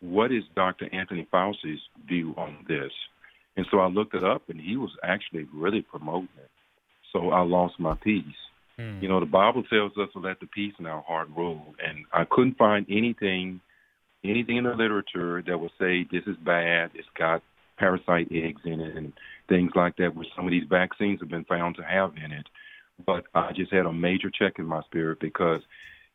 what 0.00 0.32
is 0.32 0.42
Dr. 0.54 0.88
Anthony 0.92 1.26
Fauci's 1.32 1.80
view 2.08 2.34
on 2.36 2.64
this? 2.68 2.90
And 3.56 3.66
so 3.70 3.78
I 3.78 3.86
looked 3.86 4.14
it 4.14 4.24
up, 4.24 4.48
and 4.48 4.60
he 4.60 4.76
was 4.76 4.90
actually 5.02 5.46
really 5.54 5.82
promoting 5.82 6.28
it. 6.38 6.50
So 7.12 7.30
I 7.30 7.42
lost 7.42 7.78
my 7.78 7.94
peace. 8.02 8.24
Hmm. 8.76 8.98
You 9.00 9.08
know, 9.08 9.20
the 9.20 9.26
Bible 9.26 9.62
tells 9.64 9.92
us 9.96 10.08
to 10.12 10.18
let 10.18 10.40
the 10.40 10.46
peace 10.46 10.74
in 10.78 10.86
our 10.86 11.02
heart 11.02 11.28
rule, 11.36 11.74
and 11.84 12.04
I 12.12 12.24
couldn't 12.28 12.58
find 12.58 12.86
anything, 12.90 13.60
anything 14.24 14.56
in 14.56 14.64
the 14.64 14.74
literature 14.74 15.42
that 15.46 15.58
would 15.58 15.70
say 15.78 16.06
this 16.10 16.24
is 16.26 16.36
bad. 16.44 16.90
It's 16.94 17.08
got 17.16 17.42
parasite 17.78 18.28
eggs 18.32 18.62
in 18.64 18.80
it 18.80 18.96
and 18.96 19.12
things 19.48 19.72
like 19.74 19.96
that, 19.96 20.14
which 20.14 20.28
some 20.34 20.46
of 20.46 20.50
these 20.50 20.66
vaccines 20.68 21.20
have 21.20 21.28
been 21.28 21.44
found 21.44 21.76
to 21.76 21.82
have 21.82 22.12
in 22.16 22.32
it. 22.32 22.46
But 23.04 23.24
I 23.34 23.52
just 23.54 23.72
had 23.72 23.86
a 23.86 23.92
major 23.92 24.30
check 24.30 24.54
in 24.58 24.66
my 24.66 24.82
spirit 24.82 25.18
because 25.20 25.60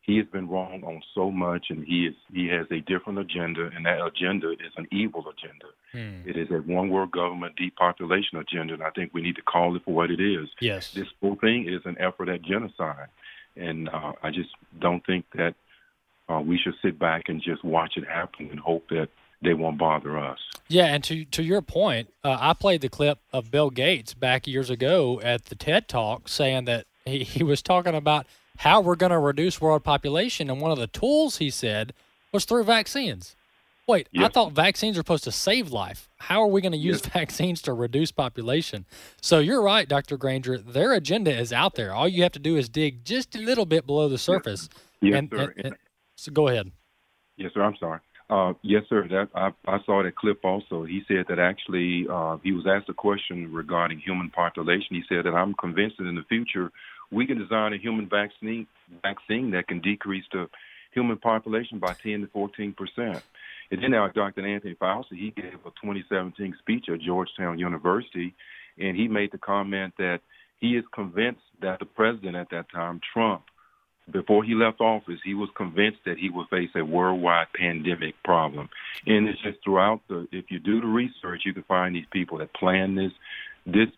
he 0.02 0.16
has 0.16 0.26
been 0.32 0.48
wrong 0.48 0.82
on 0.84 1.02
so 1.14 1.30
much, 1.30 1.66
and 1.68 1.84
he 1.86 2.06
is 2.06 2.14
he 2.32 2.48
has 2.48 2.66
a 2.70 2.80
different 2.80 3.18
agenda, 3.18 3.70
and 3.74 3.84
that 3.84 4.04
agenda 4.04 4.50
is 4.50 4.72
an 4.76 4.86
evil 4.90 5.24
agenda. 5.28 5.66
It 5.92 6.36
is 6.36 6.50
a 6.50 6.56
one 6.56 6.90
world 6.90 7.10
government 7.10 7.56
depopulation 7.56 8.38
agenda, 8.38 8.74
and 8.74 8.82
I 8.82 8.90
think 8.90 9.12
we 9.12 9.22
need 9.22 9.36
to 9.36 9.42
call 9.42 9.76
it 9.76 9.82
for 9.84 9.92
what 9.92 10.10
it 10.10 10.20
is. 10.20 10.48
Yes. 10.60 10.92
This 10.92 11.08
whole 11.20 11.36
thing 11.36 11.68
is 11.68 11.82
an 11.84 11.96
effort 11.98 12.28
at 12.28 12.42
genocide. 12.42 13.08
And 13.56 13.88
uh, 13.88 14.12
I 14.22 14.30
just 14.30 14.50
don't 14.78 15.04
think 15.04 15.24
that 15.34 15.54
uh, 16.28 16.40
we 16.40 16.58
should 16.58 16.74
sit 16.82 16.98
back 16.98 17.24
and 17.28 17.42
just 17.42 17.64
watch 17.64 17.96
it 17.96 18.06
happen 18.06 18.48
and 18.50 18.60
hope 18.60 18.88
that 18.90 19.08
they 19.42 19.54
won't 19.54 19.78
bother 19.78 20.18
us. 20.18 20.38
Yeah, 20.68 20.86
and 20.86 21.02
to 21.04 21.24
to 21.24 21.42
your 21.42 21.62
point, 21.62 22.12
uh, 22.22 22.36
I 22.38 22.52
played 22.54 22.82
the 22.82 22.88
clip 22.88 23.18
of 23.32 23.50
Bill 23.50 23.70
Gates 23.70 24.14
back 24.14 24.46
years 24.46 24.70
ago 24.70 25.20
at 25.22 25.46
the 25.46 25.54
TED 25.54 25.88
Talk 25.88 26.28
saying 26.28 26.66
that 26.66 26.86
he, 27.04 27.24
he 27.24 27.42
was 27.42 27.62
talking 27.62 27.94
about 27.94 28.26
how 28.58 28.80
we're 28.80 28.96
going 28.96 29.10
to 29.10 29.18
reduce 29.18 29.60
world 29.60 29.82
population, 29.82 30.50
and 30.50 30.60
one 30.60 30.70
of 30.70 30.78
the 30.78 30.86
tools 30.86 31.38
he 31.38 31.50
said 31.50 31.92
was 32.32 32.44
through 32.44 32.64
vaccines. 32.64 33.34
Wait, 33.90 34.08
I 34.16 34.28
thought 34.28 34.52
vaccines 34.52 34.96
are 34.96 35.00
supposed 35.00 35.24
to 35.24 35.32
save 35.32 35.72
life. 35.72 36.08
How 36.18 36.40
are 36.40 36.46
we 36.46 36.60
going 36.60 36.70
to 36.70 36.78
use 36.78 37.00
vaccines 37.14 37.60
to 37.62 37.72
reduce 37.72 38.12
population? 38.12 38.86
So 39.20 39.40
you're 39.40 39.60
right, 39.60 39.88
Dr. 39.88 40.16
Granger. 40.16 40.58
Their 40.58 40.92
agenda 40.92 41.36
is 41.36 41.52
out 41.52 41.74
there. 41.74 41.92
All 41.92 42.06
you 42.06 42.22
have 42.22 42.30
to 42.32 42.38
do 42.38 42.56
is 42.56 42.68
dig 42.68 43.04
just 43.04 43.34
a 43.34 43.40
little 43.40 43.66
bit 43.66 43.86
below 43.86 44.08
the 44.08 44.16
surface. 44.16 44.68
Yes, 45.00 45.18
and, 45.18 45.28
sir. 45.28 45.54
and- 45.56 45.66
and- 45.66 45.76
so 46.14 46.30
go 46.30 46.46
ahead. 46.46 46.70
Yes, 47.36 47.50
sir. 47.52 47.62
I'm 47.62 47.74
sorry. 47.80 47.98
Uh, 48.28 48.52
yes, 48.62 48.84
sir. 48.88 49.08
That 49.08 49.28
I, 49.34 49.50
I 49.66 49.78
saw 49.84 50.04
that 50.04 50.14
clip 50.14 50.44
also. 50.44 50.84
He 50.84 51.02
said 51.08 51.24
that 51.28 51.40
actually 51.40 52.06
uh, 52.08 52.36
he 52.44 52.52
was 52.52 52.66
asked 52.68 52.88
a 52.90 52.94
question 52.94 53.52
regarding 53.52 53.98
human 53.98 54.30
population. 54.30 54.94
He 54.94 55.02
said 55.08 55.24
that 55.24 55.34
I'm 55.34 55.54
convinced 55.54 55.96
that 55.98 56.06
in 56.06 56.14
the 56.14 56.22
future 56.28 56.70
we 57.10 57.26
can 57.26 57.38
design 57.38 57.72
a 57.72 57.78
human 57.78 58.08
vaccine 58.08 58.68
vaccine 59.02 59.50
that 59.50 59.66
can 59.66 59.80
decrease 59.80 60.24
the 60.30 60.48
human 60.92 61.16
population 61.16 61.78
by 61.80 61.94
10 61.94 62.20
to 62.20 62.26
14 62.28 62.72
percent. 62.74 63.22
And 63.70 63.82
then 63.82 63.92
Dr. 63.92 64.46
Anthony 64.46 64.74
Fauci, 64.74 65.12
he 65.12 65.30
gave 65.30 65.54
a 65.54 65.70
2017 65.82 66.56
speech 66.58 66.86
at 66.92 67.00
Georgetown 67.00 67.58
University, 67.58 68.34
and 68.78 68.96
he 68.96 69.06
made 69.06 69.30
the 69.32 69.38
comment 69.38 69.94
that 69.98 70.20
he 70.58 70.76
is 70.76 70.84
convinced 70.92 71.40
that 71.62 71.78
the 71.78 71.86
president 71.86 72.36
at 72.36 72.50
that 72.50 72.70
time, 72.70 73.00
Trump, 73.12 73.42
before 74.10 74.42
he 74.42 74.54
left 74.54 74.80
office, 74.80 75.20
he 75.24 75.34
was 75.34 75.48
convinced 75.56 76.00
that 76.04 76.18
he 76.18 76.30
would 76.30 76.48
face 76.48 76.70
a 76.74 76.84
worldwide 76.84 77.46
pandemic 77.56 78.14
problem. 78.24 78.68
And 79.06 79.28
it's 79.28 79.40
just 79.42 79.58
throughout 79.62 80.00
the, 80.08 80.26
if 80.32 80.46
you 80.50 80.58
do 80.58 80.80
the 80.80 80.86
research, 80.86 81.42
you 81.44 81.54
can 81.54 81.62
find 81.64 81.94
these 81.94 82.06
people 82.12 82.38
that 82.38 82.52
plan 82.54 82.96
this. 82.96 83.12
This 83.66 83.88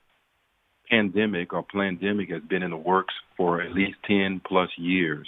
pandemic 0.91 1.55
or 1.55 1.65
pandemic 1.65 2.31
has 2.31 2.43
been 2.43 2.63
in 2.63 2.71
the 2.71 2.77
works 2.77 3.15
for 3.37 3.63
at 3.63 3.73
least 3.73 3.97
10 4.07 4.43
plus 4.47 4.69
years. 4.77 5.27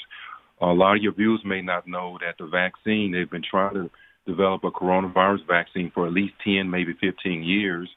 A 0.60 0.66
lot 0.66 0.96
of 0.96 1.02
your 1.02 1.14
viewers 1.14 1.40
may 1.44 1.62
not 1.62 1.88
know 1.88 2.18
that 2.20 2.36
the 2.38 2.46
vaccine, 2.46 3.12
they've 3.12 3.30
been 3.30 3.44
trying 3.48 3.74
to 3.74 3.90
develop 4.26 4.64
a 4.64 4.70
coronavirus 4.70 5.46
vaccine 5.46 5.90
for 5.92 6.06
at 6.06 6.12
least 6.12 6.34
10, 6.44 6.70
maybe 6.70 6.94
15 7.00 7.42
years, 7.42 7.88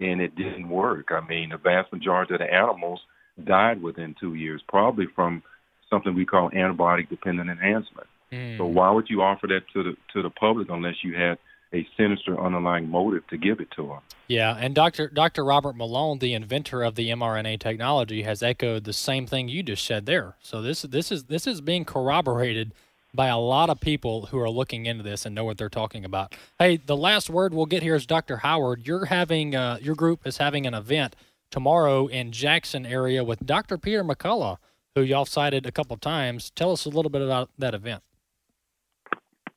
and 0.00 0.20
it 0.20 0.36
didn't 0.36 0.68
work. 0.68 1.08
I 1.10 1.26
mean, 1.26 1.50
the 1.50 1.58
vast 1.58 1.92
majority 1.92 2.34
of 2.34 2.40
the 2.40 2.52
animals 2.52 3.00
died 3.44 3.82
within 3.82 4.14
two 4.18 4.34
years, 4.34 4.62
probably 4.68 5.06
from 5.14 5.42
something 5.90 6.14
we 6.14 6.26
call 6.26 6.50
antibiotic 6.50 7.08
dependent 7.08 7.50
enhancement. 7.50 8.06
Mm. 8.32 8.58
So 8.58 8.66
why 8.66 8.90
would 8.90 9.08
you 9.08 9.22
offer 9.22 9.46
that 9.46 9.62
to 9.72 9.82
the 9.82 9.96
to 10.12 10.22
the 10.22 10.30
public 10.30 10.68
unless 10.68 10.96
you 11.04 11.14
had 11.14 11.38
a 11.72 11.86
sinister 11.96 12.40
underlying 12.40 12.88
motive 12.88 13.26
to 13.28 13.36
give 13.36 13.60
it 13.60 13.68
to 13.76 13.86
them? 13.86 14.00
Yeah, 14.28 14.56
and 14.58 14.74
Dr. 14.74 15.08
Dr. 15.08 15.44
Robert 15.44 15.76
Malone, 15.76 16.18
the 16.18 16.34
inventor 16.34 16.82
of 16.82 16.96
the 16.96 17.10
mRNA 17.10 17.60
technology, 17.60 18.22
has 18.22 18.42
echoed 18.42 18.84
the 18.84 18.92
same 18.92 19.26
thing 19.26 19.48
you 19.48 19.62
just 19.62 19.84
said 19.84 20.06
there. 20.06 20.34
So 20.40 20.60
this 20.60 20.82
this 20.82 21.12
is 21.12 21.24
this 21.24 21.46
is 21.46 21.60
being 21.60 21.84
corroborated 21.84 22.72
by 23.16 23.28
a 23.28 23.38
lot 23.38 23.70
of 23.70 23.80
people 23.80 24.26
who 24.26 24.38
are 24.38 24.50
looking 24.50 24.86
into 24.86 25.02
this 25.02 25.26
and 25.26 25.34
know 25.34 25.44
what 25.44 25.58
they're 25.58 25.68
talking 25.68 26.04
about. 26.04 26.34
Hey, 26.58 26.76
the 26.76 26.96
last 26.96 27.30
word 27.30 27.54
we'll 27.54 27.66
get 27.66 27.82
here 27.82 27.94
is 27.94 28.06
Dr. 28.06 28.38
Howard. 28.38 28.86
You're 28.86 29.06
having 29.06 29.56
uh, 29.56 29.78
your 29.80 29.94
group 29.94 30.26
is 30.26 30.36
having 30.36 30.66
an 30.66 30.74
event 30.74 31.16
tomorrow 31.50 32.06
in 32.06 32.30
Jackson 32.30 32.86
area 32.86 33.24
with 33.24 33.44
Dr. 33.44 33.78
Peter 33.78 34.04
McCullough 34.04 34.58
who 34.96 35.02
y'all 35.02 35.26
cited 35.26 35.66
a 35.66 35.70
couple 35.70 35.96
times. 35.98 36.50
Tell 36.50 36.72
us 36.72 36.86
a 36.86 36.88
little 36.88 37.10
bit 37.10 37.20
about 37.20 37.50
that 37.58 37.74
event. 37.74 38.02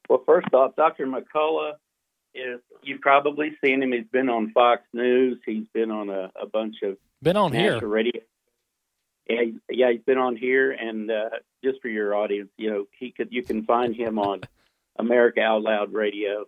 Well, 0.10 0.22
first 0.26 0.53
off, 0.53 0.76
Dr. 0.76 1.07
McCullough 1.07 1.76
is 2.36 2.60
you've 2.84 2.99
probably 2.99 3.57
seen 3.64 3.82
him. 3.82 3.93
He's 3.93 4.05
been 4.12 4.30
on 4.30 4.51
Fox 4.51 4.84
News. 4.93 5.39
He's 5.45 5.66
been 5.74 5.91
on 5.91 6.10
a, 6.10 6.30
a 6.39 6.45
bunch 6.45 6.76
of 6.84 6.97
been 7.24 7.38
on 7.38 7.53
here 7.53 7.80
radio. 7.80 8.22
Yeah, 9.30 9.42
yeah, 9.70 9.92
he's 9.92 10.02
been 10.02 10.18
on 10.18 10.36
here, 10.36 10.72
and 10.72 11.10
uh, 11.12 11.30
just 11.64 11.82
for 11.82 11.88
your 11.88 12.16
audience, 12.16 12.50
you 12.58 12.72
know, 12.72 12.86
he 12.98 13.12
could 13.12 13.28
you 13.32 13.44
can 13.44 13.64
find 13.64 13.96
him 13.96 14.18
on 14.18 14.42
America 14.98 15.42
Out 15.42 15.62
Loud 15.62 15.94
Radio, 15.94 16.46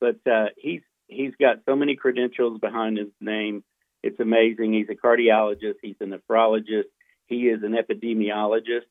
but 0.00 0.16
uh, 0.26 0.46
he's 0.56 0.80
he's 1.06 1.32
got 1.38 1.58
so 1.66 1.76
many 1.76 1.96
credentials 1.96 2.58
behind 2.60 2.96
his 2.96 3.10
name. 3.20 3.62
It's 4.02 4.18
amazing. 4.20 4.72
He's 4.72 4.88
a 4.88 4.94
cardiologist. 4.94 5.76
He's 5.82 5.96
a 6.00 6.04
nephrologist. 6.04 6.84
He 7.26 7.48
is 7.48 7.62
an 7.62 7.72
epidemiologist, 7.72 8.86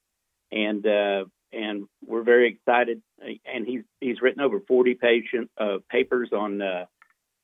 and 0.51 0.85
uh, 0.85 1.25
and 1.51 1.87
we're 2.05 2.23
very 2.23 2.49
excited. 2.49 3.01
And 3.19 3.65
he's 3.65 3.81
he's 3.99 4.21
written 4.21 4.41
over 4.41 4.59
40 4.59 4.95
patient 4.95 5.51
uh, 5.57 5.77
papers 5.89 6.29
on 6.33 6.61
uh, 6.61 6.85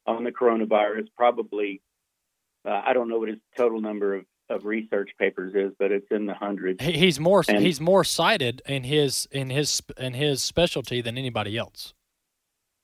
on 0.06 0.24
the 0.24 0.32
coronavirus. 0.32 1.08
Probably, 1.16 1.82
uh, 2.66 2.82
I 2.86 2.94
don't 2.94 3.10
know 3.10 3.20
what 3.20 3.30
his 3.30 3.40
total 3.58 3.82
number 3.82 4.16
of, 4.16 4.26
of 4.50 4.66
research 4.66 5.12
papers 5.20 5.54
is, 5.56 5.74
but 5.80 5.91
it's 5.91 6.08
in 6.12 6.26
the 6.26 6.34
hundreds. 6.34 6.84
He's 6.84 7.20
more 7.20 7.43
and, 7.47 7.60
he's 7.60 7.80
more 7.80 8.04
cited 8.04 8.62
in 8.66 8.84
his 8.84 9.28
in 9.32 9.50
his 9.50 9.82
in 9.97 10.14
his 10.14 10.41
specialty 10.41 11.02
than 11.02 11.18
anybody 11.18 11.58
else. 11.58 11.93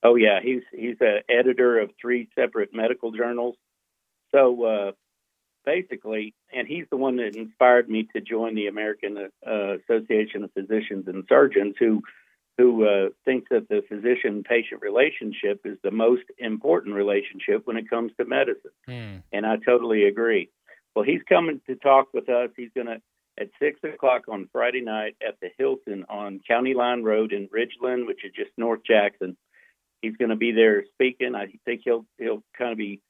Oh 0.03 0.15
yeah, 0.15 0.39
he's 0.41 0.61
he's 0.71 0.97
an 1.01 1.21
editor 1.29 1.79
of 1.79 1.89
three 1.99 2.29
separate 2.35 2.73
medical 2.73 3.11
journals. 3.11 3.55
So 4.33 4.63
uh, 4.63 4.91
basically, 5.65 6.35
and 6.53 6.67
he's 6.67 6.85
the 6.91 6.97
one 6.97 7.17
that 7.17 7.35
inspired 7.35 7.89
me 7.89 8.07
to 8.15 8.21
join 8.21 8.55
the 8.55 8.67
American 8.67 9.17
uh, 9.17 9.77
Association 9.77 10.43
of 10.43 10.51
Physicians 10.53 11.07
and 11.07 11.23
Surgeons, 11.27 11.75
who 11.79 12.03
who 12.57 12.85
uh, 12.85 13.09
thinks 13.25 13.49
that 13.49 13.67
the 13.67 13.83
physician-patient 13.89 14.81
relationship 14.81 15.59
is 15.65 15.77
the 15.83 15.91
most 15.91 16.23
important 16.37 16.95
relationship 16.95 17.65
when 17.65 17.75
it 17.75 17.89
comes 17.89 18.13
to 18.17 18.25
medicine, 18.25 18.71
mm. 18.87 19.21
and 19.33 19.45
I 19.45 19.57
totally 19.57 20.05
agree. 20.05 20.49
Well, 20.95 21.05
he's 21.05 21.21
coming 21.27 21.61
to 21.67 21.75
talk 21.75 22.07
with 22.13 22.29
us. 22.29 22.49
He's 22.55 22.71
going 22.73 22.87
to 22.87 23.01
at 23.37 23.49
six 23.59 23.79
o'clock 23.83 24.23
on 24.29 24.47
Friday 24.51 24.81
night 24.81 25.15
at 25.25 25.35
the 25.41 25.49
Hilton 25.57 26.05
on 26.07 26.39
County 26.47 26.73
Line 26.73 27.03
Road 27.03 27.33
in 27.33 27.49
Ridgeland, 27.49 28.07
which 28.07 28.23
is 28.23 28.31
just 28.33 28.51
North 28.57 28.79
Jackson. 28.87 29.35
He's 30.01 30.15
going 30.15 30.29
to 30.29 30.37
be 30.37 30.51
there 30.53 30.85
speaking. 30.93 31.35
I 31.35 31.47
think 31.65 31.81
he'll 31.83 32.05
he'll 32.17 32.43
kind 32.57 32.71
of 32.71 32.77
be 32.77 33.01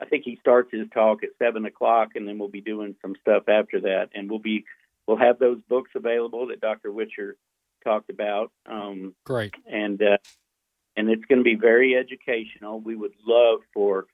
I 0.00 0.06
think 0.06 0.24
he 0.24 0.36
starts 0.40 0.70
his 0.72 0.88
talk 0.92 1.22
at 1.22 1.30
seven 1.40 1.64
o'clock, 1.64 2.10
and 2.14 2.26
then 2.26 2.38
we'll 2.38 2.48
be 2.48 2.60
doing 2.60 2.96
some 3.02 3.14
stuff 3.20 3.48
after 3.48 3.80
that, 3.82 4.10
and 4.14 4.30
we'll 4.30 4.38
be 4.38 4.64
we'll 5.06 5.16
have 5.16 5.38
those 5.38 5.58
books 5.68 5.90
available 5.94 6.48
that 6.48 6.60
Dr. 6.60 6.92
Witcher 6.92 7.36
talked 7.84 8.10
about. 8.10 8.50
Um, 8.66 9.14
Great, 9.24 9.54
and 9.66 10.00
uh, 10.02 10.18
and 10.96 11.08
it's 11.08 11.24
going 11.24 11.38
to 11.38 11.44
be 11.44 11.56
very 11.56 11.96
educational. 11.96 12.80
We 12.80 12.96
would 12.96 13.14
love 13.26 13.60
for 13.72 14.06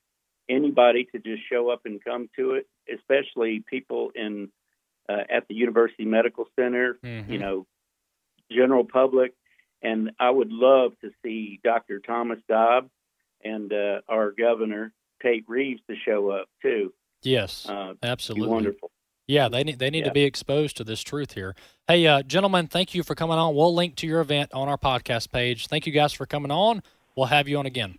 anybody 0.48 1.06
to 1.12 1.18
just 1.18 1.42
show 1.50 1.70
up 1.70 1.82
and 1.84 2.02
come 2.02 2.28
to 2.36 2.52
it, 2.52 2.66
especially 2.92 3.64
people 3.68 4.10
in 4.14 4.50
uh, 5.08 5.22
at 5.30 5.46
the 5.48 5.54
University 5.54 6.04
Medical 6.04 6.46
Center. 6.58 6.98
Mm-hmm. 7.02 7.32
You 7.32 7.38
know, 7.38 7.66
general 8.50 8.84
public, 8.84 9.34
and 9.82 10.12
I 10.18 10.30
would 10.30 10.50
love 10.50 10.92
to 11.02 11.10
see 11.22 11.60
Dr. 11.62 12.00
Thomas 12.00 12.38
Dobbs 12.48 12.90
and 13.42 13.72
uh, 13.72 14.00
our 14.08 14.32
governor 14.32 14.92
Tate 15.22 15.44
Reeves 15.48 15.80
to 15.88 15.96
show 16.04 16.30
up 16.30 16.48
too. 16.62 16.92
Yes, 17.22 17.66
uh, 17.68 17.94
absolutely 18.02 18.48
wonderful. 18.48 18.90
Yeah, 19.26 19.48
they 19.48 19.64
need 19.64 19.78
they 19.78 19.88
need 19.88 20.00
yeah. 20.00 20.04
to 20.08 20.12
be 20.12 20.24
exposed 20.24 20.76
to 20.76 20.84
this 20.84 21.02
truth 21.02 21.32
here. 21.32 21.54
Hey, 21.88 22.06
uh, 22.06 22.22
gentlemen, 22.22 22.66
thank 22.66 22.94
you 22.94 23.02
for 23.02 23.14
coming 23.14 23.38
on. 23.38 23.54
We'll 23.54 23.74
link 23.74 23.96
to 23.96 24.06
your 24.06 24.20
event 24.20 24.52
on 24.52 24.68
our 24.68 24.76
podcast 24.76 25.32
page. 25.32 25.66
Thank 25.66 25.86
you 25.86 25.92
guys 25.92 26.12
for 26.12 26.26
coming 26.26 26.50
on. 26.50 26.82
We'll 27.16 27.26
have 27.26 27.48
you 27.48 27.58
on 27.58 27.66
again. 27.66 27.96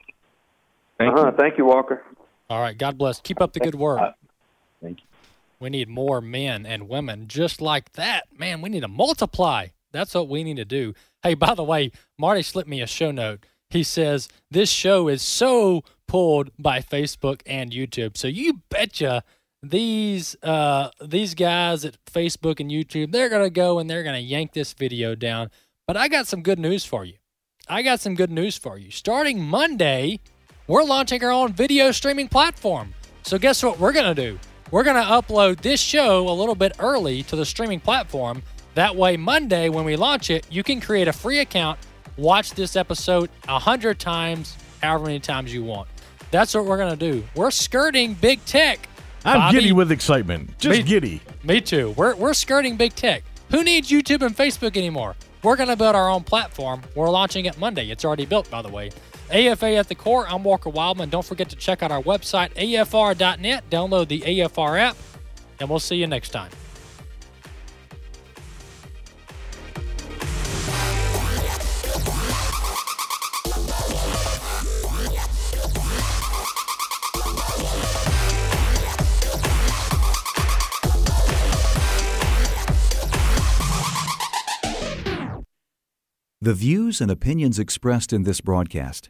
Thank 0.99 1.17
uh-huh. 1.17 1.31
you. 1.31 1.37
Thank 1.37 1.57
you, 1.57 1.65
Walker. 1.65 2.03
All 2.49 2.61
right. 2.61 2.77
God 2.77 2.97
bless. 2.97 3.19
Keep 3.19 3.41
up 3.41 3.53
the 3.53 3.59
good 3.59 3.75
work. 3.75 4.01
Uh, 4.01 4.11
thank 4.81 5.01
you. 5.01 5.07
We 5.59 5.69
need 5.69 5.89
more 5.89 6.21
men 6.21 6.65
and 6.65 6.89
women 6.89 7.27
just 7.27 7.61
like 7.61 7.93
that. 7.93 8.25
Man, 8.37 8.61
we 8.61 8.69
need 8.69 8.81
to 8.81 8.87
multiply. 8.87 9.67
That's 9.91 10.13
what 10.13 10.27
we 10.27 10.43
need 10.43 10.57
to 10.57 10.65
do. 10.65 10.93
Hey, 11.23 11.33
by 11.33 11.55
the 11.55 11.63
way, 11.63 11.91
Marty 12.17 12.41
slipped 12.41 12.69
me 12.69 12.81
a 12.81 12.87
show 12.87 13.11
note. 13.11 13.45
He 13.69 13.81
says 13.81 14.27
this 14.51 14.69
show 14.69 15.07
is 15.07 15.21
so 15.21 15.83
pulled 16.07 16.51
by 16.59 16.81
Facebook 16.81 17.41
and 17.45 17.71
YouTube. 17.71 18.17
So 18.17 18.27
you 18.27 18.61
betcha 18.69 19.23
these 19.69 20.35
uh, 20.43 20.89
these 21.03 21.33
guys 21.33 21.85
at 21.85 21.97
Facebook 22.05 22.59
and 22.59 22.69
YouTube, 22.69 23.11
they're 23.11 23.29
gonna 23.29 23.49
go 23.49 23.79
and 23.79 23.89
they're 23.89 24.03
gonna 24.03 24.19
yank 24.19 24.53
this 24.53 24.73
video 24.73 25.15
down. 25.15 25.49
But 25.87 25.97
I 25.97 26.07
got 26.07 26.27
some 26.27 26.41
good 26.41 26.59
news 26.59 26.85
for 26.85 27.05
you. 27.05 27.15
I 27.67 27.81
got 27.81 27.99
some 27.99 28.15
good 28.15 28.31
news 28.31 28.57
for 28.57 28.77
you. 28.77 28.91
Starting 28.91 29.41
Monday, 29.41 30.19
we're 30.67 30.83
launching 30.83 31.23
our 31.23 31.31
own 31.31 31.53
video 31.53 31.91
streaming 31.91 32.27
platform. 32.27 32.93
So 33.23 33.37
guess 33.37 33.63
what 33.63 33.79
we're 33.79 33.93
gonna 33.93 34.15
do? 34.15 34.39
We're 34.71 34.83
gonna 34.83 35.01
upload 35.01 35.61
this 35.61 35.79
show 35.79 36.27
a 36.27 36.31
little 36.31 36.55
bit 36.55 36.73
early 36.79 37.23
to 37.23 37.35
the 37.35 37.45
streaming 37.45 37.79
platform. 37.79 38.41
That 38.73 38.95
way, 38.95 39.17
Monday 39.17 39.69
when 39.69 39.85
we 39.85 39.95
launch 39.95 40.29
it, 40.29 40.45
you 40.49 40.63
can 40.63 40.81
create 40.81 41.07
a 41.07 41.13
free 41.13 41.39
account, 41.39 41.79
watch 42.17 42.51
this 42.51 42.75
episode 42.75 43.29
a 43.47 43.59
hundred 43.59 43.99
times, 43.99 44.57
however 44.81 45.05
many 45.05 45.19
times 45.19 45.53
you 45.53 45.63
want. 45.63 45.87
That's 46.31 46.53
what 46.53 46.65
we're 46.65 46.77
going 46.77 46.97
to 46.97 47.11
do. 47.11 47.23
We're 47.35 47.51
skirting 47.51 48.13
big 48.15 48.43
tech. 48.45 48.89
I'm 49.23 49.39
Bobby. 49.39 49.57
giddy 49.59 49.71
with 49.71 49.91
excitement. 49.91 50.57
Just 50.59 50.79
me, 50.79 50.83
giddy. 50.83 51.21
Me 51.43 51.61
too. 51.61 51.91
We're, 51.91 52.15
we're 52.15 52.33
skirting 52.33 52.75
big 52.75 52.93
tech. 52.93 53.23
Who 53.51 53.63
needs 53.63 53.89
YouTube 53.89 54.21
and 54.21 54.35
Facebook 54.35 54.75
anymore? 54.75 55.15
We're 55.43 55.55
going 55.55 55.69
to 55.69 55.77
build 55.77 55.95
our 55.95 56.09
own 56.09 56.23
platform. 56.23 56.81
We're 56.95 57.09
launching 57.09 57.45
it 57.45 57.57
Monday. 57.57 57.89
It's 57.89 58.03
already 58.03 58.25
built, 58.25 58.49
by 58.49 58.61
the 58.61 58.69
way. 58.69 58.91
AFA 59.31 59.75
at 59.75 59.87
the 59.89 59.95
core. 59.95 60.27
I'm 60.27 60.43
Walker 60.43 60.69
Wildman. 60.69 61.09
Don't 61.09 61.25
forget 61.25 61.49
to 61.49 61.55
check 61.55 61.83
out 61.83 61.91
our 61.91 62.01
website, 62.01 62.53
afr.net. 62.53 63.69
Download 63.69 64.07
the 64.07 64.21
AFR 64.21 64.79
app, 64.79 64.97
and 65.59 65.69
we'll 65.69 65.79
see 65.79 65.95
you 65.95 66.07
next 66.07 66.29
time. 66.29 66.51
The 86.45 86.53
views 86.53 87.01
and 87.01 87.09
opinions 87.09 87.57
expressed 87.57 88.13
in 88.13 88.21
this 88.21 88.39
broadcast 88.39 89.09